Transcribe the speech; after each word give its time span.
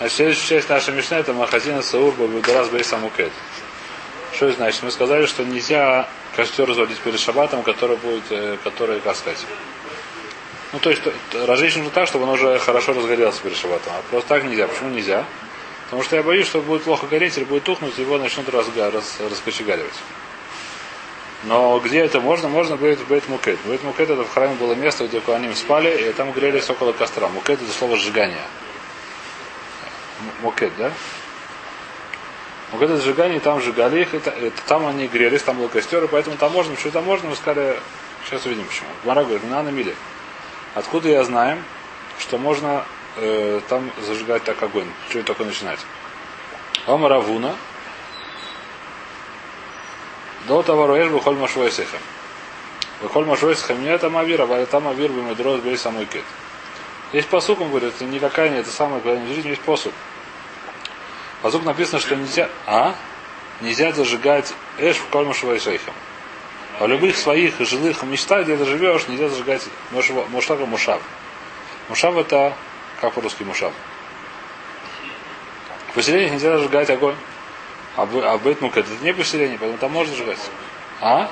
Значит, 0.00 0.16
следующая 0.16 0.48
часть 0.48 0.68
нашей 0.70 0.94
Мишны 0.94 1.16
это 1.16 1.34
Махазина 1.34 1.82
Саур 1.82 2.14
Бабударас 2.14 2.70
Бейса 2.70 2.96
Мукет. 2.96 3.30
Что 4.32 4.50
значит? 4.50 4.82
Мы 4.82 4.90
сказали, 4.90 5.26
что 5.26 5.44
нельзя 5.44 6.08
костер 6.34 6.66
разводить 6.66 6.98
перед 7.00 7.20
шабатом, 7.20 7.62
который 7.62 7.98
будет, 7.98 8.22
э, 8.30 8.56
который, 8.64 9.00
как 9.00 9.14
сказать, 9.14 9.44
ну, 10.72 10.78
то 10.78 10.88
есть, 10.88 11.02
разжечь 11.34 11.76
нужно 11.76 11.90
так, 11.90 12.08
чтобы 12.08 12.24
он 12.24 12.30
уже 12.30 12.58
хорошо 12.60 12.94
разгорелся 12.94 13.42
перед 13.42 13.58
шабатом. 13.58 13.92
А 13.92 14.02
просто 14.10 14.30
так 14.30 14.44
нельзя. 14.44 14.68
Почему 14.68 14.88
нельзя? 14.88 15.26
Потому 15.84 16.02
что 16.02 16.16
я 16.16 16.22
боюсь, 16.22 16.46
что 16.46 16.62
будет 16.62 16.84
плохо 16.84 17.06
гореть 17.06 17.36
или 17.36 17.44
будет 17.44 17.64
тухнуть, 17.64 17.98
его 17.98 18.16
начнут 18.16 18.48
разга, 18.48 18.90
раз, 18.90 19.18
раскочегаривать. 19.20 20.00
Но 21.44 21.78
где 21.78 21.98
это 21.98 22.20
можно? 22.20 22.48
Можно 22.48 22.76
будет 22.76 23.06
Бейт 23.06 23.28
Мукет. 23.28 23.58
Бейт 23.66 23.84
Мукет 23.84 24.08
это 24.08 24.24
в 24.24 24.32
храме 24.32 24.54
было 24.54 24.72
место, 24.72 25.06
где 25.06 25.20
Куаним 25.20 25.54
спали, 25.54 26.08
и 26.08 26.12
там 26.14 26.32
грелись 26.32 26.70
около 26.70 26.92
костра. 26.92 27.28
Мукет 27.28 27.60
это 27.60 27.70
слово 27.70 27.98
сжигание. 27.98 28.46
Мукет, 30.42 30.72
да? 30.78 30.92
Мукет 32.72 32.90
это 32.90 33.02
сжигание, 33.02 33.40
там 33.40 33.60
сжигали 33.60 34.02
их, 34.02 34.14
это, 34.14 34.30
это, 34.30 34.60
там 34.66 34.86
они 34.86 35.08
грелись, 35.08 35.42
там 35.42 35.58
был 35.58 35.68
костер, 35.68 36.04
и 36.04 36.06
поэтому 36.06 36.36
там 36.36 36.52
можно, 36.52 36.76
что 36.76 36.90
там 36.90 37.04
можно, 37.04 37.30
мы 37.30 37.36
сказали, 37.36 37.78
сейчас 38.24 38.46
увидим 38.46 38.64
почему. 38.64 38.88
Мара 39.04 39.24
говорит, 39.24 39.42
на 39.48 39.62
миле. 39.62 39.94
Откуда 40.74 41.08
я 41.08 41.24
знаю, 41.24 41.62
что 42.18 42.38
можно 42.38 42.84
э, 43.16 43.60
там 43.68 43.90
зажигать 44.06 44.44
так 44.44 44.62
огонь? 44.62 44.86
Что 45.08 45.22
только 45.22 45.44
начинать? 45.44 45.80
Омаравуна. 46.86 47.56
До 50.46 50.62
того 50.62 50.86
роешь 50.86 51.10
бухоль 51.10 51.36
машвойсеха. 51.36 51.98
Бухоль 53.02 53.24
машвойсеха 53.24 53.74
мне 53.74 53.90
это 53.90 54.10
мавир, 54.10 54.42
а 54.42 54.66
там 54.66 54.84
мавир 54.84 55.10
бы 55.10 55.22
бей 55.58 55.76
самой 55.76 56.06
кет. 56.06 56.24
Есть 57.12 57.28
посук, 57.28 57.60
он 57.60 57.70
говорит, 57.70 57.94
это 57.94 58.04
никакая 58.04 58.50
не 58.50 58.58
это 58.58 58.70
когда 58.70 59.14
в 59.16 59.26
жизни 59.26 59.48
есть 59.50 59.62
посук. 59.62 59.92
Посук 61.42 61.64
написано, 61.64 62.00
что 62.00 62.16
нельзя, 62.16 62.48
а? 62.66 62.94
Нельзя 63.60 63.92
зажигать 63.92 64.52
эш 64.78 64.96
в 64.96 65.06
коль 65.06 65.26
машвойсехам. 65.26 65.94
А 66.78 66.84
в 66.84 66.88
любых 66.88 67.16
своих 67.16 67.58
жилых 67.60 68.02
местах, 68.02 68.44
где 68.44 68.56
ты 68.56 68.64
живешь, 68.64 69.08
нельзя 69.08 69.28
зажигать 69.28 69.62
мушав 69.90 70.60
мушав. 70.68 71.00
Мушав 71.88 72.16
это, 72.16 72.54
как 73.00 73.14
по-русски 73.14 73.42
мушав? 73.42 73.72
В 75.88 75.94
поселениях 75.94 76.32
нельзя 76.32 76.56
зажигать 76.56 76.90
огонь. 76.90 77.16
А, 77.96 78.02
а 78.02 78.38
Бейтмук 78.38 78.76
это 78.76 78.88
не 79.02 79.12
поселение, 79.12 79.58
поэтому 79.58 79.78
там 79.78 79.92
можно 79.92 80.12
зажигать. 80.12 80.38
А? 81.00 81.30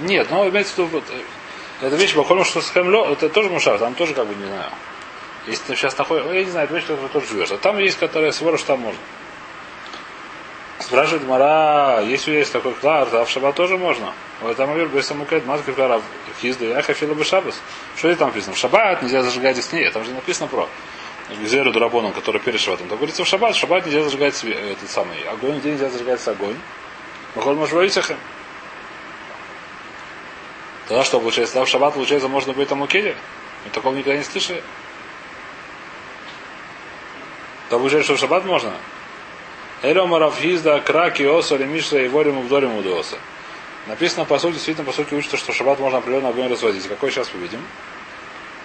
Нет, 0.00 0.28
но 0.30 0.48
имеется 0.48 0.74
в 0.74 0.78
виду, 0.78 0.88
вот, 0.88 1.04
эта 1.80 1.96
вещь, 1.96 2.14
похоже, 2.14 2.44
что 2.44 2.60
с 2.60 2.70
Хемло, 2.70 3.12
это 3.12 3.28
тоже 3.28 3.50
мушав, 3.50 3.78
там 3.78 3.94
тоже 3.94 4.14
как 4.14 4.26
бы 4.26 4.34
не 4.34 4.46
знаю. 4.46 4.70
Если 5.46 5.64
ты 5.64 5.76
сейчас 5.76 5.96
находишься, 5.96 6.32
я 6.32 6.44
не 6.44 6.50
знаю, 6.50 6.64
это 6.64 6.74
вещь, 6.74 6.86
которая 6.86 7.08
тоже 7.08 7.26
живешь. 7.26 7.50
А 7.50 7.58
там 7.58 7.78
есть, 7.78 7.98
которая 7.98 8.32
свора, 8.32 8.56
что 8.56 8.68
там 8.68 8.80
можно. 8.80 9.00
Спрашивает 10.80 11.26
Мара, 11.26 12.00
если 12.02 12.32
есть 12.36 12.52
такой 12.52 12.72
клар, 12.74 13.08
а 13.12 13.24
в 13.24 13.30
шаббат 13.30 13.56
тоже 13.56 13.76
можно. 13.76 14.12
Вот 14.40 14.56
там 14.56 14.68
говорит, 14.68 14.92
без 14.92 15.06
самукет, 15.06 15.44
матка 15.44 15.72
клара, 15.72 16.00
хизда, 16.40 16.66
я 16.66 16.82
хафила 16.82 17.14
бы 17.14 17.24
шаббас. 17.24 17.60
Что 17.96 18.08
это 18.08 18.20
там 18.20 18.28
написано? 18.28 18.54
В 18.54 18.58
шаббат 18.58 19.02
нельзя 19.02 19.22
зажигать 19.22 19.68
книги, 19.68 19.90
там 19.90 20.04
же 20.04 20.12
написано 20.12 20.46
про 20.46 20.68
Гзеру 21.42 21.72
Дурабоном, 21.72 22.12
который 22.12 22.40
перед 22.40 22.60
шаббатом. 22.60 22.88
Там 22.88 22.96
говорится 22.96 23.24
в 23.24 23.26
шаббат, 23.26 23.56
в 23.56 23.58
шаббат 23.58 23.86
нельзя 23.86 24.02
зажигать 24.02 24.42
этот 24.44 24.88
самый 24.88 25.20
огонь, 25.24 25.58
где 25.58 25.72
нельзя 25.72 25.90
зажигать 25.90 26.26
огонь. 26.28 26.56
Махол 27.34 27.56
Машваисахем. 27.56 28.16
Тогда 30.86 31.02
что 31.02 31.18
получается? 31.18 31.54
Тогда 31.54 31.66
в 31.66 31.68
шаббат, 31.68 31.94
получается, 31.94 32.28
можно 32.28 32.52
быть 32.52 32.68
там 32.68 32.82
укеде? 32.82 33.16
Мы 33.64 33.70
такого 33.72 33.94
никогда 33.94 34.16
не 34.16 34.24
слышали. 34.24 34.62
Тогда 37.68 37.80
получается, 37.80 38.04
что 38.04 38.16
в 38.16 38.20
шаббат 38.20 38.44
можно? 38.44 38.74
Элема 39.82 40.18
Рафхизда, 40.18 40.80
Краки, 40.80 41.22
Оса, 41.22 41.56
и 41.56 42.08
Ворим 42.08 42.38
Увдорим 42.38 42.76
Удоса. 42.76 43.16
Написано, 43.86 44.24
по 44.24 44.38
сути, 44.38 44.54
действительно, 44.54 44.84
по 44.84 44.92
сути, 44.92 45.14
учится, 45.14 45.36
что 45.36 45.52
шаббат 45.52 45.78
можно 45.78 45.98
определенно 45.98 46.30
огонь 46.30 46.48
разводить. 46.48 46.86
Какой 46.88 47.10
сейчас 47.10 47.32
увидим? 47.32 47.60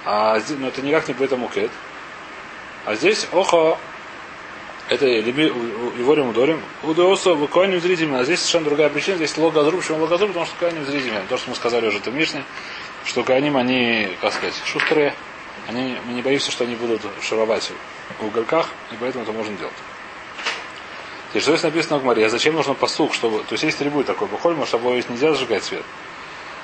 А 0.05 0.39
здесь, 0.39 0.57
но 0.59 0.67
это 0.67 0.81
никак 0.81 1.07
не 1.07 1.13
будет 1.13 1.37
мукет. 1.37 1.71
А 2.85 2.95
здесь 2.95 3.27
охо, 3.31 3.77
это 4.89 5.07
Иворим 5.07 6.29
Удорим, 6.29 6.61
Удоса, 6.81 7.35
Коаним 7.51 7.79
зрителями. 7.79 8.19
А 8.19 8.23
здесь 8.23 8.39
совершенно 8.39 8.65
другая 8.65 8.89
причина. 8.89 9.17
Здесь 9.17 9.37
логозруб, 9.37 9.81
почему 9.81 9.99
логозруб? 9.99 10.29
Потому 10.29 10.45
что 10.45 10.55
Коаним 10.59 10.83
зрителями. 10.85 11.25
То, 11.29 11.37
что 11.37 11.51
мы 11.51 11.55
сказали 11.55 11.87
уже 11.87 11.99
в 11.99 12.07
Мишне, 12.07 12.43
что 13.05 13.23
Коаним, 13.23 13.55
они, 13.55 14.09
как 14.19 14.33
сказать, 14.33 14.55
шустрые. 14.65 15.13
Они, 15.69 15.95
мы 16.05 16.13
не 16.13 16.21
боимся, 16.21 16.51
что 16.51 16.65
они 16.65 16.75
будут 16.75 17.01
шаровать 17.21 17.71
в 18.19 18.25
уголках, 18.25 18.67
и 18.91 18.95
поэтому 18.99 19.23
это 19.23 19.31
можно 19.31 19.55
делать. 19.55 19.73
И 21.33 21.39
что 21.39 21.51
здесь 21.51 21.63
написано 21.63 21.97
в 21.97 22.03
Маре? 22.03 22.25
А 22.25 22.29
зачем 22.29 22.53
нужно 22.53 22.75
посук, 22.75 23.13
чтобы. 23.13 23.39
То 23.39 23.53
есть 23.53 23.63
есть 23.63 23.77
требует 23.77 24.05
такой 24.05 24.27
похоль, 24.27 24.55
чтобы 24.67 24.95
ведь 24.95 25.09
нельзя 25.09 25.33
зажигать 25.33 25.63
свет. 25.63 25.83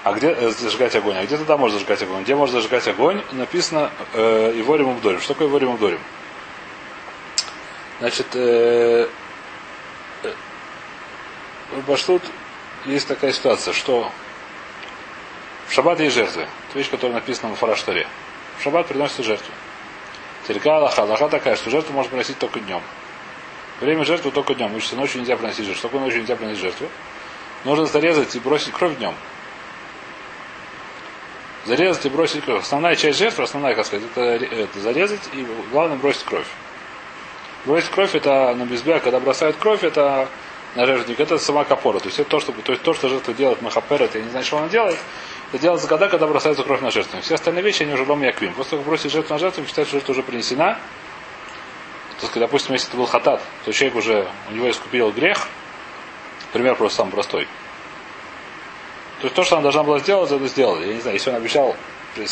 А 0.04 0.14
где 0.14 0.28
э, 0.28 0.50
зажигать 0.50 0.96
огонь? 0.96 1.18
А 1.18 1.26
где 1.26 1.38
тогда 1.38 1.58
можно 1.58 1.78
зажигать 1.78 2.02
огонь? 2.04 2.24
Где 2.24 2.36
можно 2.36 2.62
зажигать 2.62 2.88
огонь? 2.88 3.22
Написано 3.32 3.92
э, 4.14 4.54
Иворим 4.56 4.90
Убдорим. 4.90 5.20
Что 5.20 5.34
такое 5.34 5.48
Иворим 5.48 5.72
Убдорим? 5.72 6.00
Значит, 8.00 8.28
э, 8.36 9.10
э, 10.24 10.32
Баштут 11.88 12.22
есть 12.86 13.08
такая 13.08 13.34
ситуация, 13.34 13.74
что 13.74 14.12
в 15.68 15.74
шаббат 15.74 16.00
есть 16.00 16.16
жертвы. 16.16 16.44
Это 16.44 16.78
вещь, 16.78 16.90
которая 16.90 17.16
написана 17.16 17.54
в 17.56 17.60
Фараштаре. 17.60 18.08
В 18.58 18.64
шаббат 18.64 18.88
приносится 18.88 19.24
жертву. 19.24 19.52
Терка 20.48 20.78
Аллаха. 20.78 21.02
Аллаха 21.02 21.28
такая, 21.28 21.56
что 21.56 21.70
жертву 21.70 21.94
можно 21.94 22.10
приносить 22.12 22.38
только 22.38 22.60
днем. 22.60 22.82
Время 23.80 24.04
жертвы 24.04 24.32
только 24.32 24.56
днем. 24.56 24.76
Учится, 24.76 24.96
ночью 24.96 25.22
нельзя 25.22 25.38
приносить 25.38 25.66
жертву. 25.66 25.82
Только 25.84 26.00
ночью 26.00 26.20
нельзя 26.22 26.36
приносить 26.36 26.62
жертву. 26.62 26.88
Нужно 27.64 27.86
зарезать 27.86 28.36
и 28.36 28.40
бросить 28.40 28.74
кровь 28.74 28.98
днем. 28.98 29.14
Зарезать 31.66 32.06
и 32.06 32.10
бросить 32.10 32.44
кровь. 32.44 32.64
Основная 32.64 32.96
часть 32.96 33.20
жертвы, 33.20 33.44
основная, 33.44 33.76
как 33.76 33.86
сказать, 33.86 34.06
это, 34.16 34.22
это 34.22 34.80
зарезать 34.80 35.22
и 35.34 35.46
главное 35.72 35.98
бросить 35.98 36.24
кровь. 36.24 36.48
Бросить 37.66 37.90
кровь 37.90 38.16
это 38.16 38.54
на 38.56 38.64
безбе, 38.64 39.00
когда 39.00 39.20
бросают 39.20 39.58
кровь, 39.58 39.84
это 39.84 40.30
на 40.76 40.86
жертвенник, 40.86 41.20
это 41.20 41.38
сама 41.38 41.64
капора. 41.66 42.00
То 42.00 42.06
есть 42.06 42.20
это 42.20 42.30
то, 42.30 42.40
что, 42.40 42.52
то, 42.54 42.72
есть 42.72 42.84
то, 42.84 42.94
что 42.94 43.10
жертва 43.10 43.34
делает 43.34 43.62
Махапер, 43.62 44.02
это 44.02 44.18
я 44.18 44.24
не 44.24 44.30
знаю, 44.30 44.46
что 44.46 44.58
она 44.58 44.70
делает. 44.70 44.98
Это 45.52 45.62
делается 45.62 45.88
когда, 45.88 46.08
когда 46.08 46.28
бросается 46.28 46.64
кровь 46.64 46.82
на 46.82 46.92
жертвенник. 46.92 47.24
Все 47.24 47.36
остальные 47.36 47.64
вещи, 47.64 47.84
они 47.84 47.94
уже 47.94 48.04
лом 48.04 48.22
яквим. 48.22 48.54
После 48.54 48.72
того, 48.72 48.84
как 48.84 48.90
бросить 48.90 49.12
жертву 49.12 49.34
на 49.34 49.40
жертву, 49.40 49.66
считается, 49.66 49.90
что 49.90 49.98
жертва 49.98 50.12
уже 50.14 50.24
принесена, 50.24 50.80
то 52.20 52.26
есть, 52.26 52.38
допустим, 52.38 52.74
если 52.74 52.90
это 52.90 52.98
был 52.98 53.06
хатат, 53.06 53.42
то 53.64 53.72
человек 53.72 53.96
уже, 53.98 54.28
у 54.50 54.54
него 54.54 54.70
искупил 54.70 55.12
грех, 55.12 55.48
пример 56.52 56.76
просто 56.76 56.98
самый 56.98 57.12
простой. 57.12 57.48
То 59.20 59.26
есть 59.26 59.36
то, 59.36 59.44
что 59.44 59.56
она 59.56 59.64
должна 59.64 59.84
была 59.84 60.00
сделать, 60.00 60.30
это 60.32 60.48
сделала. 60.48 60.82
Я 60.82 60.94
не 60.94 61.00
знаю, 61.02 61.16
если 61.16 61.30
он 61.30 61.38
обещал 61.38 61.76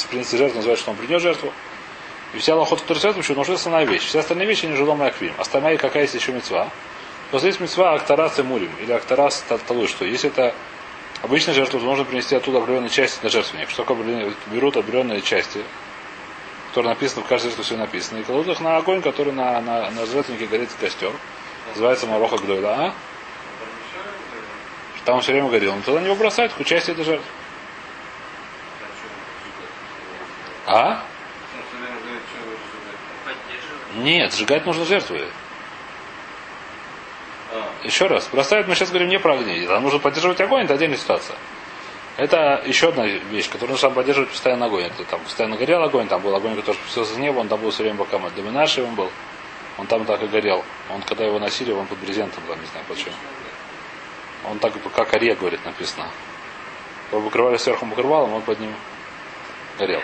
принести 0.10 0.38
жертву, 0.38 0.58
называется, 0.58 0.84
что 0.84 0.92
он 0.92 0.98
принес 0.98 1.22
жертву, 1.22 1.54
и 2.34 2.38
взял 2.38 2.62
охоту 2.62 2.84
второй 2.84 3.02
жертву, 3.02 3.22
еще 3.22 3.34
нужна 3.34 3.56
основная 3.56 3.86
вещь. 3.86 4.04
Все 4.04 4.20
остальные 4.20 4.48
вещи, 4.48 4.66
они 4.66 4.76
же 4.76 4.86
дома 4.86 5.06
аквим. 5.06 5.34
Остальная 5.38 5.78
какая 5.78 6.04
есть 6.04 6.16
еще 6.16 6.34
мецва. 6.34 6.70
Просто 7.32 7.48
есть 7.48 7.62
мецва 7.62 7.94
актарас 7.94 8.40
и 8.40 8.44
мурим, 8.44 8.72
или 8.82 8.92
актарас 8.92 9.44
талуй, 9.68 9.88
что 9.88 10.04
если 10.04 10.30
это 10.30 10.54
обычная 11.22 11.54
жертва, 11.54 11.80
то 11.80 11.86
нужно 11.86 12.04
принести 12.04 12.36
оттуда 12.36 12.58
определенные 12.58 12.90
части 12.90 13.20
на 13.24 13.30
жертвенник. 13.30 13.70
Что 13.70 13.84
такое 13.84 14.34
берут 14.48 14.76
определенные 14.76 15.22
части, 15.22 15.64
который 16.70 16.88
написано, 16.88 17.24
в 17.24 17.28
каждой 17.28 17.52
все 17.52 17.78
написано, 17.78 18.20
и 18.20 18.24
кладут 18.24 18.48
их 18.48 18.60
на 18.60 18.78
огонь, 18.78 19.02
который 19.02 19.34
на, 19.34 19.60
на, 19.62 19.90
на 19.90 20.06
жертвеннике 20.06 20.48
горит 20.48 20.70
костер. 20.80 21.12
Называется 21.70 22.08
Мароха 22.08 22.38
Гдойла. 22.38 22.76
А? 22.76 22.94
Там 25.06 25.16
он 25.16 25.22
все 25.22 25.32
время 25.32 25.50
горел. 25.50 25.76
Но 25.76 25.82
тогда 25.82 26.02
него 26.02 26.16
бросают 26.16 26.54
к 26.54 26.60
участию 26.60 26.94
этой 26.96 27.06
жертвы. 27.06 27.26
А? 30.66 31.04
Нет, 33.96 34.34
сжигать 34.34 34.66
нужно 34.66 34.86
жертвы. 34.86 35.28
Еще 37.84 38.08
раз, 38.08 38.28
бросают, 38.28 38.68
мы 38.68 38.76
сейчас 38.76 38.90
говорим 38.90 39.08
не 39.08 39.18
про 39.18 39.36
огни. 39.36 39.66
Там 39.66 39.84
нужно 39.84 40.00
поддерживать 40.00 40.42
огонь, 40.42 40.66
это 40.66 40.74
отдельная 40.74 40.98
ситуация. 40.98 41.38
Это 42.18 42.64
еще 42.66 42.90
одна 42.90 43.06
вещь, 43.06 43.48
которую 43.48 43.74
нужно 43.74 43.92
поддерживать 43.92 44.32
постоянно 44.32 44.66
огонь. 44.66 44.86
Это 44.86 45.04
там 45.04 45.20
постоянно 45.22 45.56
горел 45.56 45.84
огонь, 45.84 46.08
там 46.08 46.20
был 46.20 46.36
огонь, 46.36 46.56
который 46.56 46.76
спустился 46.78 47.14
с 47.14 47.18
неба, 47.18 47.38
он 47.40 47.48
там 47.48 47.62
был 47.62 47.70
все 47.70 47.84
время 47.84 48.00
пока 48.00 48.18
Доминаши 48.30 48.84
он 48.84 48.96
был. 48.96 49.12
Он 49.78 49.86
там 49.86 50.04
так 50.06 50.24
и 50.24 50.28
горел. 50.28 50.66
Он, 50.90 51.04
когда 51.04 51.26
его 51.26 51.38
носили, 51.38 51.72
он 51.72 51.86
под 51.86 52.00
брезентом 52.00 52.44
был, 52.48 52.56
не 52.56 52.66
знаю 52.66 52.86
почему. 52.88 53.14
Он 54.46 54.58
так, 54.58 54.74
как 54.96 55.14
аре, 55.14 55.36
говорит, 55.36 55.64
написано. 55.64 56.10
Его 57.12 57.22
покрывали 57.22 57.58
сверху 57.58 57.86
покрывалом, 57.86 58.34
он 58.34 58.42
под 58.42 58.60
ним 58.60 58.74
горел. 59.78 60.02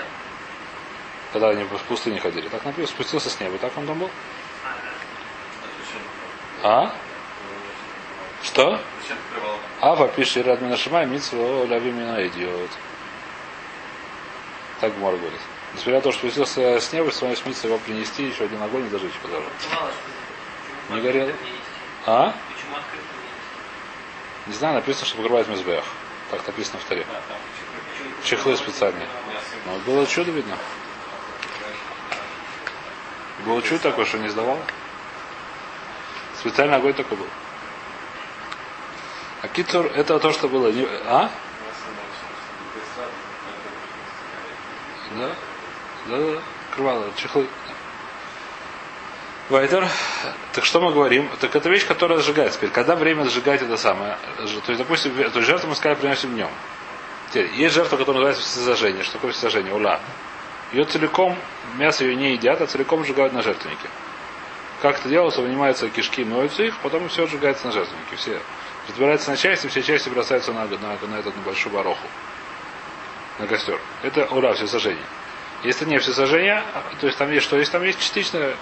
Когда 1.31 1.50
они 1.50 1.63
в 1.63 1.81
пустыне 1.88 2.19
ходили. 2.19 2.48
Так 2.48 2.63
написано, 2.63 2.88
спустился 2.88 3.31
с 3.31 3.39
неба. 3.39 3.57
Так 3.57 3.75
он 3.75 3.88
там 3.88 3.98
был? 3.98 4.09
А? 6.62 6.94
Что? 8.44 8.80
Ава 9.81 10.07
пишет 10.10 10.45
Ирад 10.45 10.62
Минашима, 10.62 11.06
Митсва 11.06 11.66
Лави 11.66 11.92
Мина 11.92 12.28
идиот. 12.28 12.69
Так 14.81 14.94
Гмор 14.95 15.16
говорит. 15.16 15.40
Несмотря 15.74 15.95
на 15.95 16.01
то, 16.01 16.12
что 16.12 16.19
спустился 16.19 16.80
с 16.80 16.92
неба, 16.94 17.10
своей 17.12 17.36
смысл 17.36 17.68
его 17.68 17.78
принести, 17.80 18.25
еще 18.25 18.44
один 18.44 18.62
огонь 18.62 18.86
и 18.86 18.90
зажечь 18.90 19.13
подожжет. 19.22 19.51
Не 20.90 21.01
горело? 21.01 21.31
А? 22.06 22.34
Не 24.45 24.54
знаю, 24.54 24.75
написано, 24.75 25.06
что 25.06 25.18
покрывает 25.18 25.48
мизбех. 25.48 25.86
Так 26.30 26.45
написано 26.45 26.80
в 26.80 26.84
таре. 26.84 27.06
Чехлы 28.24 28.57
специальные. 28.57 29.07
Но 29.66 29.78
было 29.86 30.06
чудо 30.06 30.31
видно. 30.31 30.57
Было 33.45 33.62
чудо 33.62 33.80
такое, 33.80 34.06
что 34.06 34.19
не 34.19 34.28
сдавал. 34.28 34.60
Специальный 36.40 36.75
огонь 36.75 36.94
такой 36.94 37.18
был. 37.18 37.28
А 39.44 39.50
китур 39.50 39.88
это 39.94 40.18
то, 40.19 40.31
что 40.31 40.48
было. 40.48 40.72
А? 41.06 41.30
Да? 45.18 45.30
Да, 46.07 46.18
да. 46.18 46.40
Крывало, 46.74 47.12
чехлы. 47.18 47.45
Вайтер. 49.50 49.86
Так 50.54 50.63
что 50.63 50.80
мы 50.80 50.94
говорим? 50.94 51.30
Так 51.42 51.54
это 51.57 51.69
вещь, 51.69 51.86
которая 51.86 52.19
сжигается. 52.19 52.57
Теперь, 52.57 52.69
когда 52.69 52.95
время 52.95 53.25
сжигать 53.25 53.62
это 53.62 53.75
самое, 53.75 54.18
то 54.38 54.72
есть, 54.72 54.78
допустим, 54.78 55.13
то 55.13 55.22
есть 55.22 55.48
жертву 55.48 55.68
мы 55.68 55.75
сказали 55.75 56.00
приносим 56.00 56.34
днем. 56.34 56.50
Теперь, 57.30 57.51
есть 57.54 57.75
жертва, 57.75 57.98
которая 57.98 58.22
называется 58.22 58.44
всесожжение. 58.44 59.04
Что 59.04 59.13
такое 59.13 59.34
всесожжение? 59.34 59.74
Ула. 59.74 60.00
Ее 60.72 60.86
целиком, 60.86 61.38
мясо 61.75 62.06
ее 62.06 62.16
не 62.16 62.31
едят, 62.31 62.62
а 62.62 62.66
целиком 62.66 63.04
сжигают 63.04 63.34
на 63.34 63.42
жертвеннике. 63.42 63.90
Как 64.81 65.00
это 65.00 65.10
делается? 65.10 65.42
Вынимаются 65.42 65.90
кишки, 65.90 66.24
моются 66.24 66.63
их, 66.63 66.78
потом 66.78 67.10
все 67.10 67.28
сжигается 67.28 67.66
на 67.68 67.74
жертвеннике. 67.74 68.16
Все 68.16 68.40
разбирается 68.88 69.31
на 69.31 69.38
части, 69.38 69.68
все 69.68 69.81
части 69.81 70.09
бросаются 70.09 70.51
на, 70.53 70.65
на, 70.65 71.07
на 71.07 71.19
этот 71.19 71.35
небольшую 71.35 71.74
бароху. 71.74 72.07
На 73.39 73.47
костер. 73.47 73.80
Это 74.01 74.25
ура, 74.25 74.53
все 74.53 74.68
сожжение. 74.68 75.06
Если 75.63 75.85
не 75.85 75.97
все 76.00 76.12
сожжения, 76.12 76.63
то 77.00 77.07
есть 77.07 77.18
там 77.18 77.31
есть 77.31 77.45
что? 77.45 77.57
Если 77.57 77.71
там 77.71 77.83
есть 77.83 78.00
частично 78.00 78.53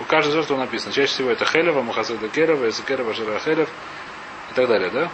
у 0.00 0.04
каждой 0.04 0.32
жертвы 0.32 0.56
написано. 0.56 0.92
Чаще 0.92 1.12
всего 1.12 1.30
это 1.30 1.44
Хелева, 1.44 1.82
Мухасада 1.82 2.28
Керева, 2.28 2.68
Эсекерова, 2.68 3.14
Жира 3.14 3.38
Хелев 3.38 3.68
и 4.50 4.54
так 4.54 4.66
далее, 4.66 4.90
да? 4.90 5.10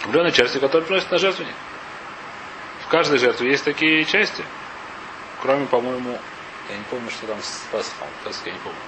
Определенные 0.00 0.32
части, 0.32 0.58
которые 0.58 0.86
приносят 0.86 1.10
на 1.10 1.18
жертвенник. 1.18 1.54
В 2.84 2.88
каждой 2.88 3.18
жертве 3.18 3.50
есть 3.50 3.64
такие 3.64 4.04
части. 4.04 4.44
Кроме, 5.40 5.66
по-моему, 5.66 6.18
я 6.68 6.76
не 6.76 6.84
помню, 6.90 7.08
что 7.10 7.26
там 7.26 7.40
с 7.40 7.66
Пасхом. 7.70 8.08
Пасх 8.24 8.44
я 8.46 8.52
не 8.52 8.58
помню. 8.58 8.78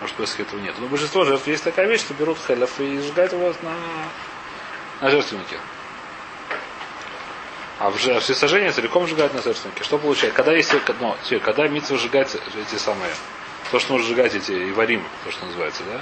Может, 0.00 0.16
Пасх 0.16 0.40
этого 0.40 0.60
нет. 0.60 0.74
Но 0.78 0.86
большинство 0.86 1.24
жертв 1.24 1.46
есть 1.46 1.64
такая 1.64 1.86
вещь, 1.86 2.00
что 2.00 2.14
берут 2.14 2.38
хелев 2.46 2.78
и 2.80 2.98
сжигают 3.00 3.32
его 3.32 3.52
на, 3.62 3.74
на 5.00 5.10
жертвеннике. 5.10 5.58
А 7.78 7.90
в 7.90 7.96
все 7.98 8.34
сожжения 8.34 8.72
целиком 8.72 9.06
сжигают 9.06 9.34
на 9.34 9.42
жертвеннике. 9.42 9.84
Что 9.84 9.98
получается? 9.98 10.36
Когда 10.36 10.52
есть, 10.52 10.72
ну, 11.00 11.14
когда 11.40 11.68
митцва 11.68 11.98
сжигать 11.98 12.34
эти 12.34 12.78
самые 12.78 13.12
то, 13.70 13.78
что 13.78 13.94
нужно 13.94 14.08
сжигать 14.08 14.34
эти 14.34 14.52
и 14.52 14.72
варим, 14.72 15.04
то, 15.24 15.30
что 15.30 15.44
называется, 15.46 15.82
да? 15.84 16.00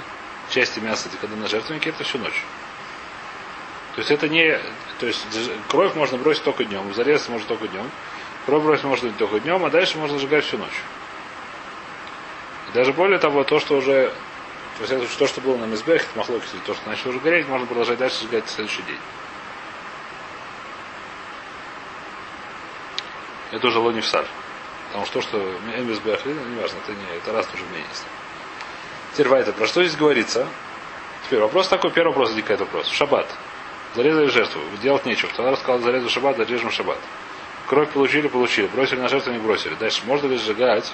Части 0.49 0.79
мяса, 0.79 1.09
когда 1.19 1.35
на 1.35 1.47
жертвеннике, 1.47 1.89
это 1.89 2.03
всю 2.03 2.19
ночь. 2.19 2.43
То 3.95 3.99
есть 3.99 4.11
это 4.11 4.29
не... 4.29 4.59
То 4.99 5.07
есть 5.07 5.25
кровь 5.69 5.95
можно 5.95 6.17
бросить 6.17 6.43
только 6.43 6.65
днем, 6.65 6.93
зарез 6.93 7.27
можно 7.29 7.47
только 7.47 7.67
днем. 7.67 7.89
Кровь 8.45 8.63
бросить 8.63 8.83
можно 8.83 9.11
только 9.11 9.39
днем, 9.39 9.65
а 9.65 9.69
дальше 9.69 9.97
можно 9.97 10.19
сжигать 10.19 10.45
всю 10.45 10.57
ночь. 10.57 10.81
Даже 12.75 12.91
более 12.91 13.19
того, 13.19 13.45
то, 13.45 13.61
что 13.61 13.77
уже... 13.77 14.11
То, 14.77 14.81
есть 14.81 14.91
это, 14.91 15.17
то, 15.17 15.27
что 15.27 15.39
было 15.39 15.55
на 15.55 15.63
Мизбех, 15.63 16.05
Махлокис, 16.13 16.49
то, 16.65 16.73
что 16.73 16.89
начало 16.89 17.11
уже 17.11 17.19
гореть, 17.21 17.47
можно 17.47 17.65
продолжать 17.65 17.97
дальше 17.97 18.23
сжигать 18.23 18.45
в 18.45 18.49
следующий 18.49 18.81
день. 18.81 18.99
Это 23.51 23.65
уже 23.65 23.79
лонивсаль. 23.79 24.27
Потому 24.87 25.05
что 25.05 25.13
то, 25.13 25.21
что 25.21 25.37
Эмис 25.77 25.99
Беахлина, 25.99 26.41
не 26.41 26.59
важно, 26.59 26.77
это 26.79 26.91
не 26.91 27.15
это 27.15 27.31
раз 27.31 27.47
тоже 27.47 27.63
мнение. 27.63 27.87
Теперь 29.13 29.29
Вайта, 29.29 29.53
про 29.53 29.67
что 29.67 29.81
здесь 29.81 29.97
говорится? 29.97 30.45
Теперь 31.25 31.39
вопрос 31.39 31.69
такой, 31.69 31.91
первый 31.91 32.09
вопрос 32.09 32.31
возникает 32.31 32.59
вопрос. 32.59 32.89
Шаббат. 32.89 33.27
Зарезали 33.95 34.27
жертву, 34.27 34.59
делать 34.81 35.05
нечего. 35.05 35.31
Тогда 35.33 35.51
рассказал, 35.51 35.79
зарезал 35.79 36.09
шаббат, 36.09 36.35
зарежем 36.35 36.71
шаббат. 36.71 36.99
Кровь 37.67 37.89
получили, 37.91 38.27
получили. 38.27 38.67
Бросили 38.67 38.99
на 38.99 39.07
жертву, 39.07 39.31
не 39.31 39.39
бросили. 39.39 39.75
Дальше, 39.75 40.01
можно 40.05 40.27
ли 40.27 40.37
сжигать? 40.37 40.93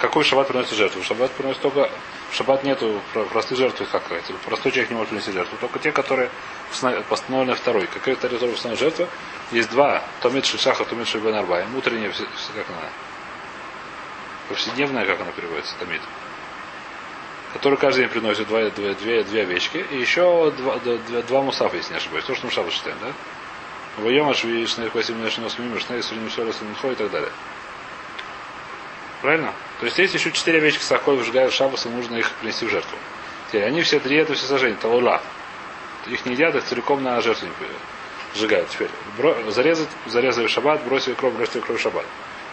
Какой 0.00 0.24
шаббат 0.24 0.48
приносит 0.48 0.74
жертву? 0.74 1.02
Шаббат 1.02 1.30
приносит 1.32 1.60
только... 1.62 1.90
В 2.30 2.36
шаббат 2.36 2.64
нету 2.64 3.00
простых 3.30 3.58
жертв, 3.58 3.82
как 3.90 4.04
сказать. 4.04 4.24
Простой 4.44 4.72
человек 4.72 4.90
не 4.90 4.96
может 4.96 5.10
принести 5.10 5.32
жертву. 5.32 5.56
Только 5.60 5.78
те, 5.78 5.92
которые 5.92 6.30
постановлены 7.08 7.54
второй. 7.54 7.86
Какая-то 7.86 8.26
установлена 8.26 8.76
жертва, 8.76 9.08
есть 9.52 9.70
два. 9.70 10.02
Томит 10.20 10.44
Шишаха, 10.44 10.84
Томит 10.84 11.06
Шибен 11.06 11.34
Арбаем. 11.34 11.74
Утренняя, 11.76 12.10
как 12.10 12.68
она? 12.68 12.88
Повседневная, 14.48 15.06
как 15.06 15.20
она 15.20 15.32
переводится, 15.32 15.74
Томит. 15.78 16.02
Который 17.52 17.78
каждый 17.78 18.00
день 18.00 18.10
приносит 18.10 18.48
два, 18.48 18.68
две, 18.70 18.94
две, 18.94 19.22
две 19.22 19.42
овечки. 19.42 19.78
И 19.90 19.96
еще 19.96 20.52
два, 20.58 20.78
два, 20.78 21.22
два 21.22 21.42
мусафа, 21.42 21.76
если 21.76 21.92
не 21.92 21.98
ошибаюсь. 21.98 22.24
То, 22.24 22.34
что 22.34 22.46
мы 22.46 22.52
шаббат 22.52 22.72
считаем, 22.72 22.98
да? 23.00 23.12
Воема 23.96 24.34
шви 24.34 24.66
шней 24.66 24.88
хвасим 24.88 25.22
наш 25.22 25.38
мимер, 25.38 25.80
шней 25.80 26.02
суним 26.02 26.28
солесу 26.30 26.64
и 26.90 26.94
так 26.96 27.10
далее. 27.12 27.30
Правильно? 29.24 29.54
То 29.80 29.86
есть 29.86 29.98
есть 29.98 30.12
еще 30.12 30.30
четыре 30.32 30.58
овечки 30.58 30.82
сахой 30.82 31.16
выжигают 31.16 31.50
в 31.50 31.56
шаббас, 31.56 31.86
и 31.86 31.88
нужно 31.88 32.16
их 32.16 32.30
принести 32.32 32.66
в 32.66 32.68
жертву. 32.68 32.98
Теперь 33.48 33.64
они 33.64 33.80
все 33.80 33.98
три 33.98 34.18
это 34.18 34.34
все 34.34 34.44
сожжения, 34.44 34.76
талула. 34.76 35.22
Их 36.06 36.26
не 36.26 36.32
едят, 36.32 36.54
их 36.54 36.64
целиком 36.64 37.02
на 37.02 37.18
жертву 37.22 37.48
сжигают. 38.34 38.68
Теперь 38.68 38.90
зарезать, 39.48 39.88
зарезали 40.04 40.46
в 40.46 40.50
шаббат, 40.50 40.84
бросили 40.84 41.14
кровь, 41.14 41.32
бросили 41.32 41.60
кровь 41.60 41.78
в 41.78 41.82
шаббат. 41.82 42.04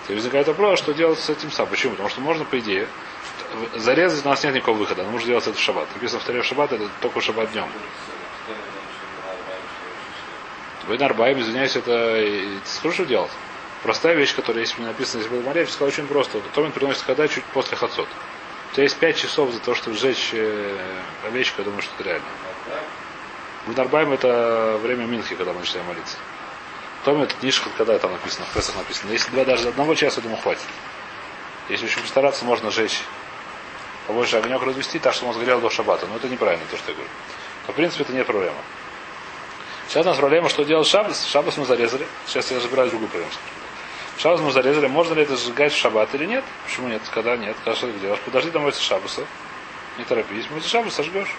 Теперь 0.03 0.15
возникает 0.15 0.47
вопрос, 0.47 0.79
что 0.79 0.93
делать 0.93 1.19
с 1.19 1.29
этим 1.29 1.51
сам. 1.51 1.67
Почему? 1.67 1.91
Потому 1.91 2.07
что 2.07 2.21
можно, 2.21 2.45
по 2.45 2.57
идее, 2.57 2.87
зарезать 3.75 4.25
у 4.25 4.29
нас 4.29 4.41
нет 4.41 4.53
никакого 4.53 4.77
выхода, 4.77 5.03
но 5.03 5.11
нужно 5.11 5.27
делать 5.27 5.45
это 5.45 5.57
в 5.57 5.61
шаббат. 5.61 5.89
Написано 5.93 6.21
второй 6.21 6.41
шаббат, 6.43 6.71
это 6.71 6.87
только 7.01 7.19
в 7.19 7.23
шаббат 7.23 7.51
днем. 7.51 7.67
Вы 10.87 10.95
Арбаим, 10.95 11.37
извиняюсь, 11.37 11.75
это 11.75 12.25
слушаю 12.63 13.09
делать. 13.09 13.31
Простая 13.83 14.13
вещь, 14.13 14.35
которая 14.35 14.61
есть 14.61 14.77
написано 14.77 15.23
здесь 15.23 15.31
было 15.31 15.41
Мария, 15.41 15.65
сказал 15.65 15.87
очень 15.87 16.07
просто. 16.07 16.39
Томин 16.53 16.71
приносит 16.71 17.03
когда 17.03 17.27
чуть 17.27 17.43
после 17.45 17.75
хацот. 17.75 18.07
У 18.71 18.73
тебя 18.73 18.83
есть 18.83 18.97
пять 18.97 19.17
часов 19.17 19.51
за 19.51 19.59
то, 19.59 19.73
чтобы 19.73 19.97
сжечь 19.97 20.29
э, 20.33 20.77
овечку, 21.25 21.61
я 21.61 21.65
думаю, 21.65 21.81
что 21.81 21.91
это 21.95 22.03
реально. 22.03 22.27
Гунарбайм 23.65 24.13
это 24.13 24.79
время 24.81 25.05
Минхи, 25.05 25.35
когда 25.35 25.53
мы 25.53 25.59
начинаем 25.59 25.87
молиться. 25.87 26.17
Том 27.03 27.21
это 27.21 27.35
книжка, 27.35 27.69
когда 27.77 27.97
там 27.97 28.11
написано, 28.11 28.45
в 28.45 28.53
Песах 28.53 28.75
написано. 28.75 29.11
Если 29.11 29.31
два 29.31 29.45
даже 29.45 29.69
одного 29.69 29.95
часа, 29.95 30.17
я 30.17 30.23
думаю, 30.23 30.41
хватит. 30.41 30.61
Если 31.69 31.85
очень 31.85 32.01
постараться, 32.01 32.45
можно 32.45 32.69
сжечь 32.69 33.01
побольше 34.05 34.37
огнек 34.37 34.61
развести, 34.61 34.99
так, 34.99 35.13
что 35.13 35.25
он 35.25 35.33
сгорел 35.33 35.59
до 35.59 35.69
шабата. 35.69 36.05
Но 36.05 36.17
это 36.17 36.29
неправильно, 36.29 36.65
то, 36.69 36.77
что 36.77 36.91
я 36.91 36.93
говорю. 36.93 37.11
Но, 37.67 37.73
в 37.73 37.75
принципе, 37.75 38.03
это 38.03 38.13
не 38.13 38.23
проблема. 38.23 38.57
Сейчас 39.87 40.05
у 40.05 40.09
нас 40.09 40.17
проблема, 40.17 40.49
что 40.49 40.63
делать 40.63 40.87
шабас. 40.87 41.25
Шабас 41.25 41.57
мы 41.57 41.65
зарезали. 41.65 42.07
Сейчас 42.27 42.49
я 42.51 42.57
разбираюсь 42.57 42.91
другую 42.91 43.09
проблему. 43.09 43.31
Шабас 44.21 44.39
мы 44.39 44.51
зарезали. 44.51 44.85
Можно 44.85 45.15
ли 45.15 45.23
это 45.23 45.35
сжигать 45.35 45.73
в 45.73 45.77
шаббат 45.77 46.13
или 46.13 46.27
нет? 46.27 46.43
Почему 46.63 46.87
нет? 46.89 47.01
Когда 47.11 47.35
нет? 47.35 47.55
Когда 47.63 47.75
что 47.75 47.91
делаешь? 47.91 48.19
Подожди 48.23 48.51
домой 48.51 48.71
шабаса. 48.71 49.25
Не 49.97 50.03
торопись. 50.03 50.45
Мойся 50.51 50.69
шабас 50.69 50.93
сожгешь. 50.93 51.35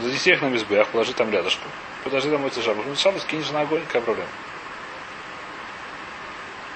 Занеси 0.00 0.32
их 0.32 0.42
на 0.42 0.46
мизбех, 0.46 0.88
положи 0.88 1.12
там 1.12 1.30
рядышком. 1.30 1.70
Подожди 2.02 2.30
домой 2.30 2.50
ты 2.50 2.60
шабас. 2.62 2.84
Ну, 2.84 2.96
шабас 2.96 3.24
кинешь 3.24 3.48
на 3.52 3.60
огонь, 3.60 3.82
какая 3.86 4.02
проблема? 4.02 4.28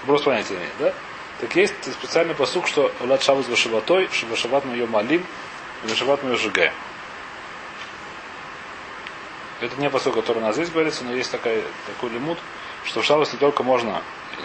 Просто 0.07 0.27
понятия 0.27 0.55
имеет, 0.55 0.73
да? 0.79 0.95
Так 1.41 1.57
есть 1.57 1.93
специальный 1.93 2.37
посук, 2.37 2.69
что 2.69 2.93
Лад 3.01 3.25
Шабас 3.25 3.49
Вашабатой, 3.49 4.09
что 4.13 4.27
Вашабат 4.27 4.65
мы 4.65 4.75
ее 4.77 4.87
молим, 4.87 5.27
и 5.83 5.89
Вашабат 5.89 6.23
мы 6.23 6.31
ее 6.31 6.37
сжигаем. 6.37 6.73
Это 9.61 9.81
не 9.81 9.91
посук, 9.91 10.15
который 10.15 10.39
у 10.39 10.43
нас 10.43 10.55
здесь 10.55 10.71
говорится, 10.71 11.03
но 11.03 11.13
есть 11.13 11.33
такая, 11.33 11.61
такой 11.87 12.11
лимут, 12.11 12.39
что 12.85 13.03
в 13.03 13.05
Шабас 13.05 13.33
не 13.33 13.39
только 13.39 13.65
можно, 13.65 14.01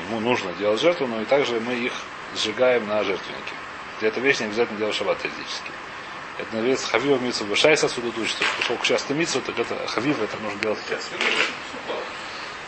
ему 0.08 0.20
нужно 0.20 0.52
делать 0.54 0.82
жертву, 0.82 1.08
но 1.08 1.22
и 1.22 1.26
также 1.26 1.60
мы 1.60 1.74
их 1.74 1.94
сжигаем 2.36 2.88
на 2.88 3.04
жертвеннике. 3.04 3.54
Эта 4.02 4.20
вещь 4.20 4.40
не 4.40 4.46
обязательно 4.46 4.78
делать 4.78 4.96
шаббат 4.96 5.20
теоретически. 5.20 5.72
Это 6.38 6.54
называется 6.54 6.88
хавива 6.88 7.18
митсу. 7.18 7.46
Бешайс 7.46 7.84
отсюда 7.84 8.08
учится. 8.20 8.44
Поскольку 8.58 8.86
часто 8.86 9.14
митсу, 9.14 9.42
так 9.42 9.58
это 9.58 9.76
хавива, 9.88 10.24
это 10.24 10.38
нужно 10.38 10.60
делать 10.60 10.80
сейчас. 10.86 11.10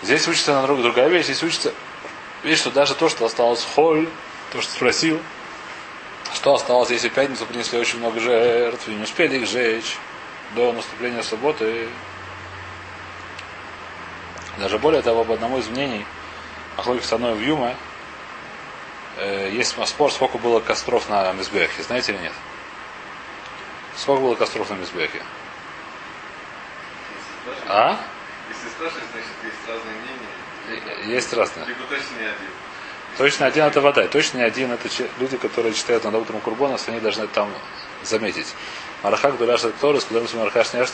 Здесь 0.03 0.27
учится 0.27 0.53
на 0.53 0.61
другая, 0.63 0.83
другая 0.83 1.09
вещь. 1.09 1.25
Здесь 1.25 1.43
учится 1.43 1.73
вещь, 2.43 2.59
что 2.59 2.71
даже 2.71 2.95
то, 2.95 3.09
что 3.09 3.25
осталось 3.25 3.65
холь, 3.75 4.07
то, 4.53 4.61
что 4.61 4.71
спросил, 4.71 5.19
что 6.33 6.53
осталось, 6.53 6.91
если 6.91 7.09
в 7.09 7.13
пятницу 7.13 7.45
принесли 7.45 7.77
очень 7.77 7.99
много 7.99 8.19
жертв 8.19 8.87
и 8.87 8.91
не 8.91 9.03
успели 9.03 9.37
их 9.37 9.47
сжечь 9.47 9.97
до 10.55 10.71
наступления 10.71 11.23
субботы. 11.23 11.89
Даже 14.57 14.79
более 14.79 15.01
того, 15.01 15.23
по 15.25 15.33
одному 15.33 15.59
из 15.59 15.67
мнений, 15.67 16.05
Ахлоик 16.77 17.03
Саной 17.03 17.33
в 17.33 17.41
Юме, 17.41 17.75
э, 19.17 19.49
есть 19.51 19.75
спор, 19.87 20.11
сколько 20.11 20.37
было 20.37 20.59
костров 20.59 21.09
на 21.09 21.33
Мизбехе. 21.33 21.81
Знаете 21.81 22.13
или 22.13 22.21
нет? 22.21 22.33
Сколько 23.95 24.21
было 24.21 24.35
костров 24.35 24.69
на 24.69 24.75
Мизбехе? 24.75 25.21
А? 27.67 27.99
Если 28.49 28.69
спрашивать, 28.69 29.03
значит, 29.11 29.29
есть 29.43 29.67
разные 29.67 29.95
мнения. 29.95 31.15
Есть 31.15 31.33
разные. 31.33 31.65
Либо 31.65 31.83
точно 31.89 32.15
не 32.19 32.25
один. 32.25 32.49
Точно 33.17 33.45
один 33.47 33.63
это 33.65 33.81
вода. 33.81 34.07
Точно 34.07 34.37
не 34.37 34.43
один 34.43 34.71
это 34.71 34.87
люди, 35.19 35.37
которые 35.37 35.73
читают 35.73 36.03
над 36.03 36.13
утром 36.13 36.39
Курбонос, 36.41 36.87
они 36.87 36.99
должны 36.99 37.27
там 37.27 37.51
заметить. 38.03 38.53
Марахак 39.01 39.37
дуля 39.37 39.57
секторис, 39.57 40.03
куда 40.03 40.21
мы 40.21 40.27
марахаш 40.39 40.73
не 40.73 40.85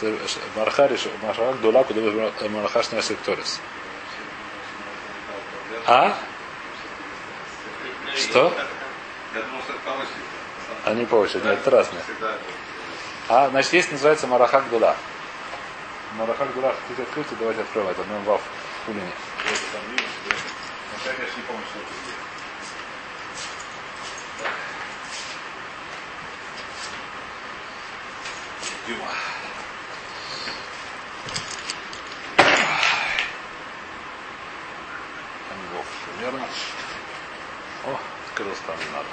марахариш, 0.55 1.01
марахак 1.21 1.59
дула, 1.59 1.83
куда 1.83 2.01
мы 2.01 2.49
марахаш 2.49 2.91
не 2.93 3.01
секторис. 3.01 3.59
А? 5.85 6.17
Что? 8.15 8.53
Они 10.85 11.05
по 11.05 11.15
очереди, 11.15 11.45
нет, 11.45 11.59
это 11.59 11.71
разные. 11.71 12.01
А, 13.29 13.49
значит, 13.49 13.73
есть 13.73 13.91
называется 13.91 14.27
Марахак 14.27 14.69
Дула. 14.69 14.95
Марахак 16.17 16.53
Дула, 16.53 16.75
хотите 16.81 17.03
открыть, 17.03 17.27
давайте 17.39 17.61
откроем 17.61 17.87
это. 17.89 18.03
Мы 18.03 18.19
вав 18.21 18.41
в 18.41 18.85
Пулине. 18.85 19.11
Я, 21.05 21.13
конечно, 21.13 21.37
не 21.37 21.43
помню, 21.47 21.63
что 21.69 21.79
это 21.79 21.87
где. 28.87 29.32
Примерно. 36.05 36.47
О, 37.85 37.99
открылся 38.27 38.61
там 38.67 38.77
не 38.77 38.91
надо. 38.91 39.07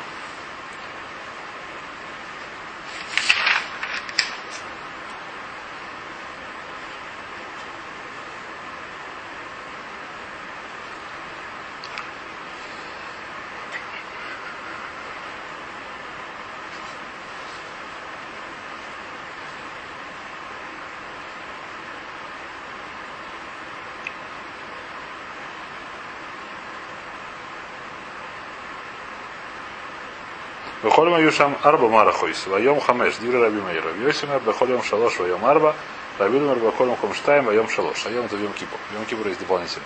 Бехолем 30.83 31.15
Аюшам 31.15 31.59
Арба 31.63 31.89
Марахойс, 31.89 32.47
Вайом 32.47 32.81
Хамеш, 32.81 33.17
Дивра 33.17 33.41
Раби 33.41 33.61
Мейр, 33.61 33.85
Раби 33.85 34.03
Йосимер, 34.03 34.41
Бехолем 34.41 34.83
Шалош, 34.83 35.19
Вайом 35.19 35.45
Арба, 35.45 35.77
Раби 36.19 36.39
Думер, 36.39 36.57
Бехолем 36.57 36.97
Хомштайм, 36.97 37.45
Вайом 37.45 37.69
Шалош, 37.69 38.07
Айом 38.07 38.25
это 38.25 38.37
Вим 38.37 38.53
Кипур. 38.55 38.79
Вим 38.93 39.05
Кипур 39.05 39.27
есть 39.29 39.41
дополнительный. 39.41 39.85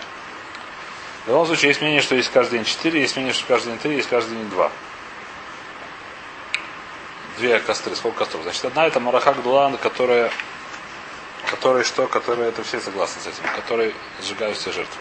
В 1.24 1.28
любом 1.28 1.46
случае, 1.46 1.70
есть 1.70 1.80
мнение, 1.80 2.00
что 2.00 2.14
есть 2.14 2.30
каждый 2.30 2.58
день 2.58 2.64
4, 2.64 3.00
есть 3.00 3.16
мнение, 3.16 3.34
что 3.34 3.44
каждый 3.46 3.70
день 3.70 3.78
3, 3.78 3.96
есть 3.96 4.08
каждый 4.08 4.36
день 4.36 4.48
2. 4.50 4.70
Две 7.38 7.58
костры, 7.58 7.96
сколько 7.96 8.18
костров? 8.18 8.44
Значит, 8.44 8.64
одна 8.66 8.86
это 8.86 9.00
Марахак 9.00 9.42
Дулан, 9.42 9.76
которая, 9.78 10.30
которая 11.50 11.82
что, 11.82 12.06
которая, 12.06 12.50
это 12.50 12.62
все 12.62 12.78
согласны 12.78 13.20
с 13.20 13.26
этим, 13.26 13.42
которые 13.56 13.94
сжигают 14.22 14.56
все 14.56 14.70
жертвы. 14.70 15.00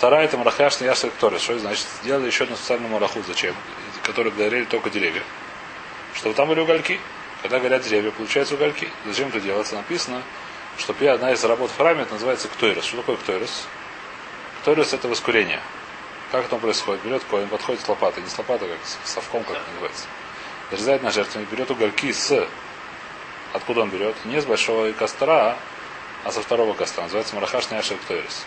Вторая 0.00 0.24
это 0.24 0.38
марахашный 0.38 0.86
Яшек 0.86 1.12
Торис. 1.20 1.42
Что 1.42 1.58
значит? 1.58 1.86
Сделали 2.02 2.26
еще 2.26 2.44
одну 2.44 2.56
специальную 2.56 2.90
мараху. 2.90 3.20
Зачем? 3.26 3.54
Которые 4.04 4.32
горели 4.32 4.64
только 4.64 4.90
деревья. 4.90 5.22
Чтобы 6.14 6.34
там 6.34 6.48
были 6.48 6.60
угольки. 6.60 7.00
Когда 7.42 7.58
горят 7.58 7.82
деревья, 7.82 8.10
получаются 8.10 8.54
угольки. 8.54 8.88
Зачем 9.06 9.28
это 9.28 9.40
делается? 9.40 9.76
Написано, 9.76 10.22
что 10.78 10.94
одна 11.12 11.32
из 11.32 11.42
работ 11.44 11.70
в 11.70 11.76
храме, 11.76 12.02
это 12.02 12.14
называется 12.14 12.48
ктойрос. 12.48 12.84
Что 12.84 12.98
такое 12.98 13.16
ктойрос? 13.16 13.66
Ктойрос 14.62 14.92
это 14.92 15.08
воскурение. 15.08 15.60
Как 16.30 16.44
это 16.44 16.56
происходит? 16.56 17.02
Берет 17.02 17.24
коин, 17.24 17.48
подходит 17.48 17.80
с 17.80 17.88
лопатой. 17.88 18.22
Не 18.22 18.28
с 18.28 18.38
лопатой, 18.38 18.68
как 18.68 18.78
с 18.84 19.10
совком, 19.10 19.42
как 19.44 19.58
называется. 19.72 20.06
Зарезает 20.70 21.02
на 21.02 21.10
жертвенник, 21.10 21.50
берет 21.50 21.70
угольки 21.70 22.12
с... 22.12 22.46
Откуда 23.52 23.80
он 23.80 23.90
берет? 23.90 24.14
Не 24.26 24.40
с 24.40 24.44
большого 24.44 24.92
костра, 24.92 25.56
а 26.24 26.30
со 26.30 26.40
второго 26.40 26.74
костра. 26.74 27.04
Называется 27.04 27.34
Марахаш 27.34 27.66
Ктойрос. 27.66 28.44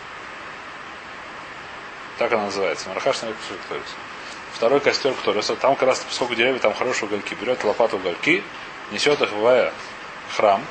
Так 2.18 2.32
она 2.32 2.44
называется. 2.44 2.88
Марахаш 2.88 3.16
Ктойрос. 3.16 3.94
Второй 4.54 4.80
костер 4.80 5.12
Ктойроса. 5.14 5.56
Там 5.56 5.74
как 5.76 5.88
раз, 5.88 6.00
поскольку 6.00 6.34
деревья, 6.34 6.60
там 6.60 6.74
хорошие 6.74 7.08
угольки. 7.08 7.34
Берет 7.34 7.64
лопату 7.64 7.96
угольки, 7.96 8.42
несет 8.92 9.20
их 9.20 9.30
в 9.32 9.72
храм. 10.36 10.64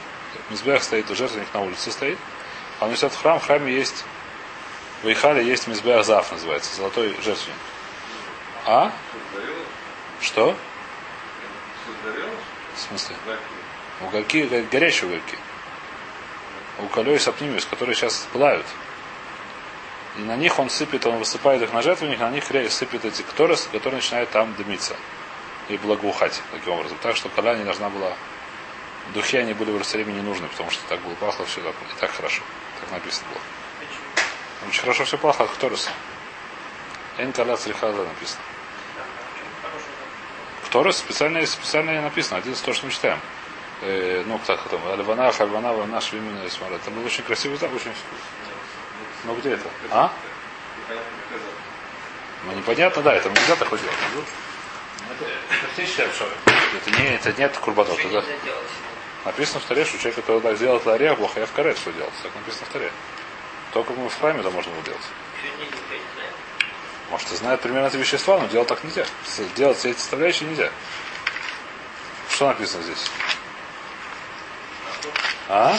Мизбех 0.50 0.82
стоит, 0.84 1.10
у 1.12 1.16
жертвенник 1.16 1.54
на 1.54 1.62
улице 1.62 1.92
стоит. 1.92 2.18
Он 2.80 2.90
несет 2.90 3.13
в 3.13 3.22
храм. 3.22 3.40
В 3.40 3.46
храме 3.46 3.74
есть 3.74 4.04
в 5.04 5.12
Ихале 5.12 5.46
есть 5.46 5.68
Мизбех 5.68 6.06
Зав, 6.06 6.32
называется, 6.32 6.74
золотой 6.78 7.10
жертвенник. 7.22 7.58
А? 8.66 8.92
Что? 10.22 10.56
В 12.75 12.80
смысле? 12.80 13.16
Угольки, 14.02 14.44
го- 14.44 14.66
горячие 14.72 15.10
угольки. 15.10 15.38
Уколей 16.80 17.20
сапнимиус, 17.20 17.66
которые 17.66 17.96
сейчас 17.96 18.28
пылают. 18.32 18.66
И 20.17 20.22
на 20.22 20.36
них 20.36 20.60
он 20.60 20.70
сыпет, 20.70 21.05
он 21.05 21.17
высыпает 21.17 21.62
их 21.62 21.74
на 21.74 21.82
жертвенник, 21.82 22.20
на 22.20 22.29
них 22.29 22.43
сыпет 22.72 23.05
эти 23.05 23.22
кторос, 23.24 23.67
которые 23.72 23.96
начинают 23.96 24.29
там 24.29 24.53
дымиться 24.55 24.96
и 25.70 25.77
благоухать 25.77 26.41
таким 26.51 26.74
образом. 26.74 26.98
Так 27.01 27.15
что 27.15 27.29
коля 27.29 27.55
не 27.55 27.63
должна 27.63 27.89
была... 27.89 28.13
Духи 29.13 29.38
они 29.38 29.53
были 29.53 29.70
в 29.70 29.74
Иерусалиме 29.74 30.13
не 30.13 30.22
нужны, 30.22 30.48
потому 30.48 30.72
что 30.72 30.82
так 30.88 31.01
было 31.01 31.13
пахло 31.15 31.46
все 31.46 31.62
так, 31.62 31.74
и 31.74 32.00
так 32.00 32.12
хорошо. 32.12 32.41
Так 32.79 32.91
написано 32.91 33.27
было. 33.32 33.41
Очень 34.70 34.82
хорошо 34.82 35.03
все 35.05 35.17
пахло 35.17 35.46
от 35.46 35.51
Ктороса. 35.51 35.89
Эн 37.17 37.34
каля 37.34 37.58
црихаза 37.58 38.03
написано. 38.03 38.41
Кторос 40.65 40.98
специально, 40.98 41.46
специально 41.46 42.01
написано. 42.01 42.38
Один 42.38 42.53
из 42.53 42.62
того, 42.62 42.74
что 42.74 42.86
мы 42.86 42.91
читаем. 42.91 43.20
Э, 43.82 44.24
ну, 44.25 44.39
так, 44.46 44.62
там, 44.70 44.79
Альвана, 44.88 45.32
Хальвана, 45.32 45.74
Вана, 45.74 46.00
Швимина, 46.00 46.48
Исмара. 46.48 46.75
Это 46.75 46.89
был 46.89 47.05
очень 47.05 47.24
красивый 47.24 47.58
знак, 47.58 47.74
очень... 47.74 47.91
Ну, 49.25 49.36
где 49.36 49.51
это? 49.51 49.70
А? 49.92 50.12
Это. 50.89 51.00
Ну, 52.46 52.53
непонятно, 52.53 53.01
да, 53.01 53.15
это 53.15 53.30
нельзя 53.30 53.56
так 53.56 53.70
делать. 53.70 53.84
Это, 55.10 55.25
это 55.25 55.88
все 55.88 56.27
это 56.75 56.92
не, 57.00 57.15
это 57.15 57.34
нет 57.34 57.58
курбанот. 57.58 57.98
Это 58.00 58.24
написано 59.25 59.60
в 59.60 59.65
таре, 59.65 59.86
что 59.86 59.98
человек, 59.98 60.15
который 60.15 60.42
так 60.42 60.58
сделал 60.58 60.82
ларе, 60.86 61.13
плохо 61.15 61.39
я 61.39 61.46
в 61.46 61.51
каре, 61.51 61.75
что 61.75 61.92
делать. 61.92 62.13
Так 62.22 62.34
написано 62.36 62.65
в 62.65 62.74
таре. 62.74 62.92
Только 63.72 63.94
мы 63.94 64.10
в 64.10 64.20
храме 64.20 64.42
это 64.42 64.50
можно 64.51 64.72
было 64.72 64.84
делать. 64.84 65.01
Может, 67.10 67.32
и 67.32 67.36
знает 67.36 67.62
примерно 67.62 67.88
эти 67.88 67.98
вещества, 67.98 68.39
но 68.39 68.48
делать 68.48 68.68
так 68.68 68.84
нельзя. 68.84 69.06
Делать 69.56 69.77
все 69.77 69.92
эти 69.92 70.00
составляющие 70.00 70.50
нельзя. 70.50 70.70
Что 72.30 72.48
написано 72.48 72.84
здесь? 72.84 73.10
А? 75.48 75.77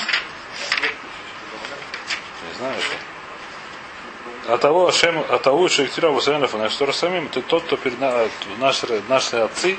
Не 2.48 2.54
знаю, 2.58 2.80
что. 2.80 3.13
От 4.46 4.60
того, 4.60 4.92
Шем, 4.92 5.18
от 5.28 5.42
того, 5.42 5.68
Шектира 5.68 6.10
на 6.10 6.68
что 6.68 6.92
самим, 6.92 7.28
ты 7.28 7.40
тот, 7.40 7.64
кто 7.64 7.76
перед 7.76 7.98
на- 7.98 8.28
наши, 8.58 9.02
наши 9.08 9.36
отцы 9.36 9.78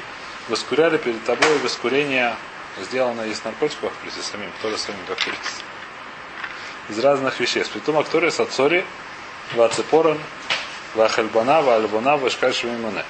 воскуряли 0.50 0.98
перед 0.98 1.24
тобой 1.24 1.60
воскурение, 1.60 2.36
сделанное 2.82 3.28
из 3.28 3.44
наркотиков, 3.44 3.94
при 4.02 4.10
самим, 4.10 4.50
кто 4.60 4.76
самим, 4.78 5.00
как 5.08 5.20
говорится. 5.20 5.62
Из 6.90 7.00
разных 7.00 7.40
веществ. 7.40 7.74
Притом 7.74 8.00
актория 8.00 8.32
с 8.32 8.40
отцори, 8.40 8.86
вацепорон, 9.54 10.20
вахальбана, 10.96 11.62
вальбана, 11.62 12.18
вашкаш 12.18 12.64
мимане. 12.64 13.06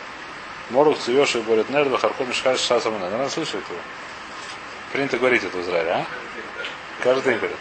Морух 0.72 1.00
цуешь 1.00 1.36
и 1.36 1.42
говорит, 1.42 1.70
нер, 1.70 1.88
вахарком 1.88 2.28
мешкаш 2.28 2.60
шасамане. 2.60 3.06
Наверное, 3.06 3.30
слышали 3.30 3.64
этого? 3.64 3.80
Принято 4.92 5.18
говорить 5.18 5.44
это 5.44 5.58
в 5.58 5.62
Израиле, 5.62 5.92
а? 5.92 6.06
Каждый 7.02 7.24
день 7.24 7.38
говорят. 7.38 7.60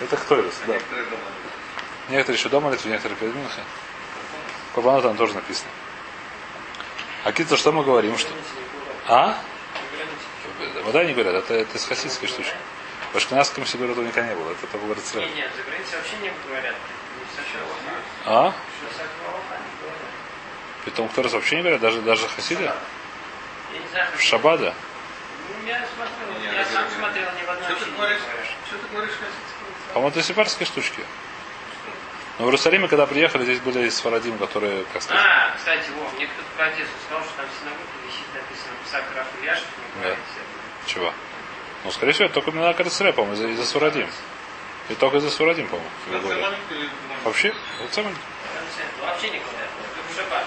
Это 0.00 0.16
кто 0.16 0.36
это? 0.36 0.50
Да. 0.66 0.74
Некоторые 2.08 2.38
еще 2.38 2.48
дома 2.48 2.68
молятся, 2.68 2.88
некоторые 2.88 3.18
перед 3.18 3.34
Минхой. 3.34 3.62
Курбанот 4.74 5.02
там 5.02 5.16
тоже 5.16 5.34
написано. 5.34 5.70
А 7.24 7.32
кица, 7.32 7.56
что 7.56 7.72
мы 7.72 7.84
говорим? 7.84 8.16
Что... 8.16 8.30
А? 9.06 9.38
Вода 10.84 11.04
не 11.04 11.12
говорят, 11.12 11.34
это, 11.34 11.54
это 11.54 11.76
из 11.76 11.84
хасидской 11.84 12.28
штучки. 12.28 12.54
В 13.12 13.16
Ашкенадском 13.16 13.66
Сидуре 13.66 13.92
этого 13.92 14.04
никогда 14.04 14.28
не 14.30 14.34
было. 14.34 14.50
Это 14.52 14.66
только 14.66 14.84
говорит 14.84 15.04
Нет, 15.14 15.34
нет, 15.34 15.50
за 15.56 15.62
границей 15.62 15.98
вообще 15.98 16.16
не 16.22 16.32
говорят. 16.46 16.74
А? 18.24 18.52
Кто 20.86 21.22
раз 21.22 21.32
вообще 21.32 21.56
не 21.56 21.62
говорят, 21.62 21.80
даже, 21.80 22.00
даже 22.00 22.26
хасиды? 22.28 22.70
В 24.16 24.22
Шабада? 24.22 24.74
Ну, 25.48 25.66
я 25.66 25.86
смотрел, 25.94 26.64
сам 26.72 26.84
смотрел 26.96 27.26
ни 27.38 27.44
в 27.44 27.50
одной 27.50 27.68
Что 27.68 27.84
ты 27.84 27.90
говоришь? 27.90 28.20
Что 28.66 28.78
ты 28.78 28.86
говоришь, 28.92 29.12
хасидские? 29.12 29.92
По-моему, 29.92 30.10
это 30.10 30.22
сепарские 30.22 30.66
штучки. 30.66 31.04
Но 32.38 32.44
в 32.44 32.48
Иерусалиме, 32.48 32.86
когда 32.86 33.06
приехали, 33.06 33.42
здесь 33.44 33.58
были 33.60 33.86
из 33.86 33.98
Фарадим, 33.98 34.38
которые, 34.38 34.84
как 34.92 35.02
сказать, 35.02 35.20
А, 35.24 35.56
кстати, 35.56 35.90
Вов, 35.90 36.14
мне 36.14 36.26
кто-то 36.26 36.48
про 36.56 36.66
Одессу 36.66 36.90
сказал, 37.06 37.24
что 37.24 37.32
там 37.36 37.46
в 37.46 37.60
синагоге 37.60 38.06
висит 38.06 38.26
написано 38.32 38.74
Псак 38.84 39.04
Раф 39.16 39.26
Ильяш, 39.40 39.58
что 39.58 39.68
не 39.98 40.10
Да. 40.10 40.16
чего? 40.86 41.12
Ну, 41.84 41.90
скорее 41.90 42.12
всего, 42.12 42.26
это 42.26 42.34
только 42.34 42.52
на 42.52 42.72
Карцере, 42.74 43.12
по-моему, 43.12 43.34
из-за, 43.34 43.48
из-за 43.48 43.66
Сурадим. 43.66 44.08
И 44.88 44.94
только 44.94 45.16
из-за 45.16 45.30
Сурадим, 45.30 45.66
по-моему. 45.68 45.90
Вообще, 47.24 47.52
вот 47.80 47.88
не 47.88 47.92
знаю, 47.92 48.14
ну, 49.00 49.06
Вообще 49.06 49.40
Шаббат. 50.16 50.44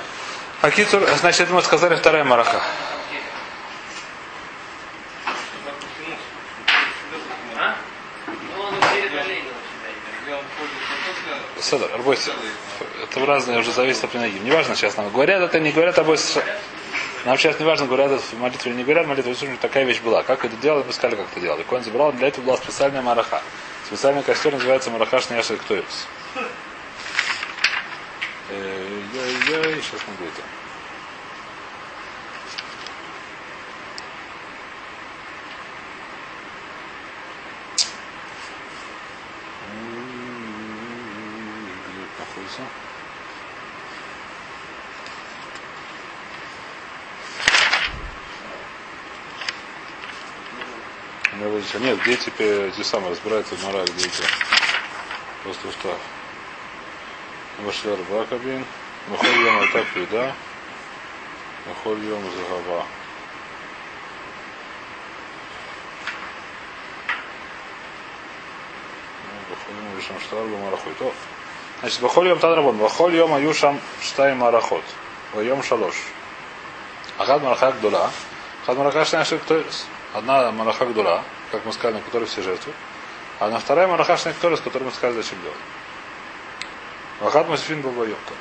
Акитур, 0.62 1.08
значит, 1.18 1.50
мы 1.50 1.62
сказали 1.62 1.96
вторая 1.96 2.24
мараха. 2.24 2.62
А? 7.58 7.76
Ну, 8.28 8.64
он 8.64 8.76
перед 8.94 9.14
олейным 9.14 9.54
всегда 9.66 10.24
Где 10.24 10.34
он 10.34 10.44
ходит, 10.58 10.74
ну, 11.28 11.36
Седор. 11.62 11.90
Это 13.04 13.26
разное 13.26 13.60
уже 13.60 13.72
зависит 13.72 14.04
от 14.04 14.14
Минагим. 14.14 14.44
Неважно 14.44 14.76
сейчас 14.76 14.98
нам. 14.98 15.10
Говорят 15.12 15.42
это, 15.42 15.60
не 15.60 15.72
говорят 15.72 15.98
обои. 16.00 16.18
Нам 17.26 17.38
сейчас 17.38 17.60
не 17.60 17.66
важно, 17.66 17.86
говорят 17.86 18.12
это 18.12 18.24
в 18.24 18.34
молитве 18.40 18.72
или 18.72 18.80
не 18.80 18.84
говорят, 18.84 19.06
молитве 19.06 19.36
что 19.36 19.46
такая 19.58 19.84
вещь 19.84 20.02
была. 20.02 20.24
Как 20.24 20.44
это 20.44 20.56
делали, 20.58 20.84
мы 20.88 20.92
сказали, 20.92 21.16
как 21.16 21.28
это 21.32 21.40
делали. 21.40 21.64
Коин 21.64 21.84
забрал, 21.84 22.12
для 22.14 22.30
этого 22.30 22.46
была 22.46 22.58
специальная 22.58 23.04
мараха. 23.04 23.42
Специальный 23.86 24.24
костер 24.24 24.54
называется 24.54 24.90
мараха 24.90 25.20
шняши 25.22 25.56
ктоирус. 25.58 26.08
Ой-ой-ой, 28.50 29.82
сейчас. 29.82 30.02
Где 30.18 30.28
это 30.28 30.42
находится? 42.52 42.62
У 51.32 51.36
меня 51.38 51.48
вот 51.48 51.64
здесь- 51.64 51.82
Нет, 51.82 52.02
где 52.02 52.18
теперь 52.18 52.68
эти 52.68 52.82
самые 52.84 53.12
разбираются 53.12 53.56
в 53.56 53.64
мораль, 53.64 53.88
где 53.88 54.06
эти 54.06 54.24
просто 55.44 55.68
устав. 55.68 55.98
Вашляр 57.60 57.98
Бакабин, 58.10 58.66
Махоль 59.08 59.30
Йом 59.30 59.60
Атак 59.64 59.88
Пида, 59.94 60.36
Махоль 61.68 62.04
Йом 62.04 62.24
Загава. 62.32 62.86
Бахоль 69.50 69.76
Йом 69.76 69.98
Юшам 69.98 70.20
Штар 70.20 70.46
Марахот. 70.46 71.02
О, 71.02 71.14
Значит, 71.82 72.00
Бахоль 72.00 72.28
Йом 72.28 72.38
Тадрабон, 72.38 72.78
Бахоль 72.78 73.16
Йом 73.16 73.34
Аюшам 73.34 73.82
Штай 74.04 74.36
Марахот, 74.36 74.84
Вайом 75.34 75.64
Шалош. 75.64 75.96
Ахад 77.18 77.42
Мараха 77.42 77.72
Гдула, 77.72 78.12
Ахад 78.64 78.78
Мараха 78.78 79.04
Шняши 79.04 79.40
Ктойрес. 79.40 79.88
Одна 80.14 80.52
Мараха 80.52 80.86
Гдула, 80.86 81.24
как 81.52 81.66
мы 81.66 81.74
сказали, 81.74 81.96
на 81.96 82.02
которой 82.02 82.26
все 82.26 82.44
жертвуют. 82.44 82.78
А 83.40 83.50
на 83.50 83.60
вторая 83.60 83.88
Мараха 83.88 84.16
Шняши 84.16 84.38
с 84.58 84.62
которой 84.62 84.84
мы 84.84 84.92
сказали, 84.92 85.22
зачем 85.22 85.42
делать. 85.42 85.58
Вахат 87.20 87.50
Масфин 87.50 87.82
был 87.82 87.92
Байота. 87.92 88.34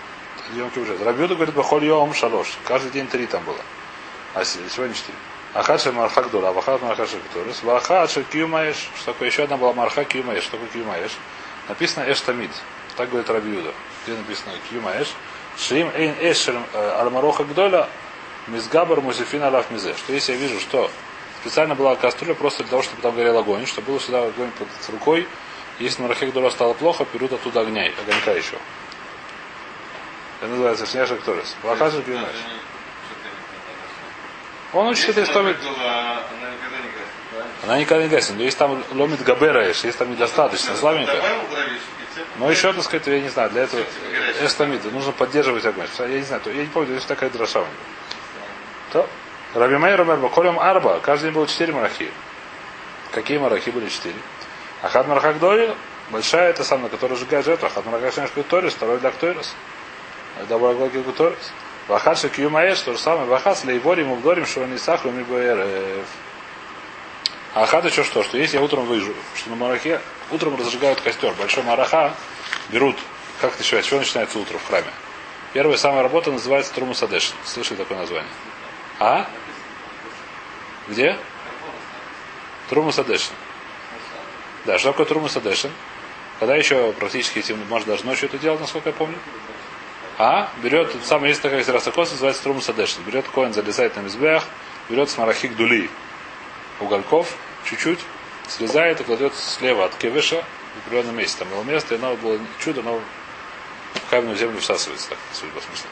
Йом 0.53 0.71
Кипур. 0.71 1.03
Рабиуда 1.03 1.35
говорит, 1.35 1.55
Бахоль 1.55 1.85
Йом 1.87 2.13
Шалош. 2.13 2.59
Каждый 2.67 2.91
день 2.91 3.07
три 3.07 3.27
там 3.27 3.43
было. 3.45 3.57
А 4.35 4.45
сегодня 4.45 4.95
четыре. 4.95 5.17
Ахат 5.55 5.81
Шель 5.81 5.93
Марха 5.93 6.23
Гдула, 6.23 6.53
Вахат 6.53 6.83
Марха 6.83 7.07
Шель 7.07 7.21
Ктурис, 7.31 7.63
Вахат 7.63 8.11
Шель 8.11 8.25
Киюмаеш. 8.25 8.91
Что 8.97 9.13
такое? 9.13 9.29
Еще 9.29 9.45
одна 9.45 9.57
была 9.57 9.73
Марха 9.73 10.05
Киюмаеш. 10.05 10.43
Что 10.43 10.53
такое 10.53 10.69
Киюмаеш? 10.69 11.13
Написано 11.69 12.05
Эш 12.05 12.21
Тамид. 12.21 12.51
Так 12.97 13.11
говорит 13.11 13.31
Рабиуда. 13.31 13.73
Где 14.05 14.17
написано 14.17 14.53
Киюмаеш? 14.69 15.09
Шим 15.59 15.91
Эйн 15.95 16.15
Эш 16.21 16.49
Алмароха 16.75 17.45
Гдоля 17.45 17.89
Мизгабар 18.47 19.01
Музефин 19.01 19.43
Алаф 19.43 19.71
Мизе. 19.71 19.95
Что 19.95 20.13
если 20.13 20.33
я 20.33 20.39
вижу, 20.39 20.61
что 20.61 20.91
специально 21.43 21.75
была 21.75 21.97
кастрюля 21.97 22.35
просто 22.35 22.63
для 22.63 22.71
того, 22.71 22.83
чтобы 22.83 23.03
там 23.03 23.15
горел 23.15 23.39
огонь, 23.39 23.67
чтобы 23.67 23.89
было 23.89 24.01
сюда 24.01 24.25
огонь 24.25 24.51
под 24.59 24.69
рукой. 24.91 25.29
Если 25.79 26.03
на 26.03 26.09
Рахе 26.09 26.27
Гдола 26.27 26.51
стало 26.51 26.75
плохо, 26.75 27.07
берут 27.13 27.33
оттуда 27.33 27.61
огня, 27.61 27.91
огонька 28.03 28.33
еще. 28.33 28.57
Это 30.41 30.51
называется 30.51 30.87
Шняша 30.87 31.17
что-то 31.87 32.11
не 32.11 32.17
понятно. 32.17 32.39
Он 34.73 34.87
учит 34.89 35.09
это 35.11 35.21
Если 35.21 35.33
историю. 35.33 35.57
она 35.61 35.73
была, 35.75 36.23
Она 36.41 36.51
никогда 36.53 36.79
не 36.79 36.89
гасит, 36.89 37.07
правильно? 37.31 37.53
Она 37.65 37.79
никогда 37.79 38.05
не 38.05 38.09
гаснет. 38.09 38.39
Но 38.39 38.45
если 38.45 38.59
там 38.59 38.85
ломит 38.93 39.23
габераешь, 39.23 39.81
если 39.85 39.99
там 39.99 40.11
недостаточно 40.13 40.77
слабенько. 40.77 41.13
Но 42.39 42.51
еще, 42.51 42.73
так 42.73 42.83
сказать, 42.85 43.07
я 43.07 43.21
не 43.21 43.29
знаю, 43.29 43.51
для 43.51 43.63
этого 43.63 43.83
эстамид, 44.43 44.85
нужно 44.93 45.13
поддерживать 45.13 45.65
огонь. 45.67 45.87
Я 45.99 46.07
не 46.09 46.23
знаю, 46.23 46.43
я 46.47 46.63
не 46.63 46.69
помню, 46.69 46.95
есть 46.95 47.07
такая 47.07 47.31
дроша. 47.31 47.65
То. 48.93 49.09
Раби 49.55 49.77
Майер 49.77 49.99
Ромер 49.99 50.17
Баколем 50.19 50.59
Арба, 50.59 51.01
каждый 51.01 51.27
день 51.27 51.35
было 51.35 51.47
четыре 51.47 51.73
марахи. 51.73 52.11
Какие 53.13 53.39
марахи 53.39 53.71
были 53.71 53.89
четыре? 53.89 54.15
Ахад 54.83 55.09
Мараха 55.09 55.33
Гдори, 55.33 55.71
большая, 56.11 56.51
это 56.51 56.65
самая, 56.65 56.89
которая 56.89 57.19
сжигает 57.19 57.45
жертву. 57.45 57.67
Ахад 57.67 57.85
Мараха 57.87 58.13
Шенеш 58.13 58.31
Торис, 58.49 58.73
второй 58.75 58.99
для 58.99 59.11
Ктойрис. 59.11 59.55
Добрый 60.49 60.75
Глоки 60.75 61.03
Торис. 61.17 61.53
Вахад 61.89 62.19
Шекью 62.19 62.51
Маеш, 62.51 62.81
то 62.81 62.93
же 62.93 62.99
самое. 62.99 63.27
Вахад 63.27 63.59
с 63.59 63.65
Лейворим, 63.65 64.13
Увдорим, 64.13 64.47
Шуанисах, 64.47 65.05
Румибуэр. 65.05 66.05
А 67.55 67.63
Ахад 67.65 67.85
еще 67.85 68.05
что? 68.05 68.23
Что 68.23 68.39
если 68.39 68.59
я 68.59 68.63
утром 68.63 68.85
выйду, 68.85 69.13
что 69.35 69.51
на 69.51 69.57
Марахе 69.57 70.01
утром 70.31 70.57
разжигают 70.57 71.01
костер. 71.01 71.33
Большой 71.35 71.63
Мараха 71.65 72.15
берут, 72.71 72.97
как 73.41 73.55
это 73.55 73.63
считать, 73.63 73.85
чего 73.87 74.01
начинается 74.01 74.39
утро 74.39 74.59
в 74.59 74.67
храме? 74.67 74.91
Первая 75.53 75.77
самая 75.77 76.03
работа 76.03 76.31
называется 76.31 76.73
Трумусадеш. 76.75 77.33
Слышали 77.45 77.79
такое 77.79 77.99
название? 77.99 78.31
А? 79.01 79.27
Где? 80.89 81.17
Трумусадеш. 82.69 83.31
Да, 84.65 84.79
что 84.79 84.93
такое 84.93 85.07
Трумусадешин? 85.07 85.71
Когда 86.39 86.57
еще 86.57 86.93
практически 86.93 87.41
этим, 87.41 87.59
может, 87.69 87.89
даже 87.89 88.07
ночью 88.07 88.29
это 88.29 88.39
делать, 88.39 88.61
насколько 88.61 88.91
я 88.91 88.95
помню. 88.95 89.19
А? 90.19 90.51
Берет, 90.63 90.95
самый, 91.05 91.31
есть 91.31 91.43
такая 91.43 91.65
растокос, 91.65 92.13
называется 92.13 92.43
Трумусадешин. 92.43 93.03
Берет 93.03 93.27
коин, 93.29 93.53
залезает 93.53 93.97
на 93.97 94.01
мизбех, 94.01 94.45
берет 94.89 95.11
с 95.11 95.19
марахик 95.19 95.57
дули 95.57 95.91
угольков, 96.79 97.35
чуть-чуть, 97.65 98.01
срезает 98.51 99.01
и 99.01 99.05
кладет 99.05 99.35
слева 99.35 99.87
от 99.87 99.95
кевыша 99.95 100.45
в 100.75 100.79
определенном 100.87 101.17
месте. 101.17 101.39
Там 101.39 101.49
было 101.49 101.63
место, 101.63 101.95
и 101.95 101.99
оно 101.99 102.17
было 102.17 102.39
чудо, 102.59 102.83
но 102.83 103.01
в 103.95 104.11
каменную 104.11 104.37
землю 104.37 104.61
всасывается, 104.61 105.09
так, 105.09 105.19
судя 105.33 105.53
по 105.53 105.61
смыслу. 105.61 105.89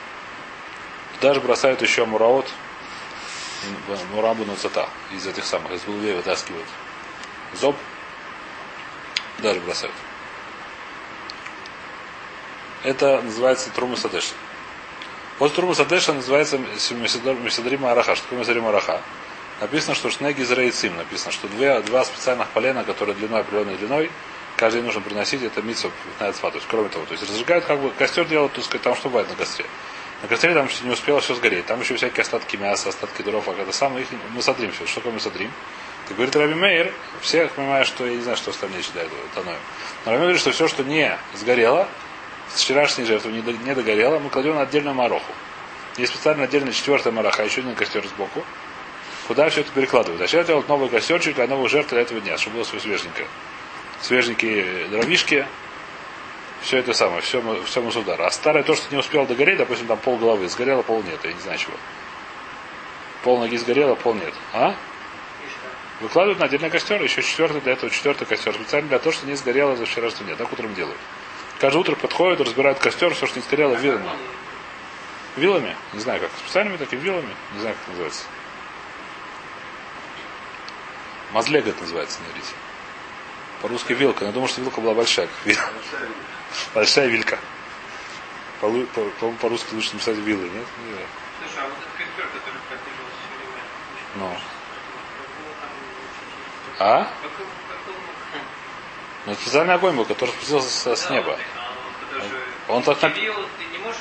Туда 1.15 1.35
же 1.35 1.41
бросают 1.41 1.83
еще 1.83 2.05
мураот, 2.05 2.47
мурабу 4.13 4.45
нацата, 4.45 4.89
из 5.13 5.27
этих 5.27 5.45
самых, 5.45 5.73
из 5.73 5.83
голубей 5.85 6.15
вытаскивают. 6.15 6.67
Зоб 7.55 7.77
даже 9.39 9.61
бросают. 9.61 9.95
Это 12.85 13.21
называется 13.23 13.71
Трума 13.71 13.97
Садеша. 13.97 14.35
Вот 15.39 15.55
Трума 15.55 15.75
Садеша 15.75 16.13
называется 16.13 16.59
Месадрима 16.59 17.93
Араха. 17.93 18.15
Что 18.15 18.25
такое 18.25 18.41
Месадрима 18.41 18.69
Араха? 18.69 19.01
Написано, 19.61 19.95
что 19.95 20.11
Шнеги 20.11 20.43
Израицим. 20.43 20.97
Написано, 20.97 21.33
что 21.33 21.49
две, 21.49 21.81
два 21.81 22.05
специальных 22.05 22.49
полена, 22.49 22.85
которые 22.85 23.15
длиной 23.17 23.41
определенной 23.41 23.77
длиной, 23.77 24.11
каждый 24.57 24.83
нужно 24.83 25.01
приносить, 25.01 25.43
это 25.43 25.63
митсов 25.63 25.93
на 26.21 26.33
то 26.33 26.51
есть 26.55 26.67
кроме 26.69 26.89
того. 26.89 27.05
То 27.07 27.13
есть 27.13 27.29
разжигают 27.29 27.65
как 27.65 27.81
бы 27.81 27.91
костер 27.91 28.25
делают, 28.27 28.53
так 28.53 28.65
сказать, 28.65 28.83
там 28.83 28.95
что 28.95 29.09
бывает 29.09 29.29
на 29.29 29.35
костре. 29.37 29.67
На 30.23 30.29
костре 30.29 30.53
там 30.55 30.67
еще 30.67 30.85
не 30.85 30.91
успело 30.91 31.21
все 31.21 31.35
сгореть. 31.35 31.67
Там 31.67 31.81
еще 31.81 31.97
всякие 31.97 32.23
остатки 32.23 32.57
мяса, 32.57 32.89
остатки 32.89 33.23
дров, 33.23 33.49
а 33.49 33.53
это 33.53 33.73
самое, 33.73 34.05
их 34.05 34.09
мы 34.35 34.43
садрим 34.43 34.73
все. 34.73 34.87
Что 34.87 35.11
мы 35.11 35.21
садрим? 35.21 35.51
Ты 36.09 36.15
говорит 36.15 36.35
Раби 36.37 36.55
Мейер, 36.55 36.93
все 37.21 37.47
понимают, 37.49 37.87
что 37.87 38.07
я 38.07 38.15
не 38.15 38.23
знаю, 38.23 38.37
что 38.37 38.51
остальные 38.51 38.83
считают 38.83 39.13
Таноем. 39.35 39.59
Но 40.05 40.13
Раби 40.13 40.23
говорит, 40.23 40.41
что 40.41 40.53
все, 40.53 40.67
что 40.67 40.83
не 40.83 41.17
сгорело, 41.35 41.87
с 42.55 42.63
вчерашней 42.63 43.05
жертвы 43.05 43.31
не, 43.33 43.43
до- 43.43 43.53
не 43.53 43.75
догорело, 43.75 44.19
мы 44.19 44.31
кладем 44.31 44.55
на 44.55 44.63
отдельную 44.63 44.95
мароху. 44.95 45.33
Есть 45.99 46.15
специально 46.15 46.45
отдельная 46.45 46.73
четвертая 46.73 47.13
мараха, 47.13 47.45
еще 47.45 47.61
один 47.61 47.75
костер 47.75 48.05
сбоку. 48.07 48.43
Куда 49.29 49.51
все 49.51 49.61
это 49.61 49.71
перекладывают? 49.73 50.23
А 50.23 50.27
сейчас 50.27 50.47
делают 50.47 50.69
новый 50.69 50.89
костерчик 50.89 51.35
для 51.35 51.47
новых 51.47 51.71
жертв 51.71 51.91
для 51.91 52.01
этого 52.01 52.19
дня, 52.19 52.39
чтобы 52.39 52.57
было 52.57 52.65
все 52.65 52.81
свеженькое. 52.81 53.29
Свеженькие 54.01 54.87
дровишки, 54.87 55.47
все 56.63 56.79
это 56.79 56.95
самое, 56.95 57.21
все, 57.21 57.43
все 57.67 57.83
мусудар. 57.83 58.21
А 58.23 58.31
старое 58.31 58.63
то, 58.63 58.75
что 58.75 58.91
не 58.91 58.99
успел 58.99 59.27
догореть, 59.27 59.59
допустим, 59.59 59.87
там 59.87 59.99
пол 59.99 60.17
головы 60.17 60.49
сгорело, 60.49 60.81
пол 60.81 61.03
нет, 61.03 61.21
я 61.25 61.33
не 61.35 61.41
знаю 61.41 61.59
чего. 61.59 61.75
Пол 63.23 63.39
ноги 63.39 63.57
сгорело, 63.59 63.97
пол 63.97 64.15
нет. 64.15 64.33
А? 64.55 64.75
Выкладывают 66.01 66.39
на 66.39 66.47
отдельный 66.47 66.71
костер, 66.71 67.03
еще 67.03 67.21
четвертый 67.21 67.61
для 67.61 67.73
этого, 67.73 67.91
четвертый 67.91 68.25
костер. 68.25 68.55
Специально 68.55 68.89
для 68.89 68.99
того, 68.99 69.13
что 69.13 69.27
не 69.27 69.35
сгорело 69.35 69.77
за 69.77 69.85
вчерашний 69.85 70.25
день. 70.25 70.37
Так 70.37 70.51
утром 70.51 70.75
делают. 70.75 70.97
Каждое 71.61 71.81
утро 71.81 71.97
подходят, 71.97 72.41
разбирают 72.41 72.79
костер, 72.79 73.13
все, 73.13 73.27
что 73.27 73.39
не 73.39 73.43
сгорело, 73.43 73.75
вилами. 73.75 74.09
Вилами? 75.37 75.77
Не 75.93 76.01
знаю 76.01 76.21
как. 76.21 76.31
Специальными 76.39 76.79
такими 76.79 77.01
вилами? 77.01 77.35
Не 77.55 77.61
знаю, 77.61 77.75
как 77.75 77.83
это 77.83 77.91
называется. 77.91 78.25
Мазлег 81.33 81.67
это 81.67 81.81
называется 81.81 82.21
на 82.23 82.31
иврите. 82.33 82.55
По-русски 83.63 83.93
вилка. 83.93 84.25
Я 84.25 84.33
думаю, 84.33 84.49
что 84.49 84.61
вилка 84.61 84.81
была 84.81 84.95
большая. 84.95 85.27
как 85.27 85.37
вилка. 85.45 85.71
Большая 86.75 87.09
вилка. 87.09 87.39
По-русски 88.61 89.75
лучше 89.75 89.93
написать 89.95 90.17
вилы, 90.17 90.49
нет? 90.49 90.67
Не 90.85 90.93
знаю. 90.93 91.07
Слушай, 91.39 91.65
а 91.65 91.69
вот 91.69 91.79
этот 91.79 91.93
костер, 91.97 92.27
который 92.27 92.61
поддерживался 92.69 93.19
все 93.23 93.37
время, 93.39 94.31
Ну. 94.31 94.39
А? 96.81 97.11
Ну, 99.27 99.35
специальный 99.35 99.75
огонь 99.75 99.97
был, 99.97 100.05
который 100.05 100.31
спустился 100.31 100.97
с, 100.97 101.11
неба. 101.11 101.39
Он 102.69 102.77
Он 102.77 102.83
так 102.83 102.99
нап- 103.03 103.15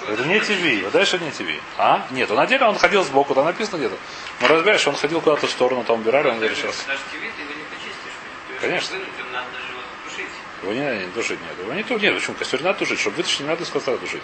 Это 0.10 0.26
не 0.26 0.40
ТВ, 0.40 0.84
вот 0.84 0.94
дальше 0.94 1.20
не 1.20 1.32
ТВ. 1.32 1.62
А? 1.78 2.06
Нет, 2.12 2.30
он 2.32 2.40
отдельно, 2.40 2.70
он 2.70 2.78
ходил 2.78 3.04
сбоку, 3.04 3.36
там 3.36 3.46
написано 3.46 3.78
где-то. 3.78 3.96
Но 4.42 4.48
разбираешь, 4.48 4.88
он 4.88 4.96
ходил 4.96 5.22
куда-то 5.22 5.48
в 5.48 5.52
сторону, 5.52 5.84
там 5.84 6.00
убирали, 6.02 6.30
он 6.30 6.38
говорит, 6.38 6.58
сейчас. 6.58 6.84
Даже 6.88 7.00
ТВ 7.00 7.12
ты 7.12 7.42
его 7.42 7.54
не 7.54 7.63
почистишь. 7.63 8.16
То 8.48 8.54
есть, 8.54 8.62
Конечно. 8.62 8.98
Вынуть, 8.98 9.10
им 9.20 9.32
надо 9.32 9.48
даже 9.52 9.72
его 9.72 9.82
тушить. 10.06 10.32
Его 10.63 10.74
не 10.74 10.82
надо 10.82 10.96
не 10.98 11.12
тушить, 11.12 11.40
нет. 11.42 11.60
Его 11.60 11.74
не 11.74 11.84
тушить, 11.84 12.04
нет, 12.04 12.16
почему? 12.16 12.36
Костер 12.36 12.62
надо 12.62 12.80
тушить, 12.80 13.00
чтобы 13.00 13.18
вытащить, 13.18 13.40
не 13.42 13.48
надо 13.48 13.63
из 13.63 13.70
костра 13.70 13.98
тушить. 13.98 14.24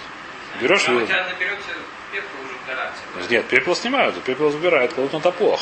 Берешь 0.62 0.84
тебя 0.84 0.94
наберется 0.94 1.70
пепла 2.12 2.40
уже. 3.20 3.30
Нет, 3.30 3.48
пепел 3.48 3.76
снимают, 3.76 4.22
пепел 4.24 4.52
забирают, 4.52 4.94
кладут 4.94 5.14
на 5.14 5.20
топох. 5.20 5.62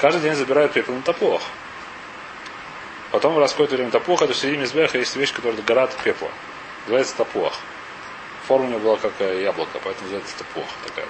Каждый 0.00 0.22
день 0.22 0.34
забирают 0.34 0.72
пепел 0.72 0.94
на 0.94 1.02
топох. 1.02 1.42
Потом 3.10 3.34
в 3.34 3.48
какое-то 3.48 3.76
время 3.76 3.90
топух, 3.90 4.22
это 4.22 4.32
в 4.32 4.36
середине 4.36 4.62
мизбеха 4.62 4.98
есть 4.98 5.16
вещь, 5.16 5.32
которая 5.32 5.60
горат 5.62 5.96
пепла. 6.02 6.28
Называется 6.84 7.16
топух. 7.16 7.54
Форма 8.46 8.66
у 8.66 8.68
него 8.68 8.80
была 8.80 8.96
как 8.96 9.12
яблоко, 9.20 9.80
поэтому 9.82 10.04
называется 10.04 10.38
топух 10.38 10.66
такая. 10.84 11.06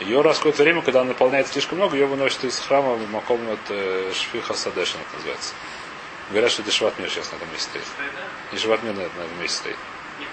Ее 0.00 0.22
раз 0.22 0.38
какое-то 0.38 0.62
время, 0.62 0.82
когда 0.82 1.00
она 1.00 1.10
наполняется 1.10 1.52
слишком 1.52 1.78
много, 1.78 1.96
ее 1.96 2.06
выносят 2.06 2.44
из 2.44 2.58
храма 2.58 2.94
в 2.94 3.10
маком 3.10 3.40
от 3.50 3.60
э, 3.68 4.12
Шфиха 4.14 4.54
Садешин, 4.54 5.00
это 5.00 5.16
называется. 5.16 5.54
Говорят, 6.30 6.50
что 6.52 6.62
это 6.62 6.70
Шватмир 6.70 7.10
сейчас 7.10 7.30
на 7.32 7.36
этом 7.36 7.50
месте 7.52 7.68
стоит. 7.68 7.84
Это? 7.98 8.56
И 8.56 8.58
Шватмир 8.58 8.94
на 8.94 9.00
этом 9.00 9.40
месте 9.40 9.58
стоит. 9.58 9.76
Не. 10.18 10.26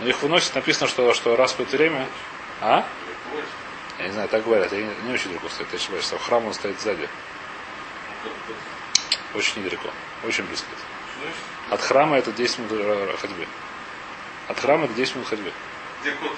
Но 0.00 0.08
их 0.08 0.22
выносят, 0.22 0.54
написано, 0.54 0.88
что, 0.88 1.12
что 1.12 1.36
раз 1.36 1.52
в 1.52 1.56
какое-то 1.56 1.76
время... 1.76 2.06
А? 2.60 2.86
Я 3.98 4.06
не 4.06 4.12
знаю, 4.12 4.28
так 4.28 4.44
говорят. 4.44 4.72
Я 4.72 4.82
не, 4.82 4.94
не 5.06 5.12
очень 5.12 5.28
далеко 5.28 5.48
стоит. 5.48 5.68
Я 5.72 5.78
ошибаюсь, 5.78 6.04
что 6.04 6.18
храм 6.18 6.46
он 6.46 6.54
стоит 6.54 6.80
сзади. 6.80 7.08
Очень 9.34 9.62
недалеко. 9.62 9.90
Очень 10.24 10.44
близко. 10.44 10.66
От 11.70 11.80
храма 11.80 12.16
это 12.16 12.32
10 12.32 12.58
минут 12.58 13.18
ходьбы. 13.20 13.46
От 14.48 14.58
храма 14.60 14.84
это 14.84 14.94
10 14.94 15.14
минут 15.16 15.28
ходьбы. 15.28 15.52
Где 16.02 16.12
кот? 16.12 16.32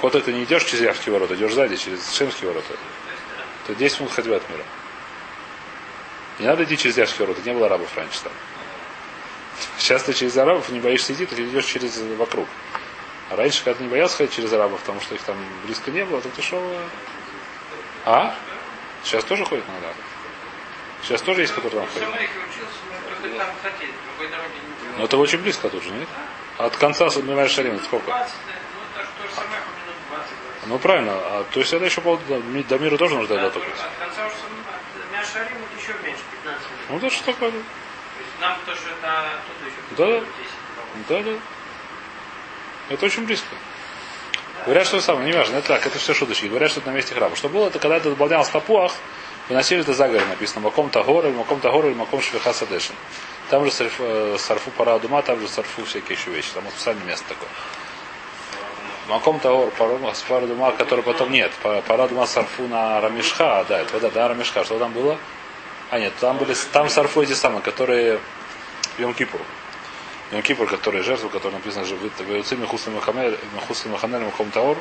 Ход 0.00 0.14
это 0.14 0.32
не 0.32 0.44
идешь 0.44 0.64
через 0.64 0.80
Явские 0.80 1.12
ворота, 1.12 1.34
идешь 1.34 1.52
сзади, 1.52 1.76
через 1.76 2.12
Шемские 2.14 2.48
ворота. 2.48 2.74
То 3.66 3.74
10 3.74 4.00
минут 4.00 4.12
ходьбы 4.12 4.34
от 4.36 4.48
мира. 4.50 4.64
Не 6.38 6.46
надо 6.46 6.64
идти 6.64 6.76
через 6.76 6.96
Явские 6.96 7.26
ворота, 7.26 7.46
не 7.46 7.54
было 7.54 7.66
арабов 7.66 7.96
раньше 7.96 8.20
там. 8.22 8.32
Сейчас 9.78 10.02
ты 10.02 10.12
через 10.12 10.36
арабов 10.36 10.68
не 10.70 10.80
боишься 10.80 11.12
идти, 11.12 11.26
ты 11.26 11.40
идешь 11.44 11.66
через 11.66 11.98
вокруг. 12.18 12.48
А 13.30 13.36
раньше, 13.36 13.62
когда 13.62 13.78
ты 13.78 13.84
не 13.84 13.90
боялся 13.90 14.16
ходить 14.16 14.34
через 14.34 14.52
арабов, 14.52 14.80
потому 14.80 15.00
что 15.00 15.14
их 15.14 15.22
там 15.22 15.36
близко 15.64 15.90
не 15.90 16.04
было, 16.04 16.20
то 16.20 16.28
ты 16.30 16.42
шел... 16.42 16.60
э, 16.60 16.88
А? 18.06 18.34
Сейчас 19.04 19.24
тоже 19.24 19.44
ходит 19.44 19.64
иногда. 19.68 19.88
Сейчас 21.02 21.22
тоже 21.22 21.42
есть, 21.42 21.54
которые 21.54 21.80
там 21.82 21.88
ходят. 21.92 22.08
Было. 24.18 24.98
Но 24.98 25.04
это 25.04 25.16
очень 25.16 25.38
близко 25.38 25.68
тут 25.68 25.82
же, 25.82 25.90
нет? 25.90 26.08
От 26.58 26.76
конца 26.76 27.08
Мимай 27.22 27.48
Шарим 27.48 27.74
это 27.76 27.84
сколько? 27.84 28.06
20, 28.06 28.32
да, 28.46 28.52
ну 28.74 28.80
так 28.94 29.06
то 29.18 29.28
же 29.28 29.34
самое, 29.34 29.60
по 29.60 29.70
минут 29.80 29.96
20. 30.10 30.32
Ну 30.66 30.78
правильно, 30.78 31.12
а 31.14 31.44
то 31.50 31.60
есть 31.60 31.72
это 31.72 31.84
еще 31.84 32.00
пол, 32.00 32.18
до, 32.28 32.38
ми- 32.38 32.62
до 32.62 32.78
мира 32.78 32.96
тоже 32.96 33.14
нужно 33.16 33.34
Да, 33.36 33.42
дойти. 33.42 33.58
только 33.58 33.70
От 33.72 34.08
конца 34.08 34.26
уже 34.26 34.34
вот 35.60 35.80
еще 35.80 35.92
меньше, 36.04 36.22
15 36.44 36.70
минут. 36.70 36.84
Ну 36.90 36.96
это 36.98 37.10
что 37.10 37.24
такое? 37.24 37.50
То 37.50 37.56
есть 37.56 38.40
нам 38.40 38.56
то, 38.66 38.74
что 38.74 38.88
это 38.90 39.20
оттуда 39.20 39.66
еще 39.66 39.76
Да, 39.96 40.06
да. 40.06 40.20
10 40.20 40.26
километров. 41.08 41.24
Да, 41.24 41.32
да. 41.32 41.38
Это 42.94 43.06
очень 43.06 43.24
близко. 43.24 43.46
Говорят, 44.66 44.86
что 44.86 45.00
самое, 45.00 45.26
не 45.26 45.32
важно, 45.36 45.56
это 45.56 45.68
так, 45.68 45.86
это 45.86 45.98
все 45.98 46.14
шуточки. 46.14 46.46
Говорят, 46.46 46.70
что 46.70 46.80
это 46.80 46.90
на 46.90 46.94
месте 46.94 47.14
храма. 47.14 47.34
Что 47.34 47.48
было, 47.48 47.66
это 47.68 47.78
когда 47.78 47.96
это 47.96 48.10
добавлялось 48.10 48.48
в 48.48 48.52
тапуах, 48.52 48.92
выносили 49.48 49.80
это 49.80 49.92
за 49.94 50.06
горы, 50.08 50.24
написано 50.26 50.60
Маком 50.60 50.88
Тагор, 50.90 51.26
Маком 51.30 51.60
Тагор, 51.60 51.86
Маком 51.94 52.20
Швиха 52.22 52.52
Садешин. 52.52 52.94
Там 53.52 53.66
же 53.66 53.70
сарф, 53.70 53.96
э, 53.98 54.36
сарфу 54.38 54.70
пара 54.70 54.98
дума, 54.98 55.20
там 55.20 55.38
же 55.38 55.46
сарфу 55.46 55.84
всякие 55.84 56.16
еще 56.16 56.30
вещи. 56.30 56.48
Там 56.54 56.64
специальное 56.70 57.04
место 57.04 57.28
такое. 57.28 57.50
Маком 59.08 59.38
Тагор, 59.40 59.70
пара 59.72 59.98
пара 60.26 60.46
дума, 60.46 60.72
который 60.72 61.04
потом 61.04 61.30
нет. 61.30 61.52
Пара 61.62 61.82
пара 61.82 62.08
дума 62.08 62.24
сарфу 62.24 62.66
на 62.66 62.98
Рамишха, 63.02 63.66
да, 63.68 63.80
это 63.80 64.00
да, 64.00 64.08
да, 64.08 64.28
Рамишха. 64.28 64.64
Что 64.64 64.78
там 64.78 64.94
было? 64.94 65.18
А 65.90 65.98
нет, 65.98 66.14
там 66.18 66.38
были, 66.38 66.54
там 66.72 66.88
сарфу 66.88 67.20
эти 67.20 67.34
самые, 67.34 67.60
которые 67.60 68.20
Йом 68.96 69.12
Кипур. 69.12 69.42
Йом 70.30 70.40
Кипур, 70.40 70.66
которые 70.66 71.02
жертву, 71.02 71.28
которая 71.28 71.58
написано 71.58 71.84
же 71.84 71.94
в 71.96 72.34
Юцим 72.34 72.62
Мехуслим 72.62 72.94
Маханель 72.94 74.24
Маком 74.24 74.50
Таор, 74.50 74.78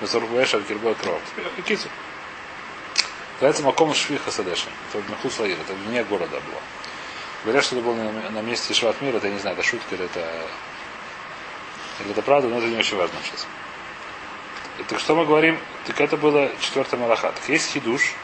Мезорух 0.00 0.30
Бэша, 0.30 0.62
Кирбой 0.62 0.94
Кров. 0.94 1.20
Называется 3.34 3.62
Маком 3.62 3.92
Швиха 3.92 4.30
Садешин. 4.30 4.70
Это 4.94 5.02
Мехус 5.10 5.38
Лаир, 5.38 5.58
это 5.60 5.74
вне 5.74 6.02
города 6.02 6.40
было. 6.40 6.62
Говорят, 7.46 7.64
что 7.64 7.76
это 7.76 7.84
было 7.84 7.94
на, 7.94 8.42
месте 8.42 8.74
Шват 8.74 9.00
Мира, 9.00 9.18
это 9.18 9.28
я 9.28 9.32
не 9.32 9.38
знаю, 9.38 9.56
это 9.56 9.64
шутка 9.64 9.94
или 9.94 10.04
это... 10.06 10.20
Или 12.00 12.10
это 12.10 12.20
правда, 12.20 12.48
но 12.48 12.58
это 12.58 12.66
не 12.66 12.76
очень 12.76 12.96
важно 12.96 13.14
сейчас. 13.22 13.46
И 14.80 14.82
Так 14.82 14.98
что 14.98 15.14
мы 15.14 15.24
говорим? 15.24 15.56
Так 15.86 16.00
это 16.00 16.16
было 16.16 16.50
четвертый 16.60 16.98
Малаха. 16.98 17.30
Так 17.30 17.48
есть 17.48 17.70
хидуш, 17.70 18.14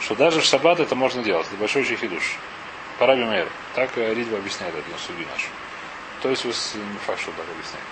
что 0.00 0.16
даже 0.16 0.40
в 0.40 0.44
шаббат 0.44 0.80
это 0.80 0.96
можно 0.96 1.22
делать. 1.22 1.46
Это 1.46 1.56
большой 1.58 1.82
очень 1.82 1.96
хидуш. 1.96 2.36
Параби 2.98 3.22
Мейр. 3.22 3.48
Так 3.76 3.96
э, 3.96 4.12
Ридва 4.12 4.38
объясняет 4.38 4.74
это 4.74 4.90
на 4.90 4.98
судью 4.98 5.28
нашу. 5.32 5.46
То 6.20 6.28
есть 6.28 6.44
не 6.44 6.98
факт, 7.06 7.20
что 7.20 7.30
так 7.30 7.46
объясняет. 7.48 7.86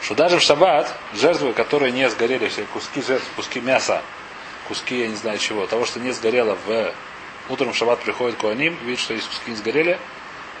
Что 0.00 0.14
даже 0.14 0.38
в 0.38 0.42
шаббат 0.42 0.96
жертвы, 1.12 1.52
которые 1.52 1.92
не 1.92 2.08
сгорели, 2.08 2.48
все 2.48 2.64
куски 2.72 3.02
жертв, 3.02 3.26
куски 3.36 3.60
мяса, 3.60 4.00
куски, 4.66 5.00
я 5.00 5.08
не 5.08 5.16
знаю 5.16 5.38
чего, 5.38 5.66
того, 5.66 5.84
что 5.84 6.00
не 6.00 6.10
сгорело 6.12 6.56
в 6.64 6.94
утром 7.50 7.72
в 7.72 7.76
шаббат 7.76 8.00
приходит 8.00 8.38
Куаним, 8.38 8.76
видит, 8.84 9.00
что 9.00 9.14
есть 9.14 9.28
куски 9.28 9.50
не 9.50 9.56
сгорели, 9.56 9.98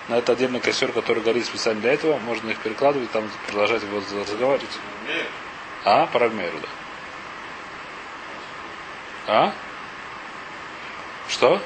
на 0.08 0.18
это 0.18 0.32
отдельный 0.32 0.60
костер, 0.60 0.92
который 0.92 1.22
горит 1.22 1.46
специально 1.46 1.80
для 1.80 1.92
этого, 1.92 2.18
можно 2.18 2.50
их 2.50 2.58
перекладывать, 2.58 3.10
там 3.12 3.30
продолжать 3.46 3.82
его 3.82 3.98
разговаривать. 3.98 4.70
А, 5.84 6.06
парагмейру, 6.06 6.58
да. 6.60 6.68
А? 9.26 9.52
Что? 11.28 11.60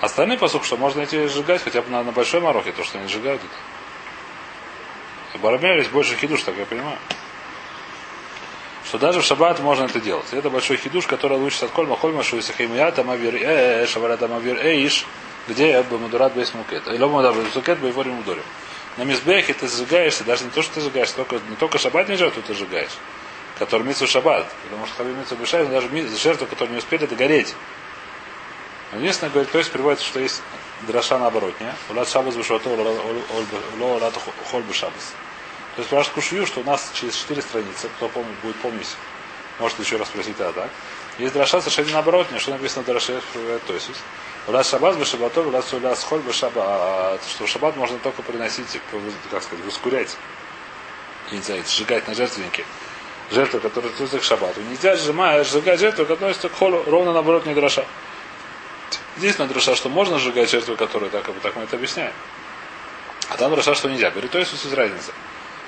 Остальные 0.00 0.38
посук, 0.38 0.64
что 0.64 0.76
можно 0.76 1.04
идти 1.04 1.26
сжигать 1.28 1.62
хотя 1.62 1.82
бы 1.82 1.90
на, 1.90 2.02
на 2.02 2.10
большой 2.10 2.40
морохе, 2.40 2.72
то, 2.72 2.82
что 2.82 2.98
они 2.98 3.06
сжигают 3.06 3.42
это. 3.42 3.54
Есть 5.78 5.92
больше 5.92 6.16
хидуш, 6.16 6.42
так 6.42 6.56
я 6.56 6.66
понимаю. 6.66 6.98
Что 8.90 8.98
даже 8.98 9.20
в 9.20 9.24
шаббат 9.24 9.60
можно 9.60 9.84
это 9.84 10.00
делать. 10.00 10.26
Это 10.32 10.50
большой 10.50 10.76
хидуш, 10.76 11.06
который 11.06 11.38
лучше 11.38 11.64
от 11.64 11.70
кольма 11.70 11.96
хольма, 11.96 12.24
что 12.24 12.34
если 12.34 12.52
хеймия, 12.52 12.90
там 12.90 13.08
авир 13.08 13.36
э, 13.36 13.86
шавара 13.86 14.16
там 14.16 14.32
авир 14.32 14.58
эйш, 14.66 15.06
где 15.46 15.70
я 15.70 15.84
бы 15.84 15.96
мадурат 15.96 16.34
без 16.34 16.52
мукет. 16.54 16.88
Или 16.88 16.98
мадурат 17.04 17.36
без 17.36 17.54
мукет, 17.54 17.80
его 17.80 18.02
мудорим. 18.02 18.42
На 18.96 19.04
мизбехе 19.04 19.54
ты 19.54 19.68
сжигаешься, 19.68 20.24
даже 20.24 20.42
не 20.42 20.50
то, 20.50 20.60
что 20.60 20.74
ты 20.74 20.80
сжигаешь, 20.80 21.12
только, 21.12 21.36
не 21.36 21.54
только 21.54 21.78
шаббатные 21.78 22.18
жертвы 22.18 22.42
ты 22.44 22.52
сжигаешь, 22.52 22.90
которые 23.60 23.86
митсу 23.86 24.08
шаббат. 24.08 24.52
Потому 24.64 24.86
что 24.86 24.96
хаби 24.96 25.12
митсу 25.12 25.36
бешай, 25.36 25.62
но 25.62 25.70
даже 25.70 25.88
жертвы, 26.16 26.48
которые 26.48 26.72
не 26.72 26.78
успели 26.78 27.06
догореть. 27.06 27.54
Но 28.90 28.98
Единственное, 28.98 29.30
говорит, 29.30 29.52
то 29.52 29.58
есть 29.58 29.70
приводится, 29.70 30.04
что 30.04 30.18
есть 30.18 30.42
дроша 30.88 31.16
наоборот, 31.16 31.54
не? 31.60 31.72
Улад 31.90 32.08
шабас 32.08 32.34
бешвато, 32.34 32.68
ло 32.70 33.86
улад 33.86 34.18
холь 34.50 34.64
шабас. 34.72 35.14
То 35.76 35.82
есть 35.82 35.88
спрашивает 35.88 36.14
Кушью, 36.14 36.46
что 36.46 36.60
у 36.60 36.64
нас 36.64 36.90
через 36.94 37.14
четыре 37.14 37.42
страницы, 37.42 37.88
кто 37.96 38.08
помнит, 38.08 38.34
будет 38.42 38.56
помнить, 38.56 38.88
может 39.58 39.78
еще 39.78 39.96
раз 39.96 40.08
спросить 40.08 40.34
это 40.38 40.52
так. 40.52 40.70
Есть 41.18 41.34
дроша 41.34 41.60
совершенно 41.60 41.92
наоборот, 41.92 42.30
не 42.32 42.38
что 42.38 42.50
написано 42.50 42.82
в 42.82 42.86
дроше, 42.86 43.20
то 43.66 43.72
есть 43.72 43.90
Улад 44.46 44.66
шабас 44.66 44.96
бешабатов, 44.96 45.46
улад 45.46 45.64
суля 45.64 45.94
схоль 45.94 46.20
бешаба, 46.20 47.18
что 47.28 47.46
шаббат 47.46 47.76
можно 47.76 47.98
только 47.98 48.22
приносить, 48.22 48.80
как 49.30 49.42
сказать, 49.42 49.64
воскурять. 49.64 50.16
Я 51.30 51.36
не 51.36 51.42
знаю, 51.42 51.62
сжигать 51.66 52.08
на 52.08 52.14
жертвеннике. 52.14 52.64
Жертву, 53.30 53.60
которая 53.60 53.92
относится 53.92 54.18
к 54.18 54.24
шаббату. 54.24 54.60
Нельзя 54.62 54.96
сжимать, 54.96 55.46
сжигать 55.46 55.78
жертву, 55.78 56.04
которая 56.04 56.32
относится 56.32 56.48
к 56.48 56.58
холу, 56.58 56.82
ровно 56.86 57.12
наоборот 57.12 57.46
не 57.46 57.54
дроша. 57.54 57.84
Здесь 59.18 59.38
на 59.38 59.46
дроша, 59.46 59.76
что 59.76 59.88
можно 59.88 60.18
сжигать 60.18 60.50
жертву, 60.50 60.74
которую 60.74 61.10
так, 61.10 61.26
так 61.42 61.54
мы 61.54 61.64
это 61.64 61.76
объясняем. 61.76 62.12
А 63.28 63.36
там 63.36 63.52
дроша, 63.52 63.74
что 63.74 63.88
нельзя. 63.88 64.10
Говорит, 64.10 64.30
то 64.30 64.38
есть 64.38 64.52
из 64.52 64.72
разница. 64.72 65.12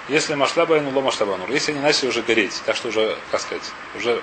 Если 0.09 0.35
машлаба 0.35 0.81
ну 0.81 0.91
ло 0.91 1.01
машлаба 1.01 1.37
нур. 1.37 1.51
Если 1.51 1.73
они 1.73 1.81
начали 1.81 2.09
уже 2.09 2.23
гореть, 2.23 2.61
так 2.67 2.77
что 2.77 2.89
уже, 2.89 3.17
как 3.31 3.41
сказать, 3.41 3.71
уже, 3.97 4.21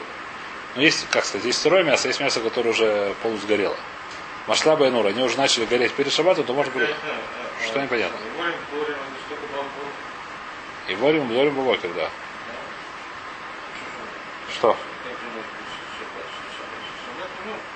ну 0.75 0.81
есть, 0.81 1.07
как 1.09 1.25
сказать, 1.25 1.45
есть 1.45 1.61
сырое 1.61 1.83
мясо, 1.83 2.07
есть 2.07 2.19
мясо, 2.19 2.41
которое 2.41 2.71
уже 2.71 3.15
полусгорело. 3.23 3.77
Машлаба 4.47 4.87
и 4.87 4.89
нур, 4.89 5.05
они 5.05 5.23
уже 5.23 5.37
начали 5.37 5.65
гореть 5.65 5.93
перед 5.93 6.11
шаббатом, 6.11 6.43
то 6.43 6.53
может 6.53 6.73
быть, 6.73 6.89
Что 7.65 7.81
непонятно? 7.81 8.17
И 10.87 10.95
ворим, 10.95 11.27
ворим 11.29 11.55
бабокер, 11.55 11.91
да. 11.93 12.09
Что? 14.55 14.75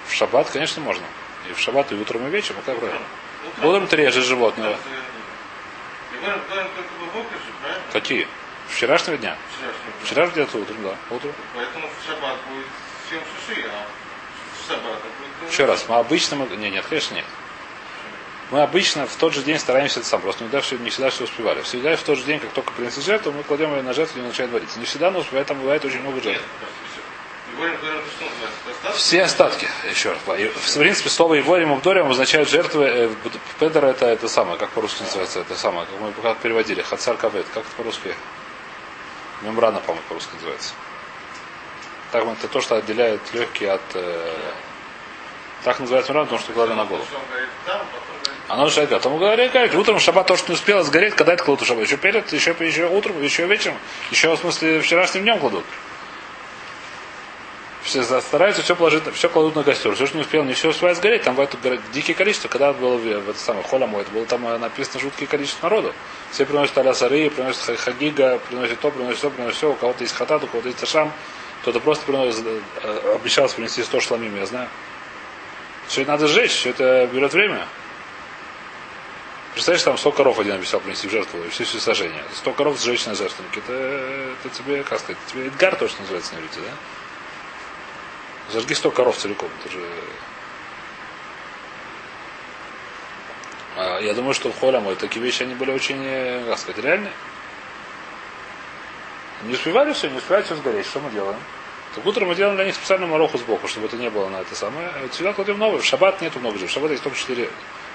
В 0.08 0.14
шаббат, 0.14 0.50
конечно, 0.50 0.82
можно. 0.82 1.06
И 1.50 1.54
в 1.54 1.60
шаббат, 1.60 1.92
и 1.92 1.96
утром, 1.96 2.28
и 2.28 2.30
вечером, 2.30 2.62
как 2.66 2.78
правильно? 2.80 3.06
Утром 3.62 3.88
ты 3.88 3.96
режешь 3.98 4.26
животное. 4.26 4.78
Же, 7.22 7.54
правильно? 7.62 7.84
Какие? 7.92 8.28
Вчерашнего 8.70 9.18
дня. 9.18 9.38
Вчерашний. 9.56 9.92
Вчера 10.04 10.28
где-то 10.28 10.58
утром, 10.58 10.78
да. 10.84 10.96
Утром. 11.16 11.34
Поэтому 11.56 11.88
в 11.88 12.08
шаббат 12.08 12.38
будет 12.50 12.66
7 13.10 13.20
шиши, 13.20 13.68
а 13.68 13.86
в 14.58 14.68
шаббат 14.68 15.00
будет... 15.40 15.52
Еще 15.52 15.66
раз, 15.66 15.86
мы 15.88 15.96
обычно 15.98 16.38
мы... 16.38 16.48
Не, 16.58 16.70
нет, 16.70 16.86
конечно, 16.88 17.16
нет. 17.16 17.26
Мы 18.52 18.62
обычно 18.62 19.08
в 19.08 19.16
тот 19.16 19.34
же 19.34 19.42
день 19.42 19.58
стараемся 19.58 20.00
это 20.00 20.10
сам, 20.10 20.22
просто 20.22 20.44
иногда 20.44 20.62
все, 20.62 20.78
не 20.78 20.90
всегда 20.90 21.10
все 21.10 21.24
успевали. 21.24 21.62
Всегда 21.62 21.96
в 21.96 22.04
тот 22.04 22.18
же 22.18 22.24
день, 22.24 22.40
как 22.40 22.52
только 22.52 22.72
принесли 22.74 23.02
жертву, 23.02 23.32
мы 23.32 23.44
кладем 23.44 23.74
ее 23.76 23.82
на 23.82 23.94
жертву 23.94 24.20
и 24.20 24.24
начинает 24.24 24.52
вариться. 24.52 24.80
Не 24.80 24.86
всегда, 24.86 25.12
но 25.12 25.22
бывает, 25.24 25.48
там 25.48 25.60
бывает 25.60 25.84
очень 25.86 26.02
много 26.02 26.22
жертв. 26.22 26.44
Егорим, 26.44 27.03
Все 28.96 29.24
остатки, 29.24 29.68
еще 29.90 30.12
раз. 30.12 30.20
В 30.26 30.78
принципе, 30.78 31.10
слово 31.10 31.40
Иворим 31.40 31.74
и 31.74 31.76
Вдорим 31.78 32.10
означает 32.10 32.50
жертвы. 32.50 32.86
э, 32.86 33.10
Педер 33.60 33.86
это, 33.86 34.06
это 34.08 34.28
самое, 34.28 34.58
как 34.58 34.70
по-русски 34.72 35.04
называется, 35.04 35.40
это 35.40 35.56
самое, 35.56 35.86
как 35.88 36.00
мы 36.00 36.12
как 36.22 36.38
переводили, 36.40 36.82
Хацар 36.82 37.18
Кавет, 37.18 37.46
как 37.54 37.64
это 37.64 37.76
по-русски? 37.78 38.16
Мембрана, 39.42 39.80
по-моему, 39.80 40.06
по-русски 40.08 40.34
называется. 40.36 40.74
Так 42.12 42.26
это 42.26 42.48
то, 42.48 42.62
что 42.62 42.76
отделяет 42.76 43.22
легкие 43.34 43.72
от... 43.72 43.82
э, 43.96 44.34
так 45.64 45.80
называется 45.80 46.12
мембрана, 46.12 46.26
потому 46.26 46.44
что 46.44 46.54
кладли 46.54 46.74
на 46.74 46.86
голову. 46.86 47.06
Что 47.06 47.18
он 47.18 47.26
говорит 47.30 47.50
там, 47.66 47.80
потом 47.80 48.18
говорит, 48.24 48.42
Оно 48.50 48.64
начинает 48.66 48.90
говорить. 48.90 49.04
Потом 49.04 49.20
говорит, 49.20 49.52
говорит, 49.52 49.76
утром 49.76 50.00
шаббат 50.00 50.28
то, 50.28 50.38
что 50.38 50.50
не 50.50 50.56
успело 50.56 50.84
сгореть, 50.84 51.16
когда 51.16 51.34
это 51.34 51.44
кладут 51.44 51.64
в 51.64 51.68
шаббат? 51.68 51.86
Еще 51.86 51.98
перед, 51.98 52.32
еще, 52.32 52.56
еще 52.60 52.88
утром, 52.88 53.22
еще 53.22 53.46
вечером, 53.48 53.78
еще 54.12 54.36
в 54.36 54.40
смысле 54.40 54.82
вчерашним 54.82 55.24
днем 55.24 55.40
кладут. 55.40 55.66
Все 57.84 58.02
стараются 58.22 58.62
все 58.62 58.76
положить, 58.78 59.04
все 59.14 59.28
кладут 59.30 59.56
на 59.56 59.64
костер. 59.64 59.94
Все, 59.96 60.06
что 60.08 60.16
не 60.16 60.22
успел, 60.22 60.44
не 60.46 60.54
все 60.54 60.70
успевает 60.70 60.98
сгореть. 60.98 61.24
Там 61.24 61.36
бывает 61.36 61.54
горе- 61.62 61.82
дикие 61.92 62.16
количество. 62.16 62.48
Когда 62.48 62.72
было 62.72 62.96
в, 62.96 63.02
в 63.02 63.30
это 63.30 63.38
самое 63.40 63.66
холяму, 63.66 64.00
это 64.00 64.10
было 64.12 64.26
там 64.26 64.48
э, 64.48 64.58
написано 64.58 65.02
жуткое 65.02 65.28
количество 65.28 65.68
народу. 65.68 65.94
Все 66.32 66.46
приносят 66.46 66.78
алясары, 66.78 67.30
приносят 67.30 67.62
ха- 67.62 67.76
хагига, 67.76 68.40
приносят 68.48 68.80
то, 68.80 68.90
приносят 68.90 69.22
то, 69.22 69.30
приносят 69.30 69.58
все. 69.58 69.72
У 69.72 69.76
кого-то 69.76 70.02
есть 70.04 70.16
хатат, 70.16 70.44
у 70.44 70.48
кого-то 70.48 70.70
есть 70.70 70.82
ашам. 70.82 71.12
Кто-то 71.62 71.82
просто 71.82 72.06
приносит, 72.06 72.46
э, 72.46 72.62
э, 72.84 73.16
обещался 73.16 73.56
принести 73.56 73.84
100 73.84 74.00
шламим, 74.00 74.36
я 74.38 74.46
знаю. 74.46 74.70
Все 75.88 76.04
это 76.04 76.12
надо 76.12 76.28
сжечь, 76.28 76.52
все 76.52 76.70
это 76.70 77.10
берет 77.12 77.34
время. 77.34 77.68
Представляешь, 79.54 79.84
там 79.84 79.98
100 79.98 80.12
коров 80.14 80.40
один 80.40 80.54
обещал 80.54 80.80
принести 80.80 81.08
в 81.08 81.12
жертву, 81.12 81.38
и 81.44 81.50
все, 81.50 81.66
все 81.66 81.80
сожжения. 81.80 82.24
100 82.34 82.54
коров 82.54 82.80
сжечь 82.80 83.06
на 83.06 83.14
жертвеннике. 83.14 83.60
Это, 83.60 83.74
это 83.74 84.50
тебе, 84.58 84.84
как 84.84 85.00
сказать, 85.00 85.18
тебе 85.28 85.48
Эдгар 85.48 85.76
точно 85.76 86.00
называется 86.02 86.34
на 86.34 86.40
иврите, 86.40 86.60
да? 86.62 86.72
Зажги 88.52 88.76
100 88.76 88.92
коров 88.92 89.18
целиком. 89.18 89.50
Это 89.64 89.74
же... 89.74 89.80
А, 93.76 94.00
я 94.00 94.14
думаю, 94.14 94.34
что 94.34 94.52
в 94.52 94.60
Холяму 94.60 94.96
такие 94.96 95.24
вещи, 95.24 95.44
они 95.44 95.56
были 95.56 95.72
очень, 95.72 96.04
э, 96.04 96.46
как 96.48 96.60
сказать, 96.60 96.84
реальные. 96.84 97.14
Не 99.44 99.54
успевали 99.54 99.94
все, 99.94 100.10
не 100.10 100.18
успевали 100.18 100.44
все 100.44 100.56
сгореть. 100.56 100.86
Что 100.86 101.00
мы 101.00 101.10
делаем? 101.12 101.40
Так 101.96 102.06
утром 102.06 102.30
мы 102.30 102.36
делаем 102.36 102.56
для 102.56 102.66
них 102.66 102.76
специальную 102.76 103.10
мороху 103.10 103.38
сбоку, 103.38 103.68
чтобы 103.68 103.88
это 103.88 103.98
не 103.98 104.10
было 104.10 104.30
на 104.30 104.38
это 104.38 104.56
самое. 104.56 104.92
Вот 105.02 105.14
сюда 105.14 105.34
кладем 105.34 105.60
новый. 105.60 105.82
В 105.82 105.86
шаббат 105.86 106.22
нету 106.22 106.40
много 106.40 106.58
же. 106.58 106.68
В 106.68 106.72
шаббат 106.72 106.92
есть 106.92 107.04
только 107.04 107.18
4 107.18 107.50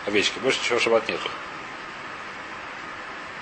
овечки. 0.06 0.38
Больше 0.38 0.60
ничего 0.60 0.78
в 0.78 0.82
шаббат 0.82 1.08
нету. 1.08 1.28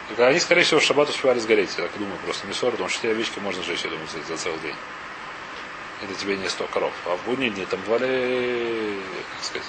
Так 0.09 0.21
они, 0.21 0.39
скорее 0.39 0.63
всего, 0.63 0.81
в 0.81 0.85
шаббат 0.85 1.09
успевали 1.11 1.41
сгореть. 1.41 1.75
Я 1.77 1.85
так 1.85 1.99
думаю, 1.99 2.17
просто 2.25 2.47
не 2.47 2.53
40, 2.53 2.73
потому 2.73 2.89
что 2.89 2.99
4 2.99 3.15
овечки 3.15 3.39
можно 3.41 3.63
сжечь, 3.63 3.83
я 3.85 3.91
думаю, 3.91 4.07
за 4.29 4.37
целый 4.37 4.59
день. 4.61 4.77
Это 6.03 6.15
тебе 6.15 6.37
не 6.37 6.49
100 6.49 6.67
коров. 6.67 6.93
А 7.07 7.17
в 7.17 7.25
будние 7.25 7.51
дни 7.51 7.65
там 7.65 7.81
бывали, 7.81 9.01
как 9.35 9.45
сказать. 9.45 9.69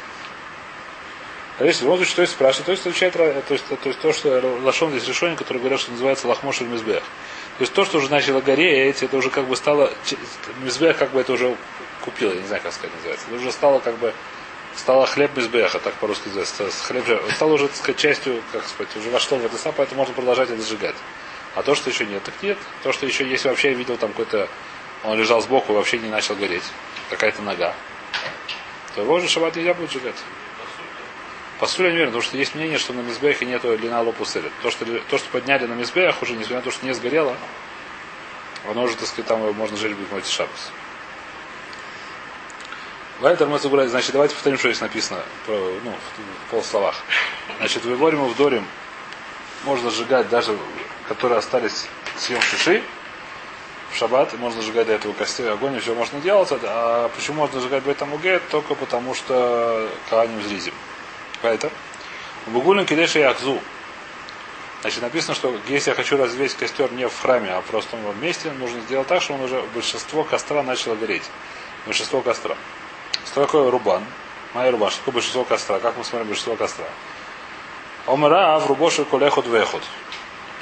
Конечно, 1.58 1.80
в 1.80 1.84
любом 1.86 1.98
случае, 1.98 2.16
то 2.16 2.22
есть 2.22 2.34
спрашивает, 2.34 2.66
то 2.66 2.72
есть 2.72 2.86
отвечает, 2.86 3.14
то 3.14 3.54
есть, 3.54 3.66
то 3.66 3.78
есть 3.86 4.00
то, 4.00 4.14
что 4.14 4.60
Лашон 4.64 4.92
здесь 4.92 5.08
решение, 5.08 5.36
которое 5.36 5.60
говорят, 5.60 5.80
что 5.80 5.92
называется 5.92 6.28
Лахмош 6.28 6.62
или 6.62 6.68
Мизбех. 6.68 7.02
То 7.58 7.62
есть 7.62 7.74
то, 7.74 7.84
что 7.84 7.98
уже 7.98 8.12
начало 8.12 8.42
гореть, 8.42 9.02
это 9.02 9.18
уже 9.18 9.32
как 9.32 9.46
бы 9.46 9.56
стало, 9.56 9.92
Мизбех 10.62 10.98
как 10.98 11.12
бы 11.12 11.22
это 11.22 11.34
уже 11.34 11.58
купил, 12.06 12.32
я 12.32 12.42
не 12.42 12.48
знаю, 12.48 12.62
как 12.62 12.74
сказать 12.74 12.96
называется. 12.98 13.26
Это 13.28 13.36
уже 13.38 13.52
стало 13.52 13.80
как 13.80 13.98
бы, 13.98 14.14
стало 14.76 15.08
хлеб 15.08 15.36
Мизбеха, 15.36 15.80
так 15.80 15.96
по-русски 15.96 16.28
называется. 16.28 16.70
Хлеб, 16.84 17.06
стало 17.34 17.54
уже, 17.54 17.68
так 17.70 17.78
сказать, 17.78 17.98
частью, 17.98 18.44
как 18.52 18.68
сказать, 18.68 18.96
уже 18.96 19.10
вошло 19.10 19.40
в 19.40 19.46
это 19.46 19.58
сам, 19.58 19.74
поэтому 19.76 19.98
можно 20.00 20.14
продолжать 20.14 20.52
это 20.52 20.62
сжигать. 20.62 20.96
А 21.56 21.64
то, 21.64 21.74
что 21.74 21.90
еще 21.90 22.06
нет, 22.06 22.22
так 22.24 22.36
нет. 22.44 22.60
То, 22.84 22.94
что 22.94 23.08
еще 23.08 23.28
есть, 23.28 23.46
вообще 23.46 23.72
я 23.72 23.74
видел 23.74 23.98
там 23.98 24.12
какой-то, 24.12 24.48
он 25.04 25.18
лежал 25.18 25.42
сбоку 25.42 25.74
и 25.74 25.76
вообще 25.76 25.98
не 26.00 26.10
начал 26.10 26.36
гореть. 26.36 26.64
Какая-то 27.10 27.42
нога. 27.42 27.74
То 28.96 29.02
его 29.02 29.14
уже 29.14 29.28
шаббат 29.28 29.56
нельзя 29.56 29.74
будет 29.74 29.92
сжигать. 29.92 30.16
По 31.60 31.66
сути, 31.66 31.82
я 31.82 31.88
не 31.88 31.94
уверен, 31.94 32.10
потому 32.10 32.24
что 32.24 32.38
есть 32.38 32.54
мнение, 32.54 32.78
что 32.78 32.94
на 32.94 33.02
Мизбехе 33.02 33.46
нету 33.46 33.76
лина 33.76 34.02
лопуселя. 34.02 34.52
То 34.62 34.70
что, 34.70 34.86
то, 34.86 35.18
что 35.18 35.30
подняли 35.30 35.66
на 35.66 35.74
Мизбех, 35.74 36.22
уже 36.22 36.34
несмотря 36.34 36.58
на 36.58 36.62
то, 36.64 36.72
что 36.72 36.86
не 36.86 36.94
сгорело, 36.94 37.36
оно 38.70 38.84
уже, 38.84 38.96
так 38.96 39.08
сказать, 39.08 39.26
там 39.26 39.40
можно 39.54 39.78
жечь 39.78 39.94
будет 39.94 40.12
мойти 40.12 40.32
шабас. 40.32 40.72
Вайтер 43.20 43.48
мы 43.48 43.58
забрали, 43.58 43.88
значит, 43.88 44.12
давайте 44.12 44.36
повторим, 44.36 44.60
что 44.60 44.70
здесь 44.70 44.82
написано, 44.82 45.24
про, 45.48 45.56
ну, 45.84 45.92
в, 45.92 46.52
полусловах. 46.52 46.96
Значит, 47.58 47.84
в 47.84 47.98
Ворим 47.98 48.26
и 48.26 48.30
в 48.30 48.36
Дорим 48.36 48.68
можно 49.64 49.90
сжигать 49.90 50.30
даже, 50.30 50.56
которые 51.08 51.40
остались 51.40 51.88
съем 52.16 52.42
шиши, 52.42 52.84
в 53.92 53.96
шаббат, 53.96 54.34
и 54.34 54.38
можно 54.38 54.62
сжигать 54.62 54.88
до 54.88 54.94
этого 54.94 55.14
костей, 55.14 55.50
огонь, 55.52 55.80
все 55.80 55.94
можно 55.94 56.20
делать. 56.20 56.50
А 56.64 57.10
почему 57.10 57.38
можно 57.38 57.60
сжигать 57.60 57.84
в 57.84 57.90
этом 57.90 58.14
уге? 58.14 58.40
Только 58.52 58.76
потому, 58.76 59.14
что 59.14 59.90
кааним 60.10 60.42
зризим. 60.42 60.74
Вайтер. 61.42 61.72
В 62.46 62.52
Бугулин 62.52 62.86
Кидеша 62.86 63.20
Яхзу. 63.20 63.60
Значит, 64.82 65.02
написано, 65.02 65.34
что 65.34 65.56
если 65.68 65.90
я 65.90 65.96
хочу 65.96 66.18
развеять 66.18 66.54
костер 66.54 66.92
не 66.92 67.08
в 67.08 67.20
храме, 67.20 67.52
а 67.52 67.62
просто 67.62 67.98
в 67.98 68.22
месте, 68.22 68.52
нужно 68.52 68.80
сделать 68.82 69.08
так, 69.08 69.22
чтобы 69.22 69.40
он 69.40 69.46
уже 69.46 69.62
большинство 69.74 70.24
костра 70.24 70.62
начало 70.64 70.96
гореть. 70.96 71.24
Большинство 71.86 72.22
костра. 72.22 72.56
Что 73.26 73.42
такое 73.42 73.72
рубан? 73.72 74.04
Моя 74.54 74.72
рубан. 74.72 74.92
Что 74.92 75.00
такое 75.00 75.16
большинство 75.16 75.44
костра? 75.44 75.80
Как 75.80 75.98
мы 75.98 76.04
смотрим 76.04 76.28
большинство 76.28 76.56
костра? 76.56 76.86
Омара 78.06 78.60
в 78.60 78.68
рубошу 78.68 79.04
колехот 79.06 79.48
вехот. 79.48 79.84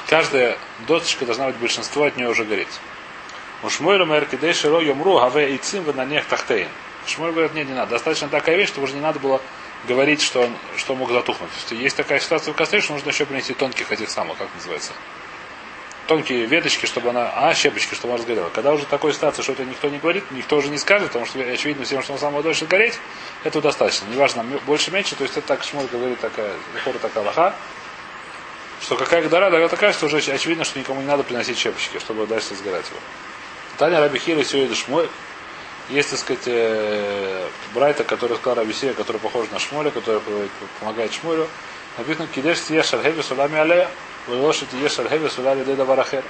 Каждая 0.07 0.57
досочка 0.88 1.25
должна 1.25 1.47
быть 1.47 1.57
большинство 1.57 2.05
от 2.05 2.15
нее 2.15 2.29
уже 2.29 2.45
гореть. 2.45 2.79
У 3.65 3.69
Шмуэля 3.71 4.06
Меркидей 4.06 4.54
Широ 4.54 4.80
Йомру 4.80 5.15
Гаве 5.15 5.56
и 5.56 5.58
Цим 5.58 5.86
на 5.95 6.06
них 6.06 6.25
Тахтейн. 6.25 6.67
Шмуэль 7.08 7.32
говорит, 7.32 7.56
нет, 7.56 7.67
не 7.67 7.73
надо. 7.73 7.93
Достаточно 7.93 8.30
такая 8.30 8.58
вещь, 8.58 8.67
чтобы 8.67 8.86
уже 8.86 8.93
не 8.93 9.01
надо 9.01 9.19
было 9.19 9.41
говорить, 9.88 10.21
что 10.21 10.41
он 10.41 10.56
что 10.78 10.93
мог 10.93 11.10
затухнуть. 11.10 11.49
То 11.49 11.73
есть, 11.73 11.84
есть 11.84 11.97
такая 11.97 12.19
ситуация 12.19 12.54
в 12.54 12.56
костре, 12.56 12.80
что 12.80 12.93
нужно 12.93 13.10
еще 13.10 13.25
принести 13.25 13.56
тонких 13.56 13.91
этих 13.91 14.12
самых, 14.12 14.38
как 14.38 14.49
называется. 14.54 14.91
Тонкие 16.06 16.45
веточки, 16.45 16.86
чтобы 16.86 17.10
она. 17.10 17.32
А, 17.34 17.56
щепочки, 17.56 17.95
чтобы 17.95 18.13
она 18.13 18.19
разгорела. 18.19 18.49
Когда 18.49 18.71
уже 18.71 18.86
такой 18.86 19.15
ситуация, 19.15 19.41
что 19.41 19.54
это 19.54 19.65
никто 19.65 19.89
не 19.89 19.97
говорит, 19.97 20.25
никто 20.30 20.58
уже 20.58 20.69
не 20.69 20.78
скажет, 20.78 21.08
потому 21.08 21.25
что 21.25 21.39
очевидно 21.39 21.86
всем, 21.86 22.04
что 22.04 22.13
он 22.13 22.19
самое 22.19 22.43
дольше 22.43 22.67
гореть, 22.67 22.99
этого 23.43 23.63
достаточно. 23.63 24.06
Неважно, 24.12 24.45
больше 24.67 24.91
меньше, 24.91 25.15
то 25.15 25.23
есть 25.23 25.38
это 25.38 25.47
так 25.47 25.63
Шмуэль 25.63 25.88
говорит 25.91 26.19
такая, 26.19 26.54
хора 26.84 26.99
такая 26.99 27.23
лоха, 27.23 27.56
что 28.80 28.95
какая 28.95 29.28
дара 29.28 29.67
такая, 29.69 29.91
что 29.91 30.06
уже 30.06 30.17
очевидно, 30.17 30.65
что 30.65 30.78
никому 30.78 31.01
не 31.01 31.08
надо 31.08 31.23
приносить 31.23 31.58
щепочки, 31.58 31.97
чтобы 31.97 32.28
дальше 32.28 32.54
сгорать 32.54 32.86
его. 32.89 32.99
Таня 33.77 33.99
Раби 33.99 34.19
Хира 34.19 34.43
Сюэда 34.43 34.75
Шмуэль. 34.75 35.09
Есть, 35.89 36.09
так 36.09 36.19
сказать, 36.19 36.43
э, 36.47 37.47
Брайта, 37.73 38.03
который 38.03 38.38
сказал 38.38 38.55
Раби 38.55 38.73
Сия, 38.73 38.93
который 38.93 39.17
похож 39.17 39.47
на 39.51 39.59
Шмуэля, 39.59 39.91
который 39.91 40.21
помогает 40.79 41.13
Шмуэлю. 41.13 41.47
Написано, 41.97 42.27
Кидеш 42.27 42.61
Тиеш 42.61 42.93
Археви 42.93 43.21
Сулами 43.21 43.57
Алея, 43.57 43.89
Лошадь 44.27 44.69
Тиеш 44.69 44.97
Археви 44.99 45.29
Сулали 45.29 45.63
Деда 45.63 45.85
Варахер. 45.85 46.23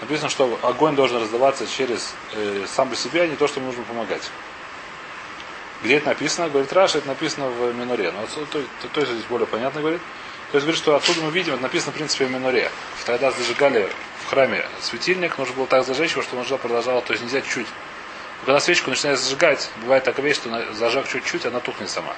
Написано, 0.00 0.28
что 0.28 0.58
огонь 0.62 0.96
должен 0.96 1.20
раздаваться 1.20 1.66
через 1.66 2.14
э, 2.32 2.66
сам 2.66 2.90
по 2.90 2.96
себе, 2.96 3.22
а 3.22 3.26
не 3.26 3.36
то, 3.36 3.48
что 3.48 3.60
ему 3.60 3.70
нужно 3.70 3.84
помогать. 3.84 4.22
Где 5.82 5.96
это 5.96 6.08
написано? 6.08 6.48
Говорит 6.48 6.72
Раша, 6.72 6.98
это 6.98 7.08
написано 7.08 7.48
в 7.48 7.74
Миноре. 7.74 8.10
Но 8.10 8.22
отсюда, 8.22 8.46
то, 8.46 8.58
то, 8.82 8.88
то 8.88 9.00
есть 9.00 9.12
здесь 9.12 9.24
более 9.24 9.46
понятно 9.46 9.80
говорит. 9.80 10.00
То 10.54 10.58
есть 10.58 10.66
говорит, 10.66 10.80
что 10.80 10.94
отсюда 10.94 11.20
мы 11.22 11.32
видим, 11.32 11.54
это 11.54 11.64
написано 11.64 11.90
в 11.90 11.96
принципе 11.96 12.26
в 12.26 12.30
Миноре. 12.30 12.70
Тогда 13.06 13.32
зажигали 13.32 13.90
в 14.22 14.30
храме 14.30 14.64
светильник, 14.80 15.36
нужно 15.36 15.52
было 15.56 15.66
так 15.66 15.84
зажечь 15.84 16.12
его, 16.12 16.22
чтобы 16.22 16.42
он 16.48 16.58
продолжал, 16.58 17.02
то 17.02 17.12
есть 17.12 17.24
нельзя 17.24 17.40
чуть. 17.40 17.66
Когда 18.44 18.60
свечку 18.60 18.90
начинает 18.90 19.18
зажигать, 19.18 19.68
бывает 19.80 20.04
такая 20.04 20.24
вещь, 20.24 20.36
что 20.36 20.72
зажег 20.74 21.08
чуть-чуть, 21.08 21.44
она 21.44 21.58
тухнет 21.58 21.90
сама. 21.90 22.14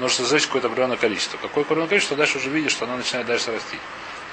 Нужно 0.00 0.24
зажечь 0.24 0.48
какое-то 0.48 0.66
определенное 0.66 0.96
количество. 0.96 1.36
Какое 1.36 1.62
определенное 1.62 1.90
количество, 1.90 2.16
дальше 2.16 2.38
уже 2.38 2.50
видишь, 2.50 2.72
что 2.72 2.86
она 2.86 2.96
начинает 2.96 3.28
дальше 3.28 3.52
расти. 3.52 3.78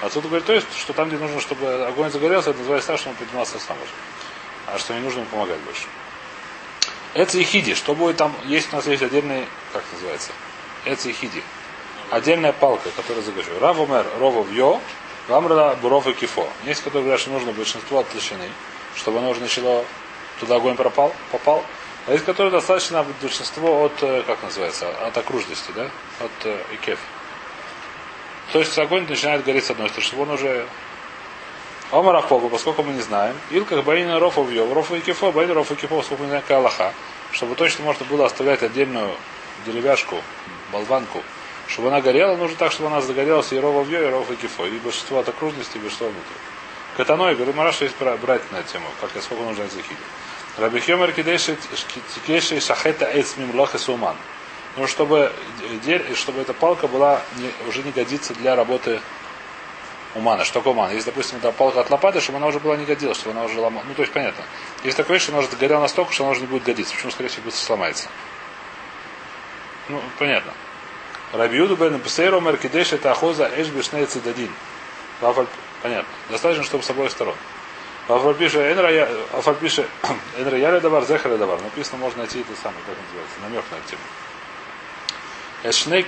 А 0.00 0.08
тут 0.08 0.24
говорит, 0.24 0.44
то 0.44 0.54
есть, 0.54 0.76
что 0.76 0.92
там, 0.92 1.06
где 1.06 1.16
нужно, 1.16 1.40
чтобы 1.40 1.84
огонь 1.86 2.10
загорелся, 2.10 2.50
это 2.50 2.58
называется 2.58 2.88
так, 2.88 2.98
что 2.98 3.10
он 3.10 3.14
поднимался 3.14 3.60
сам 3.60 3.76
уже. 3.76 3.92
А 4.66 4.76
что 4.80 4.94
не 4.94 5.00
нужно 5.00 5.20
ему 5.20 5.28
помогать 5.28 5.60
больше. 5.60 5.84
Это 7.14 7.40
ихиди. 7.40 7.76
Что 7.76 7.94
будет 7.94 8.16
там? 8.16 8.34
Есть 8.46 8.72
у 8.72 8.76
нас 8.76 8.88
есть 8.88 9.04
отдельный, 9.04 9.46
как 9.72 9.84
называется? 9.92 10.32
Это 10.84 11.08
ихиди. 11.08 11.44
Отдельная 12.12 12.52
палка, 12.52 12.90
которая 12.94 13.22
загорю. 13.22 13.58
Равомер, 13.58 14.04
ровов 14.20 14.52
йо, 14.52 14.78
вамрала, 15.28 15.74
буров 15.80 16.06
и 16.06 16.12
кифо. 16.12 16.46
Есть, 16.66 16.82
которые 16.82 17.04
говорят, 17.04 17.20
что 17.20 17.30
нужно 17.30 17.52
большинство 17.52 18.00
от 18.00 18.08
толщины, 18.10 18.50
чтобы 18.94 19.20
оно 19.20 19.30
уже 19.30 19.40
начало, 19.40 19.82
туда 20.38 20.56
огонь 20.56 20.76
пропал, 20.76 21.14
попал. 21.30 21.64
А 22.06 22.12
есть, 22.12 22.26
которые 22.26 22.50
достаточно 22.50 23.02
большинство 23.22 23.84
от, 23.86 23.94
э, 24.02 24.24
как 24.26 24.42
называется, 24.42 24.90
от 25.06 25.16
окружности, 25.16 25.70
да? 25.74 25.88
От 26.20 26.30
э, 26.44 26.62
икеф. 26.74 26.98
То 28.52 28.58
есть 28.58 28.78
огонь 28.78 29.06
начинает 29.08 29.42
гореть 29.42 29.64
с 29.64 29.70
одной 29.70 29.88
стороны, 29.88 30.06
чтобы 30.06 30.22
он 30.24 30.30
уже 30.32 30.66
Омар 31.92 32.16
Ахпогу, 32.16 32.50
поскольку 32.50 32.82
мы 32.82 32.92
не 32.92 33.00
знаем, 33.00 33.34
Илках 33.50 33.84
Баина 33.84 34.20
Рофу 34.20 34.42
Вьев, 34.42 34.70
Рофу 34.70 34.96
и 34.96 35.00
Кифо, 35.00 35.32
Баина 35.32 35.54
Рофу 35.54 35.72
и 35.72 35.76
Кифо, 35.78 35.96
поскольку 35.96 36.24
мы 36.24 36.26
не 36.26 36.30
знаем, 36.32 36.42
какая 36.42 36.58
Аллаха, 36.58 36.92
чтобы 37.30 37.54
точно 37.54 37.86
можно 37.86 38.04
было 38.04 38.26
оставлять 38.26 38.62
отдельную 38.62 39.14
деревяшку, 39.64 40.16
болванку 40.70 41.22
Чтобы 41.68 41.88
она 41.88 42.00
горела, 42.00 42.36
нужно 42.36 42.56
так, 42.56 42.72
чтобы 42.72 42.88
она 42.88 43.00
загорелась 43.00 43.52
и 43.52 43.58
рова 43.58 43.82
вьё, 43.82 44.06
и 44.06 44.10
ров 44.10 44.30
и 44.30 44.36
кифо. 44.36 44.66
И 44.66 44.78
большинство 44.78 45.20
от 45.20 45.28
окружности, 45.28 45.76
и 45.76 45.80
большинство 45.80 46.08
внутри. 46.08 46.34
Катаной, 46.96 47.34
говорит, 47.34 47.54
Мараша 47.54 47.84
есть 47.84 47.96
брать 47.98 48.52
на 48.52 48.62
тему, 48.62 48.86
как 49.00 49.10
сколько 49.22 49.42
нужно 49.42 49.66
захили. 49.68 49.98
Раби 50.58 50.80
Хемер 50.80 51.12
кидеши 51.12 52.60
шахета 52.60 53.10
эцмим 53.18 53.56
лох 53.56 53.74
и 53.74 53.78
суман. 53.78 54.16
Ну, 54.76 54.86
чтобы, 54.86 55.32
чтобы 56.14 56.42
эта 56.42 56.52
палка 56.52 56.88
была 56.88 57.22
не, 57.36 57.50
уже 57.68 57.82
не 57.82 57.90
годится 57.90 58.34
для 58.34 58.54
работы 58.54 59.00
умана. 60.14 60.44
Что 60.44 60.60
такое 60.60 60.74
уман? 60.74 60.92
Если, 60.92 61.06
допустим, 61.06 61.38
это 61.38 61.52
палка 61.52 61.80
от 61.80 61.90
лопаты, 61.90 62.20
чтобы 62.20 62.36
она 62.38 62.46
уже 62.46 62.60
была 62.60 62.76
не 62.76 62.84
годилась, 62.84 63.18
чтобы 63.18 63.32
она 63.36 63.44
уже 63.46 63.58
ломала. 63.58 63.84
Ну, 63.86 63.94
то 63.94 64.02
есть, 64.02 64.12
понятно. 64.12 64.44
Есть 64.84 64.96
такое 64.96 65.18
что 65.18 65.32
она 65.32 65.40
уже 65.40 65.48
горела 65.56 65.80
настолько, 65.80 66.12
что 66.12 66.24
она 66.24 66.32
уже 66.32 66.42
не 66.42 66.46
будет 66.46 66.64
годиться. 66.64 66.94
Почему, 66.94 67.12
скорее 67.12 67.28
всего, 67.28 67.44
быстро 67.44 67.64
сломается. 67.64 68.08
Ну, 69.88 70.02
понятно. 70.18 70.52
Рабиуду 71.32 71.76
бен 71.76 71.98
Псейро 72.00 72.40
Меркидеш 72.40 72.92
это 72.92 73.10
ахоза 73.10 73.50
эш 73.56 73.68
цидадин. 74.08 74.52
Понятно. 75.82 76.12
Достаточно, 76.30 76.64
чтобы 76.64 76.84
с 76.84 76.90
обоих 76.90 77.10
сторон. 77.10 77.34
Афальпише 78.08 78.58
Афальпише 79.32 79.88
Энраяля 80.38 80.80
Давар, 80.80 81.04
Зехаля 81.04 81.36
Давар. 81.38 81.60
Написано, 81.62 81.98
можно 81.98 82.18
найти 82.18 82.40
это 82.40 82.50
самое, 82.60 82.80
как 82.86 82.96
называется, 83.06 83.40
намек 83.42 83.64
на 83.70 83.78
тему. 83.88 84.02
Эшне 85.64 86.02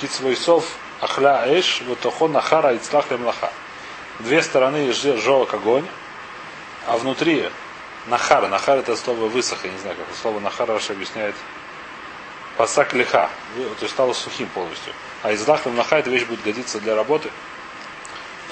кицвойсов 0.00 0.64
ахля 1.00 1.44
эш, 1.46 1.82
вот 1.82 2.04
охо 2.06 2.28
нахара 2.28 2.74
и 2.74 2.78
цлах 2.78 3.10
лемлаха. 3.10 3.52
Две 4.20 4.42
стороны 4.42 4.92
жжет 4.92 5.52
огонь, 5.52 5.86
а 6.86 6.96
внутри 6.96 7.50
нахар, 8.06 8.48
нахар 8.48 8.78
это 8.78 8.96
слово 8.96 9.26
высох, 9.26 9.64
я 9.64 9.70
не 9.70 9.78
знаю, 9.78 9.96
как 9.96 10.08
это 10.08 10.16
слово 10.18 10.40
нахар 10.40 10.68
Раша 10.68 10.94
объясняет. 10.94 11.34
Пасак 12.56 12.92
лиха, 12.94 13.30
то 13.56 13.82
есть 13.82 13.94
стало 13.94 14.12
сухим 14.12 14.48
полностью. 14.48 14.92
А 15.22 15.32
из 15.32 15.46
лах 15.46 15.66
лемлаха 15.66 15.96
эта 15.96 16.10
вещь 16.10 16.24
будет 16.24 16.42
годиться 16.42 16.78
для 16.80 16.94
работы. 16.94 17.30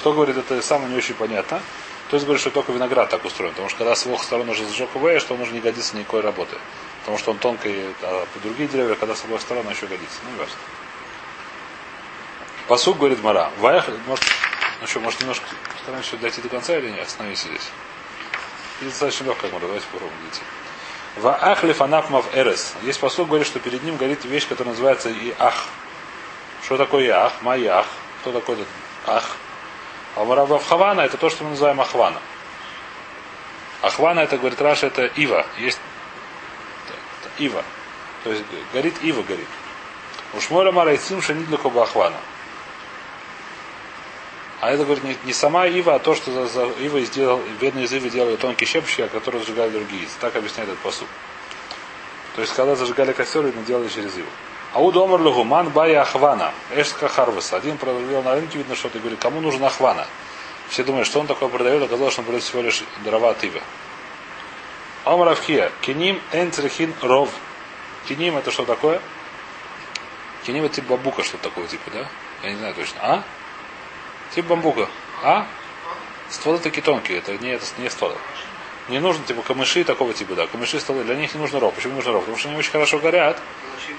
Кто 0.01 0.12
говорит, 0.12 0.37
это 0.37 0.61
самое 0.62 0.91
не 0.91 0.97
очень 0.97 1.15
понятно. 1.15 1.62
То 2.11 2.17
есть 2.17 2.27
говорит, 2.27 2.41
что 2.41 2.51
только 2.51 2.73
виноград 2.73 3.09
так 3.09 3.25
устроен. 3.25 3.53
Потому 3.53 3.69
что 3.69 3.79
когда 3.79 3.95
с 3.95 4.03
двух 4.03 4.23
сторон 4.25 4.49
уже 4.49 4.69
сжег 4.69 4.95
УВ, 4.97 5.21
что 5.21 5.35
он 5.35 5.43
уже 5.43 5.53
не 5.53 5.61
годится 5.61 5.97
никакой 5.97 6.21
работы. 6.21 6.57
Потому 7.01 7.19
что 7.19 7.31
он 7.31 7.38
тонкий, 7.38 7.95
а 8.03 8.27
другие 8.43 8.69
деревья, 8.69 8.97
когда 8.97 9.15
с 9.15 9.25
обоих 9.25 9.41
сторон, 9.41 9.67
он 9.67 9.73
еще 9.73 9.87
годится. 9.87 10.19
Ну, 10.25 10.41
ясно. 10.43 10.57
Посук 12.67 12.99
говорит 12.99 13.23
Мара. 13.23 13.51
Ваях, 13.59 13.88
может, 14.07 14.25
ну 14.81 14.87
что, 14.87 15.01
может 15.01 15.21
немножко 15.21 15.47
постараемся 15.75 16.17
дойти 16.17 16.43
до 16.43 16.49
конца 16.49 16.77
или 16.77 16.91
нет? 16.91 17.07
Остановись 17.07 17.43
здесь. 17.43 17.71
И 18.81 18.85
достаточно 18.85 19.25
легкая 19.25 19.51
Мара, 19.51 19.67
давайте 19.67 19.87
попробуем 19.93 20.21
дойти. 20.23 20.43
Ваах 21.16 21.61
фанафмав 21.61 22.27
эрес. 22.35 22.75
Есть 22.83 23.01
посук, 23.01 23.29
говорит, 23.29 23.46
что 23.46 23.61
перед 23.61 23.83
ним 23.83 23.96
горит 23.96 24.25
вещь, 24.25 24.48
которая 24.48 24.72
называется 24.72 25.11
и 25.11 25.35
ах. 25.38 25.66
Что 26.64 26.77
такое 26.77 27.05
ях? 27.05 27.33
Маях. 27.42 27.87
Кто 28.20 28.33
такой 28.33 28.55
этот 28.55 28.68
ах? 29.07 29.37
А 30.16 30.25
Маравав 30.25 30.66
Хавана 30.66 31.03
это 31.03 31.16
то, 31.16 31.29
что 31.31 31.44
мы 31.44 31.51
называем 31.51 31.81
Ахвана. 31.81 32.20
Ахвана 33.83 34.20
это, 34.20 34.38
говорит 34.38 34.61
Раша, 34.61 34.87
это 34.87 35.07
Ива. 35.07 35.46
Есть 35.59 35.81
Ива. 37.38 37.64
То 38.25 38.31
есть 38.31 38.44
горит 38.72 38.94
Ива 39.03 39.22
горит. 39.22 39.48
Уж 40.35 40.51
Мора 40.51 40.72
Марайцим 40.72 41.20
Шанид 41.20 41.46
для 41.46 41.59
Ахвана. 41.59 42.16
А 44.62 44.70
это, 44.70 44.85
говорит, 44.85 45.03
не, 45.03 45.16
не 45.25 45.33
сама 45.33 45.66
Ива, 45.66 45.96
а 45.96 45.98
то, 45.98 46.14
что 46.14 46.31
за, 46.31 46.46
за 46.46 46.66
Ива 46.81 47.01
сделал, 47.01 47.40
бедные 47.61 47.87
из 47.87 47.92
Ивы 47.92 48.11
делали 48.11 48.37
тонкие 48.37 48.68
щепочки, 48.68 49.01
а 49.01 49.09
которые 49.09 49.40
зажигали 49.40 49.70
другие. 49.70 50.07
Так 50.20 50.37
объясняет 50.37 50.68
этот 50.68 50.81
посуд. 50.83 51.09
То 52.37 52.42
есть, 52.42 52.55
когда 52.55 52.77
зажигали 52.77 53.12
костер, 53.12 53.44
именно 53.44 53.64
делали 53.64 53.88
через 53.88 54.16
Иву. 54.16 54.29
А 54.72 54.81
у 54.81 54.92
Домар 54.92 55.20
Лугуман 55.20 55.70
Бая 55.70 56.03
Ахвана. 56.03 56.53
Эшка 56.77 57.09
Харвеса. 57.09 57.57
Один 57.57 57.77
продавал 57.77 58.22
на 58.22 58.37
рынке, 58.37 58.59
видно, 58.59 58.77
что 58.77 58.88
ты 58.88 59.01
говорит, 59.01 59.18
кому 59.18 59.40
нужна 59.40 59.66
Ахвана? 59.66 60.07
Все 60.68 60.85
думают, 60.85 61.09
что 61.09 61.18
он 61.18 61.27
такое 61.27 61.48
продает, 61.48 61.83
оказалось, 61.83 62.12
что 62.12 62.20
он 62.20 62.27
продает 62.27 62.44
всего 62.44 62.62
лишь 62.62 62.85
дрова 63.05 63.31
от 63.31 63.42
Ивы. 63.42 63.61
Омар. 65.05 65.37
Киним 65.81 66.20
энцрехин 66.31 66.94
ров. 67.03 67.31
Киним 68.07 68.37
это 68.37 68.53
что 68.53 68.64
такое? 68.64 69.01
Киним 70.46 70.66
это 70.66 70.77
типа 70.77 70.90
бамбука, 70.90 71.25
что 71.25 71.37
такое, 71.38 71.66
типа, 71.66 71.90
да? 71.92 72.07
Я 72.44 72.51
не 72.53 72.59
знаю 72.59 72.75
точно. 72.77 73.01
А? 73.03 73.25
Типа 74.35 74.51
бамбука. 74.51 74.88
А? 75.23 75.47
Стволы 76.31 76.59
такие 76.59 76.83
тонкие, 76.83 77.18
это 77.18 77.37
не, 77.38 77.51
это 77.51 77.64
не 77.79 77.90
стволы. 77.90 78.16
Не 78.88 78.99
нужно, 78.99 79.25
типа, 79.25 79.42
камыши 79.42 79.85
такого 79.85 80.14
типа, 80.14 80.35
да. 80.35 80.47
Камыши 80.47 80.81
стволы, 80.81 81.05
для 81.05 81.14
них 81.14 81.35
не 81.35 81.40
нужно 81.40 81.61
ров. 81.61 81.75
Почему 81.75 81.92
не 81.92 81.97
нужно 81.97 82.12
ров? 82.12 82.23
Потому 82.23 82.38
что 82.38 82.49
они 82.49 82.59
очень 82.59 82.73
хорошо 82.73 82.99
горят. 82.99 83.40
Вещи. 83.77 83.95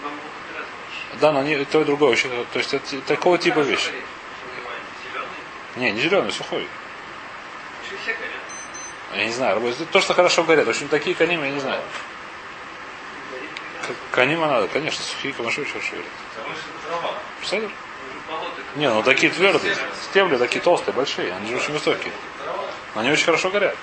Да, 1.21 1.31
но 1.31 1.39
они 1.39 1.63
то 1.65 1.81
и 1.81 1.85
другое. 1.85 2.11
очень- 2.11 2.45
То 2.51 2.59
есть 2.59 2.73
это 2.73 3.01
такого 3.01 3.37
типа 3.37 3.59
вещь. 3.59 3.89
зеленый. 3.91 5.27
Не, 5.75 5.91
не 5.91 6.01
зеленый, 6.01 6.31
сухой. 6.31 6.67
Я 9.15 9.25
не 9.25 9.31
знаю. 9.31 9.61
То, 9.91 10.01
что 10.01 10.13
хорошо 10.15 10.43
горят. 10.43 10.65
В 10.65 10.69
общем, 10.69 10.87
такие 10.87 11.15
канимы, 11.15 11.45
я 11.45 11.51
не 11.51 11.59
знаю. 11.59 11.81
Канима 14.11 14.47
надо, 14.47 14.67
конечно, 14.67 15.03
сухие 15.03 15.33
камыши 15.33 15.61
очень 15.61 15.73
хорошо 15.73 15.91
горят. 15.91 16.05
Представляешь? 17.39 17.71
Не, 18.75 18.89
ну 18.89 19.03
такие 19.03 19.31
твердые. 19.31 19.75
Стебли 20.09 20.37
такие 20.37 20.61
толстые, 20.61 20.93
большие. 20.95 21.33
Они 21.33 21.49
же 21.49 21.57
очень 21.57 21.73
высокие. 21.73 22.11
Они 22.95 23.11
очень 23.11 23.25
хорошо 23.25 23.49
горят. 23.49 23.75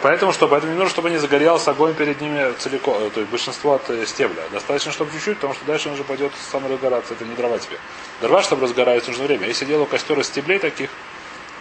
Поэтому 0.00 0.32
что? 0.32 0.48
Поэтому 0.48 0.72
не 0.72 0.78
нужно, 0.78 0.90
чтобы 0.90 1.10
не 1.10 1.18
загорелся 1.18 1.70
огонь 1.70 1.94
перед 1.94 2.20
ними 2.20 2.52
целиком, 2.58 2.96
э, 3.00 3.10
то 3.10 3.20
есть 3.20 3.30
большинство 3.30 3.74
от 3.74 3.88
э, 3.88 4.04
стебля. 4.04 4.42
Достаточно, 4.50 4.90
чтобы 4.90 5.12
чуть-чуть, 5.12 5.36
потому 5.36 5.54
что 5.54 5.64
дальше 5.64 5.88
он 5.88 5.94
уже 5.94 6.02
пойдет 6.02 6.32
сам 6.50 6.66
разгораться. 6.66 7.14
Это 7.14 7.24
не 7.24 7.34
дрова 7.34 7.58
тебе. 7.58 7.78
Дрова, 8.20 8.42
чтобы 8.42 8.64
разгораются, 8.64 9.10
нужно 9.10 9.26
время. 9.26 9.46
Если 9.46 9.64
делаю 9.64 9.86
костер 9.86 10.18
из 10.18 10.26
стеблей 10.26 10.58
таких, 10.58 10.90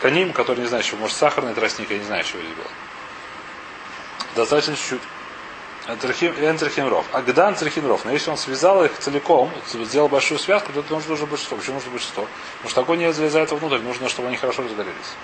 каним, 0.01 0.33
который 0.33 0.61
не 0.61 0.65
знаю, 0.65 0.83
что, 0.83 0.95
может, 0.95 1.15
сахарный 1.15 1.53
тростник, 1.53 1.91
я 1.91 1.99
не 1.99 2.03
знаю, 2.03 2.23
что 2.23 2.39
здесь 2.39 2.53
было. 2.55 2.67
Достаточно 4.35 4.75
чуть-чуть. 4.75 5.01
Энтерхинров. 5.87 7.05
Агдан 7.11 7.55
церхинров. 7.55 8.05
Но 8.05 8.11
если 8.11 8.29
он 8.29 8.37
связал 8.37 8.83
их 8.83 8.97
целиком, 8.99 9.51
сделал 9.73 10.07
большую 10.07 10.39
связку, 10.39 10.71
то 10.73 10.81
это 10.81 10.93
нужно 10.93 11.13
уже 11.13 11.25
большинство. 11.25 11.57
Почему 11.57 11.75
нужно 11.75 11.91
большинство? 11.91 12.27
Потому 12.57 12.69
что 12.69 12.81
огонь 12.81 12.99
не 12.99 13.11
залезает 13.11 13.51
внутрь, 13.51 13.79
нужно, 13.79 14.07
чтобы 14.07 14.27
они 14.27 14.37
хорошо 14.37 14.61
разгорелись. 14.63 15.15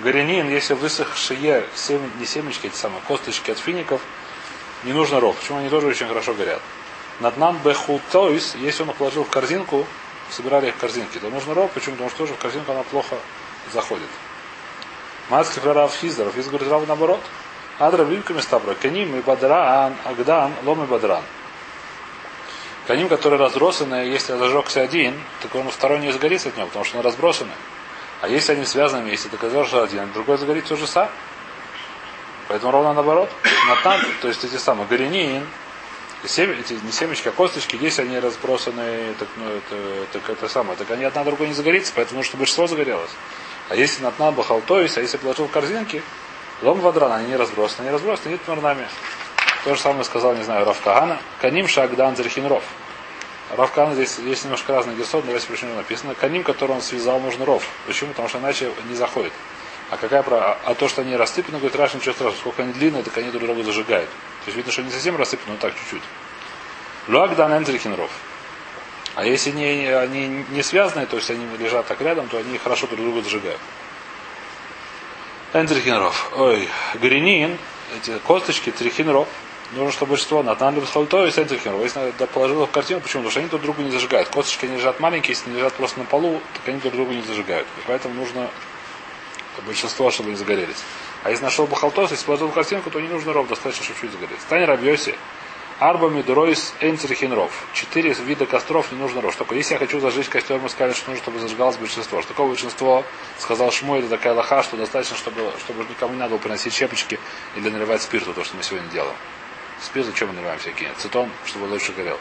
Горянин, 0.00 0.48
если 0.48 0.74
высохшие 0.74 1.66
семя, 1.74 2.08
не 2.18 2.24
семечки, 2.24 2.68
эти 2.68 2.76
самые 2.76 3.02
косточки 3.06 3.50
от 3.50 3.58
фиников, 3.58 4.00
не 4.84 4.92
нужно 4.92 5.20
ров. 5.20 5.36
Почему 5.36 5.58
они 5.58 5.68
тоже 5.68 5.88
очень 5.88 6.06
хорошо 6.06 6.34
горят? 6.34 6.62
Наднан 7.20 7.58
бехутойс, 7.64 8.54
если 8.54 8.84
он 8.84 8.92
положил 8.92 9.24
в 9.24 9.28
корзинку, 9.28 9.86
собирали 10.30 10.68
их 10.68 10.76
в 10.76 10.78
корзинки, 10.78 11.18
то 11.18 11.28
нужно 11.30 11.52
ров. 11.52 11.70
Почему? 11.72 11.96
Потому 11.96 12.10
что 12.10 12.18
тоже 12.18 12.34
в 12.34 12.38
корзинку 12.38 12.72
она 12.72 12.82
плохо 12.84 13.16
заходит. 13.72 14.08
Мацкий 15.28 15.60
прорав 15.60 15.94
Хиздаров. 15.94 16.34
Хиздар 16.34 16.52
говорит, 16.52 16.70
рав 16.70 16.86
наоборот. 16.86 17.20
Адра 17.78 18.02
вилками 18.02 18.40
стабра. 18.40 18.74
Каним 18.74 19.16
и 19.16 19.20
бадран, 19.20 19.94
агдан, 20.04 20.52
лом 20.64 20.82
и 20.82 20.86
бадран. 20.86 21.22
Каним, 22.88 23.08
который 23.08 23.38
разбросанный, 23.38 24.10
если 24.10 24.36
зажегся 24.36 24.80
один, 24.80 25.14
так 25.42 25.54
он 25.54 25.68
второй 25.70 26.00
не 26.00 26.10
загорится 26.10 26.48
от 26.48 26.56
него, 26.56 26.66
потому 26.66 26.84
что 26.84 26.98
он 26.98 27.04
разбросанный. 27.04 27.52
А 28.20 28.28
если 28.28 28.54
они 28.54 28.64
связаны 28.64 29.04
вместе, 29.04 29.28
так 29.28 29.40
зажжется 29.50 29.84
один, 29.84 30.00
а 30.00 30.06
другой 30.06 30.38
загорится 30.38 30.74
уже 30.74 30.86
сам. 30.86 31.08
Поэтому 32.48 32.72
ровно 32.72 32.94
наоборот. 32.94 33.30
Натан, 33.68 34.00
то 34.22 34.28
есть 34.28 34.42
эти 34.42 34.56
самые 34.56 34.88
горенин, 34.88 35.46
семя, 36.24 36.54
эти 36.54 36.72
не 36.72 36.90
семечки, 36.90 37.28
а 37.28 37.30
косточки, 37.30 37.78
если 37.80 38.02
они 38.02 38.18
разбросаны, 38.18 39.14
так, 39.18 39.28
ну, 39.36 39.44
это, 39.50 40.06
так 40.12 40.30
это 40.30 40.48
самое, 40.48 40.76
так 40.76 40.90
они 40.90 41.04
одна 41.04 41.22
другой 41.22 41.48
не 41.48 41.54
загорится, 41.54 41.92
поэтому 41.94 42.18
нужно, 42.18 42.30
чтобы 42.30 42.40
большинство 42.40 42.66
загорелось. 42.66 43.10
А 43.68 43.76
если 43.76 44.02
натнан 44.02 44.34
бахал, 44.34 44.62
то 44.62 44.80
есть, 44.80 44.98
а 44.98 45.00
если 45.00 45.18
положил 45.18 45.46
в 45.46 45.50
корзинки, 45.50 46.02
лом 46.62 46.80
вадран, 46.80 47.12
они 47.12 47.28
не 47.28 47.36
разбросаны, 47.36 47.86
они 47.86 47.90
разбросаны, 47.90 48.32
нет 48.32 48.40
морнами. 48.46 48.86
То 49.64 49.74
же 49.74 49.80
самое 49.80 50.04
сказал, 50.04 50.34
не 50.34 50.42
знаю, 50.42 50.64
Равкагана. 50.64 51.18
Каним 51.40 51.68
шагдан 51.68 52.16
зерхинров. 52.16 52.62
Равкан 53.56 53.94
здесь 53.94 54.18
есть 54.18 54.44
немножко 54.44 54.74
разный 54.74 54.94
герсот, 54.94 55.24
но 55.24 55.28
давайте 55.28 55.46
почему 55.48 55.74
написано. 55.74 56.14
Каним, 56.14 56.42
который 56.42 56.72
он 56.72 56.82
связал, 56.82 57.18
нужно 57.20 57.44
ров. 57.44 57.66
Почему? 57.86 58.10
Потому 58.10 58.28
что 58.28 58.38
иначе 58.38 58.70
не 58.88 58.94
заходит. 58.94 59.32
А 59.90 59.96
какая 59.96 60.22
про... 60.22 60.58
А 60.64 60.74
то, 60.74 60.86
что 60.86 61.00
они 61.00 61.16
рассыпаны, 61.16 61.58
говорит, 61.58 61.76
Раш, 61.76 61.94
ничего 61.94 62.12
страшного. 62.12 62.38
Сколько 62.38 62.62
они 62.62 62.72
длинные, 62.72 63.02
так 63.02 63.16
они 63.16 63.30
друг 63.30 63.44
друга 63.44 63.62
зажигают. 63.64 64.08
То 64.08 64.46
есть 64.46 64.56
видно, 64.56 64.70
что 64.70 64.82
не 64.82 64.90
совсем 64.90 65.16
рассыпаны, 65.16 65.52
но 65.52 65.58
так 65.58 65.74
чуть-чуть. 65.74 66.02
Луагдан 67.08 67.56
энтрихинров. 67.56 68.10
А 69.14 69.24
если 69.24 69.50
не, 69.50 69.88
они 69.88 70.44
не 70.50 70.62
связаны, 70.62 71.06
то 71.06 71.16
есть 71.16 71.30
они 71.30 71.44
лежат 71.56 71.86
так 71.86 72.00
рядом, 72.02 72.28
то 72.28 72.36
они 72.36 72.58
хорошо 72.58 72.86
друг 72.86 73.00
друга 73.00 73.22
зажигают. 73.22 73.58
Энтрихинров. 75.60 76.32
Ой, 76.36 76.68
гринин, 76.94 77.58
эти 77.96 78.18
косточки, 78.18 78.70
трихинров. 78.70 79.28
Нужно, 79.72 79.92
чтобы 79.92 80.10
большинство 80.10 80.42
на 80.42 80.52
Натан 80.52 80.74
то 81.06 81.26
и 81.26 81.30
Энтрихинров. 81.30 81.82
Если 81.82 82.12
положил 82.32 82.62
их 82.62 82.68
в 82.68 82.72
картину, 82.72 83.00
почему? 83.00 83.22
Потому 83.22 83.30
что 83.30 83.40
они 83.40 83.48
друг 83.48 83.62
друга 83.62 83.82
не 83.82 83.90
зажигают. 83.90 84.28
Косточки 84.28 84.66
они 84.66 84.76
лежат 84.76 85.00
маленькие, 85.00 85.30
если 85.30 85.50
они 85.50 85.58
лежат 85.58 85.74
просто 85.74 85.98
на 85.98 86.04
полу, 86.06 86.40
так 86.54 86.68
они 86.68 86.80
друг 86.80 86.94
друга 86.94 87.12
не 87.12 87.22
зажигают. 87.22 87.66
И 87.78 87.80
поэтому 87.86 88.14
нужно 88.14 88.48
большинство, 89.66 90.10
чтобы 90.10 90.30
они 90.30 90.38
загорелись. 90.38 90.76
А 91.24 91.30
если 91.30 91.44
нашел 91.44 91.66
бахалтос, 91.66 92.12
если 92.12 92.24
положил 92.24 92.48
картинку, 92.50 92.90
то 92.90 93.00
не 93.00 93.08
нужно 93.08 93.32
ров, 93.32 93.48
достаточно, 93.48 93.84
чтобы 93.84 94.00
чуть 94.00 94.12
загорелись. 94.12 94.40
Стань 94.42 94.64
рабьоси. 94.64 95.16
Арба 95.80 96.08
Мидуройс 96.08 96.74
Энцерхинров. 96.80 97.52
Четыре 97.72 98.12
вида 98.12 98.46
костров 98.46 98.90
не 98.90 98.98
нужно 98.98 99.20
ров. 99.20 99.32
Что 99.32 99.44
такое? 99.44 99.58
Если 99.58 99.74
я 99.74 99.78
хочу 99.78 100.00
зажечь 100.00 100.28
костер, 100.28 100.58
мы 100.58 100.68
сказали, 100.68 100.92
что 100.92 101.10
нужно, 101.10 101.22
чтобы 101.22 101.38
зажигалось 101.38 101.76
большинство. 101.76 102.20
Что 102.20 102.30
такое 102.30 102.48
большинство? 102.48 103.04
Сказал 103.38 103.70
Шмой, 103.70 104.00
это 104.00 104.08
такая 104.08 104.34
лоха, 104.34 104.64
что 104.64 104.76
достаточно, 104.76 105.16
чтобы, 105.16 105.52
чтобы 105.60 105.84
никому 105.88 106.14
не 106.14 106.18
надо 106.18 106.30
было 106.30 106.38
приносить 106.38 106.74
щепочки 106.74 107.20
или 107.54 107.70
наливать 107.70 108.02
спирту, 108.02 108.34
то, 108.34 108.42
что 108.42 108.56
мы 108.56 108.64
сегодня 108.64 108.88
делаем. 108.88 109.14
Спирт, 109.80 110.06
зачем 110.06 110.26
мы 110.26 110.34
наливаем 110.34 110.58
всякие? 110.58 110.90
Цитон, 110.98 111.30
чтобы 111.46 111.66
лучше 111.66 111.92
горел. 111.92 112.18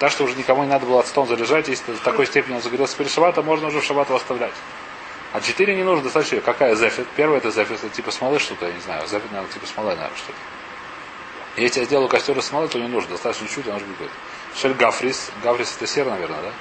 Так 0.00 0.10
что 0.10 0.24
уже 0.24 0.34
никому 0.34 0.64
не 0.64 0.68
надо 0.68 0.84
было 0.84 0.98
ацетон 0.98 1.28
заряжать, 1.28 1.68
если 1.68 1.92
в 1.92 2.00
такой 2.00 2.26
степени 2.26 2.56
он 2.56 2.62
загорелся 2.62 2.96
перед 2.96 3.12
шаббатом, 3.12 3.46
можно 3.46 3.68
уже 3.68 3.82
в 3.82 3.84
шаббат 3.84 4.08
его 4.08 4.16
оставлять. 4.16 4.54
А 5.32 5.40
четыре 5.40 5.76
не 5.76 5.84
нужно 5.84 6.02
достаточно. 6.02 6.40
Какая 6.40 6.74
зефит? 6.74 7.06
Первая 7.14 7.38
это 7.38 7.52
зефит, 7.52 7.78
это 7.84 7.88
типа 7.88 8.10
смолы 8.10 8.40
что-то, 8.40 8.66
я 8.66 8.72
не 8.72 8.80
знаю. 8.80 9.06
Зефит, 9.06 9.30
наверное, 9.30 9.52
типа 9.52 9.66
смолы, 9.66 9.90
наверное, 9.90 10.16
что-то. 10.16 10.55
Если 11.56 11.80
я 11.80 11.86
сделаю 11.86 12.08
костер 12.08 12.36
из 12.36 12.44
смолы, 12.44 12.68
то 12.68 12.78
не 12.78 12.88
нужно. 12.88 13.10
Достаточно 13.10 13.48
чуть, 13.48 13.66
он 13.66 13.76
уже 13.76 13.86
будет. 13.86 14.10
Шель 14.54 14.74
гафрис. 14.74 15.30
Гафрис 15.42 15.74
это 15.76 15.86
сер, 15.86 16.06
наверное, 16.06 16.42
да? 16.42 16.52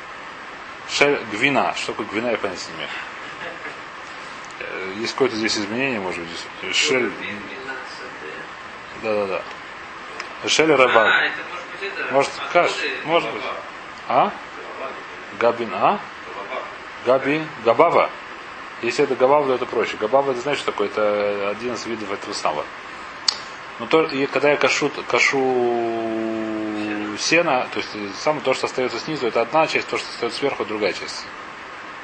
Шель 0.89 1.19
гвина. 1.31 1.73
Что 1.75 1.91
такое 1.91 2.05
гвина, 2.07 2.27
я 2.29 2.37
понять 2.37 2.65
не 2.69 2.75
имею. 2.77 2.89
Э, 4.59 4.93
Есть 4.97 5.13
какое-то 5.13 5.35
здесь 5.35 5.57
изменение, 5.57 5.99
может 5.99 6.21
быть. 6.21 6.75
Шель. 6.75 7.11
Да-да-да. 9.03 9.41
Шель 10.47 10.71
раба. 10.73 11.25
Это 11.25 11.33
может 11.51 11.67
быть 11.71 11.91
это. 11.97 12.13
Может, 12.13 12.31
каш, 12.53 12.71
может 13.03 13.31
быть. 13.31 13.43
А? 14.07 14.31
Габин, 15.39 15.71
а? 15.73 15.99
Габи, 17.05 17.43
Габава. 17.65 18.09
Если 18.81 19.03
это 19.03 19.15
Габава, 19.15 19.47
то 19.47 19.55
это 19.55 19.65
проще. 19.65 19.97
Габава, 19.97 20.31
это 20.31 20.41
знаешь, 20.41 20.59
что 20.59 20.71
такое? 20.71 20.87
Это 20.87 21.49
один 21.49 21.73
из 21.73 21.85
видов 21.85 22.11
этого 22.11 22.33
самого. 22.33 22.65
Но 23.79 23.87
то, 23.87 24.03
и 24.03 24.25
когда 24.25 24.51
я 24.51 24.57
кашу, 24.57 24.89
кашу 25.07 25.37
сено, 27.17 27.67
то 27.73 27.79
есть 27.79 27.89
самое 28.21 28.43
то, 28.43 28.53
что 28.53 28.67
остается 28.67 28.99
снизу, 28.99 29.27
это 29.27 29.41
одна 29.41 29.67
часть, 29.67 29.87
то, 29.87 29.97
что 29.97 30.07
остается 30.09 30.39
сверху, 30.39 30.65
другая 30.65 30.93
часть. 30.93 31.25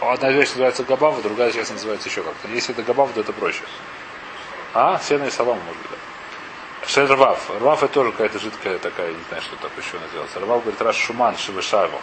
Одна 0.01 0.31
вещь 0.31 0.49
называется 0.49 0.83
габава, 0.83 1.21
другая 1.21 1.51
часть 1.51 1.71
называется 1.71 2.09
еще 2.09 2.23
как-то. 2.23 2.47
Если 2.49 2.73
это 2.73 2.83
габава, 2.83 3.13
то 3.13 3.21
это 3.21 3.31
проще. 3.33 3.61
А? 4.73 4.99
Сено 4.99 5.25
и 5.25 5.29
солома, 5.29 5.61
может 5.61 5.81
быть, 5.81 5.91
да. 5.91 6.87
Шель 6.87 7.05
рвав. 7.05 7.51
Рвав 7.59 7.83
это 7.83 7.93
тоже 7.93 8.11
какая-то 8.11 8.39
жидкая 8.39 8.79
такая, 8.79 9.09
не 9.13 9.23
знаю, 9.29 9.43
что 9.43 9.55
так 9.57 9.71
еще 9.77 9.99
называется. 9.99 10.39
Рвав 10.39 10.61
говорит, 10.63 10.81
раз 10.81 10.95
шуман, 10.95 11.37
шивышаву. 11.37 11.99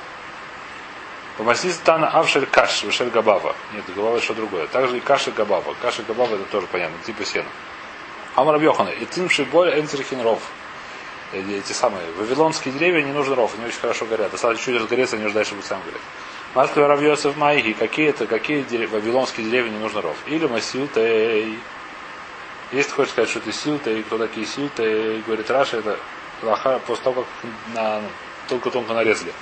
Помаслис 1.37 1.77
тана 1.79 2.09
авшель 2.09 2.47
каш, 2.47 2.85
вышель 2.85 3.11
габава. 3.11 3.55
Нет, 3.73 3.85
габава 3.95 4.17
это 4.17 4.25
что 4.25 4.35
другое. 4.35 4.67
Также 4.69 4.97
и 4.97 5.01
каши 5.01 5.31
габава. 5.31 5.75
Каши 5.83 6.03
габава 6.03 6.35
это 6.35 6.45
тоже 6.45 6.67
понятно, 6.67 6.97
типа 7.05 7.25
сена. 7.25 7.49
Амар 8.39 8.55
Рабьохана. 8.55 8.91
И 8.91 9.05
тим 9.05 9.29
шиболь 9.29 9.79
энцерхин 9.81 10.21
ров. 10.23 10.41
Эти 11.33 11.59
эти 11.59 11.73
самые 11.73 12.05
вавилонские 12.17 12.73
деревья 12.73 13.03
не 13.03 13.13
нужно 13.13 13.35
ров, 13.35 13.53
они 13.59 13.67
очень 13.67 13.81
хорошо 13.81 14.07
горят. 14.07 14.31
Достаточно 14.31 14.65
чуть 14.73 14.81
разгореться, 14.81 15.17
они 15.17 15.27
ждать, 15.29 15.47
чтобы 15.47 15.63
сам 15.63 15.81
гореть. 15.83 16.01
Масква 16.55 16.87
Равьосов 16.87 17.37
Майги, 17.37 17.73
какие 17.73 18.09
это, 18.09 18.27
какие 18.27 18.63
дерев- 18.63 18.91
вавилонские 18.91 19.45
деревья 19.45 19.71
не 19.71 19.79
нужно 19.79 20.01
ров. 20.01 20.17
Или 20.27 20.47
Масилтей. 20.47 21.59
Если 22.71 22.91
хочешь 22.93 23.13
сказать, 23.13 23.29
что 23.29 23.41
ты 23.41 23.53
силтей, 23.53 24.03
кто 24.05 24.19
такие 24.19 24.47
силтей, 24.47 25.21
говорит 25.27 25.51
Раша, 25.51 25.79
это 25.79 25.99
лоха 26.43 26.81
после 26.87 27.05
того, 27.05 27.23
как 27.23 27.51
на, 27.75 28.01
тонко-тонко 28.49 28.95
нарезали. 28.95 29.33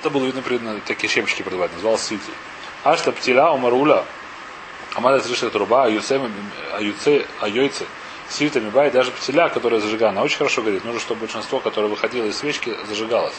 Это 0.00 0.10
было 0.10 0.24
видно, 0.24 0.42
при- 0.42 0.58
такие 0.86 1.08
щепочки 1.10 1.42
продавать, 1.42 1.72
назывался 1.74 2.06
силтей. 2.08 2.34
Ашта 2.82 3.12
птиля 3.12 3.50
умаруля, 3.50 4.04
Амада 4.98 5.22
слышит 5.22 5.52
труба, 5.52 5.84
а 5.84 5.88
юце, 5.88 6.20
а 6.72 6.82
юце, 6.82 7.24
а 7.40 7.48
йойце, 7.48 7.86
сильтами 8.28 8.68
бай, 8.68 8.90
даже 8.90 9.12
птиля, 9.12 9.48
которая 9.48 9.78
зажигана, 9.78 10.22
очень 10.22 10.38
хорошо 10.38 10.60
горит. 10.60 10.84
Нужно, 10.84 10.98
чтобы 11.00 11.20
большинство, 11.20 11.60
которое 11.60 11.86
выходило 11.86 12.26
из 12.26 12.36
свечки, 12.36 12.76
зажигалось. 12.88 13.36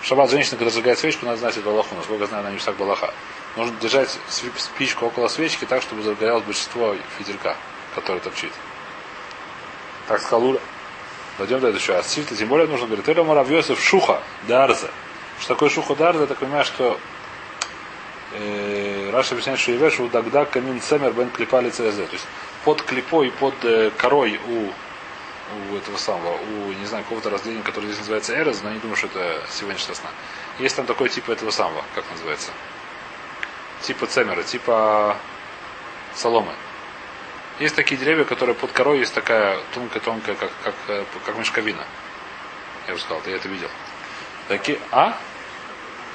В 0.00 0.06
шаббат 0.06 0.32
женщина, 0.32 0.56
когда 0.56 0.72
зажигает 0.72 0.98
свечку, 0.98 1.24
надо 1.24 1.38
знать 1.38 1.56
эту 1.56 1.66
балаху. 1.66 1.94
Насколько 1.94 2.26
знаю, 2.26 2.40
она 2.40 2.50
не 2.50 2.58
всяк 2.58 2.74
балаха. 2.78 3.14
Нужно 3.56 3.76
держать 3.80 4.18
спичку 4.28 5.06
около 5.06 5.28
свечки 5.28 5.66
так, 5.66 5.82
чтобы 5.82 6.02
загорелось 6.02 6.42
большинство 6.42 6.96
фитилька, 7.16 7.56
который 7.94 8.20
торчит. 8.20 8.50
Так 10.08 10.20
сказал 10.20 10.44
Ура. 10.46 10.58
Дойдем 11.38 11.60
до 11.60 11.68
этого. 11.68 11.98
А 12.00 12.02
сильта, 12.02 12.34
тем 12.34 12.48
более 12.48 12.66
нужно 12.66 12.86
говорить, 12.86 13.06
это 13.06 13.22
Муравьесов 13.22 13.80
шуха, 13.80 14.20
дарза. 14.48 14.90
Что 15.38 15.54
такое 15.54 15.70
шуха 15.70 15.94
дарза, 15.94 16.26
так 16.26 16.38
понимаешь, 16.38 16.66
что 16.66 16.98
э, 18.32 18.91
Раша 19.12 19.34
объясняет, 19.34 19.60
что 19.60 19.72
Евеш 19.72 20.00
у 20.00 20.08
Дагда 20.08 20.46
камин 20.46 20.80
цемер 20.80 21.12
бен 21.12 21.28
клипа 21.28 21.60
лице 21.60 21.92
То 21.92 22.00
есть 22.12 22.26
под 22.64 22.80
клипой, 22.80 23.30
под 23.30 23.54
э, 23.62 23.90
корой 23.98 24.40
у, 24.48 24.72
у 25.70 25.76
этого 25.76 25.98
самого, 25.98 26.38
у, 26.38 26.72
не 26.72 26.86
знаю, 26.86 27.04
какого-то 27.04 27.28
разделения, 27.28 27.62
которое 27.62 27.88
здесь 27.88 27.98
называется 27.98 28.34
Эрез, 28.34 28.62
но 28.62 28.70
я 28.70 28.76
не 28.76 28.80
думаю, 28.80 28.96
что 28.96 29.08
это 29.08 29.42
сегодняшняя 29.50 29.94
сна. 29.94 30.08
Есть 30.58 30.76
там 30.76 30.86
такой 30.86 31.10
типа 31.10 31.32
этого 31.32 31.50
самого, 31.50 31.84
как 31.94 32.04
называется? 32.10 32.52
Типа 33.82 34.06
цемера, 34.06 34.42
типа 34.44 35.18
соломы. 36.14 36.54
Есть 37.58 37.74
такие 37.74 38.00
деревья, 38.00 38.24
которые 38.24 38.54
под 38.54 38.72
корой 38.72 39.00
есть 39.00 39.12
такая 39.12 39.58
тонкая-тонкая, 39.74 40.36
как, 40.36 40.50
как, 40.64 40.74
э, 40.88 41.04
как 41.26 41.36
мешковина. 41.36 41.84
Я 42.88 42.94
уже 42.94 43.02
сказал, 43.02 43.20
ты 43.20 43.32
это 43.32 43.46
видел. 43.46 43.68
Такие, 44.48 44.78
а? 44.90 45.18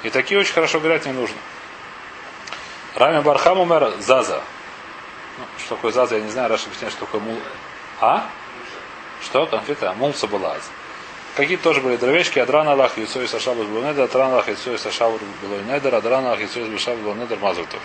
И 0.02 0.10
такие 0.10 0.40
очень 0.40 0.52
хорошо 0.52 0.80
горять 0.80 1.06
не 1.06 1.12
нужно. 1.12 1.36
Рами 2.98 3.20
Бархам 3.20 3.60
умер 3.60 3.92
Заза. 4.00 4.42
Ну, 5.38 5.44
что 5.58 5.76
такое 5.76 5.92
Заза, 5.92 6.16
я 6.16 6.20
не 6.20 6.30
знаю, 6.30 6.48
Раша 6.48 6.66
объясняет, 6.66 6.92
что 6.92 7.06
такое 7.06 7.20
мул. 7.20 7.38
А? 8.00 8.26
Что? 9.22 9.46
Конфета? 9.46 9.92
Мулса 9.92 10.26
была. 10.26 10.56
Какие 11.36 11.58
тоже 11.58 11.80
были 11.80 11.94
дровечки, 11.94 12.40
Адран 12.40 12.68
Аллах, 12.68 12.98
Яцой 12.98 13.28
Сашабус 13.28 13.66
был 13.66 13.82
Недер, 13.82 14.02
Адран 14.02 14.32
Аллах, 14.32 14.48
Яцой 14.48 14.76
Сашабус 14.76 15.20
был 15.40 15.72
Недер, 15.72 15.94
Адран 15.94 16.26
Аллах, 16.26 16.40
Яцой 16.40 16.68
Сашабус 16.72 17.00
был 17.02 17.14
Недер, 17.14 17.38
Мазуртов. 17.38 17.80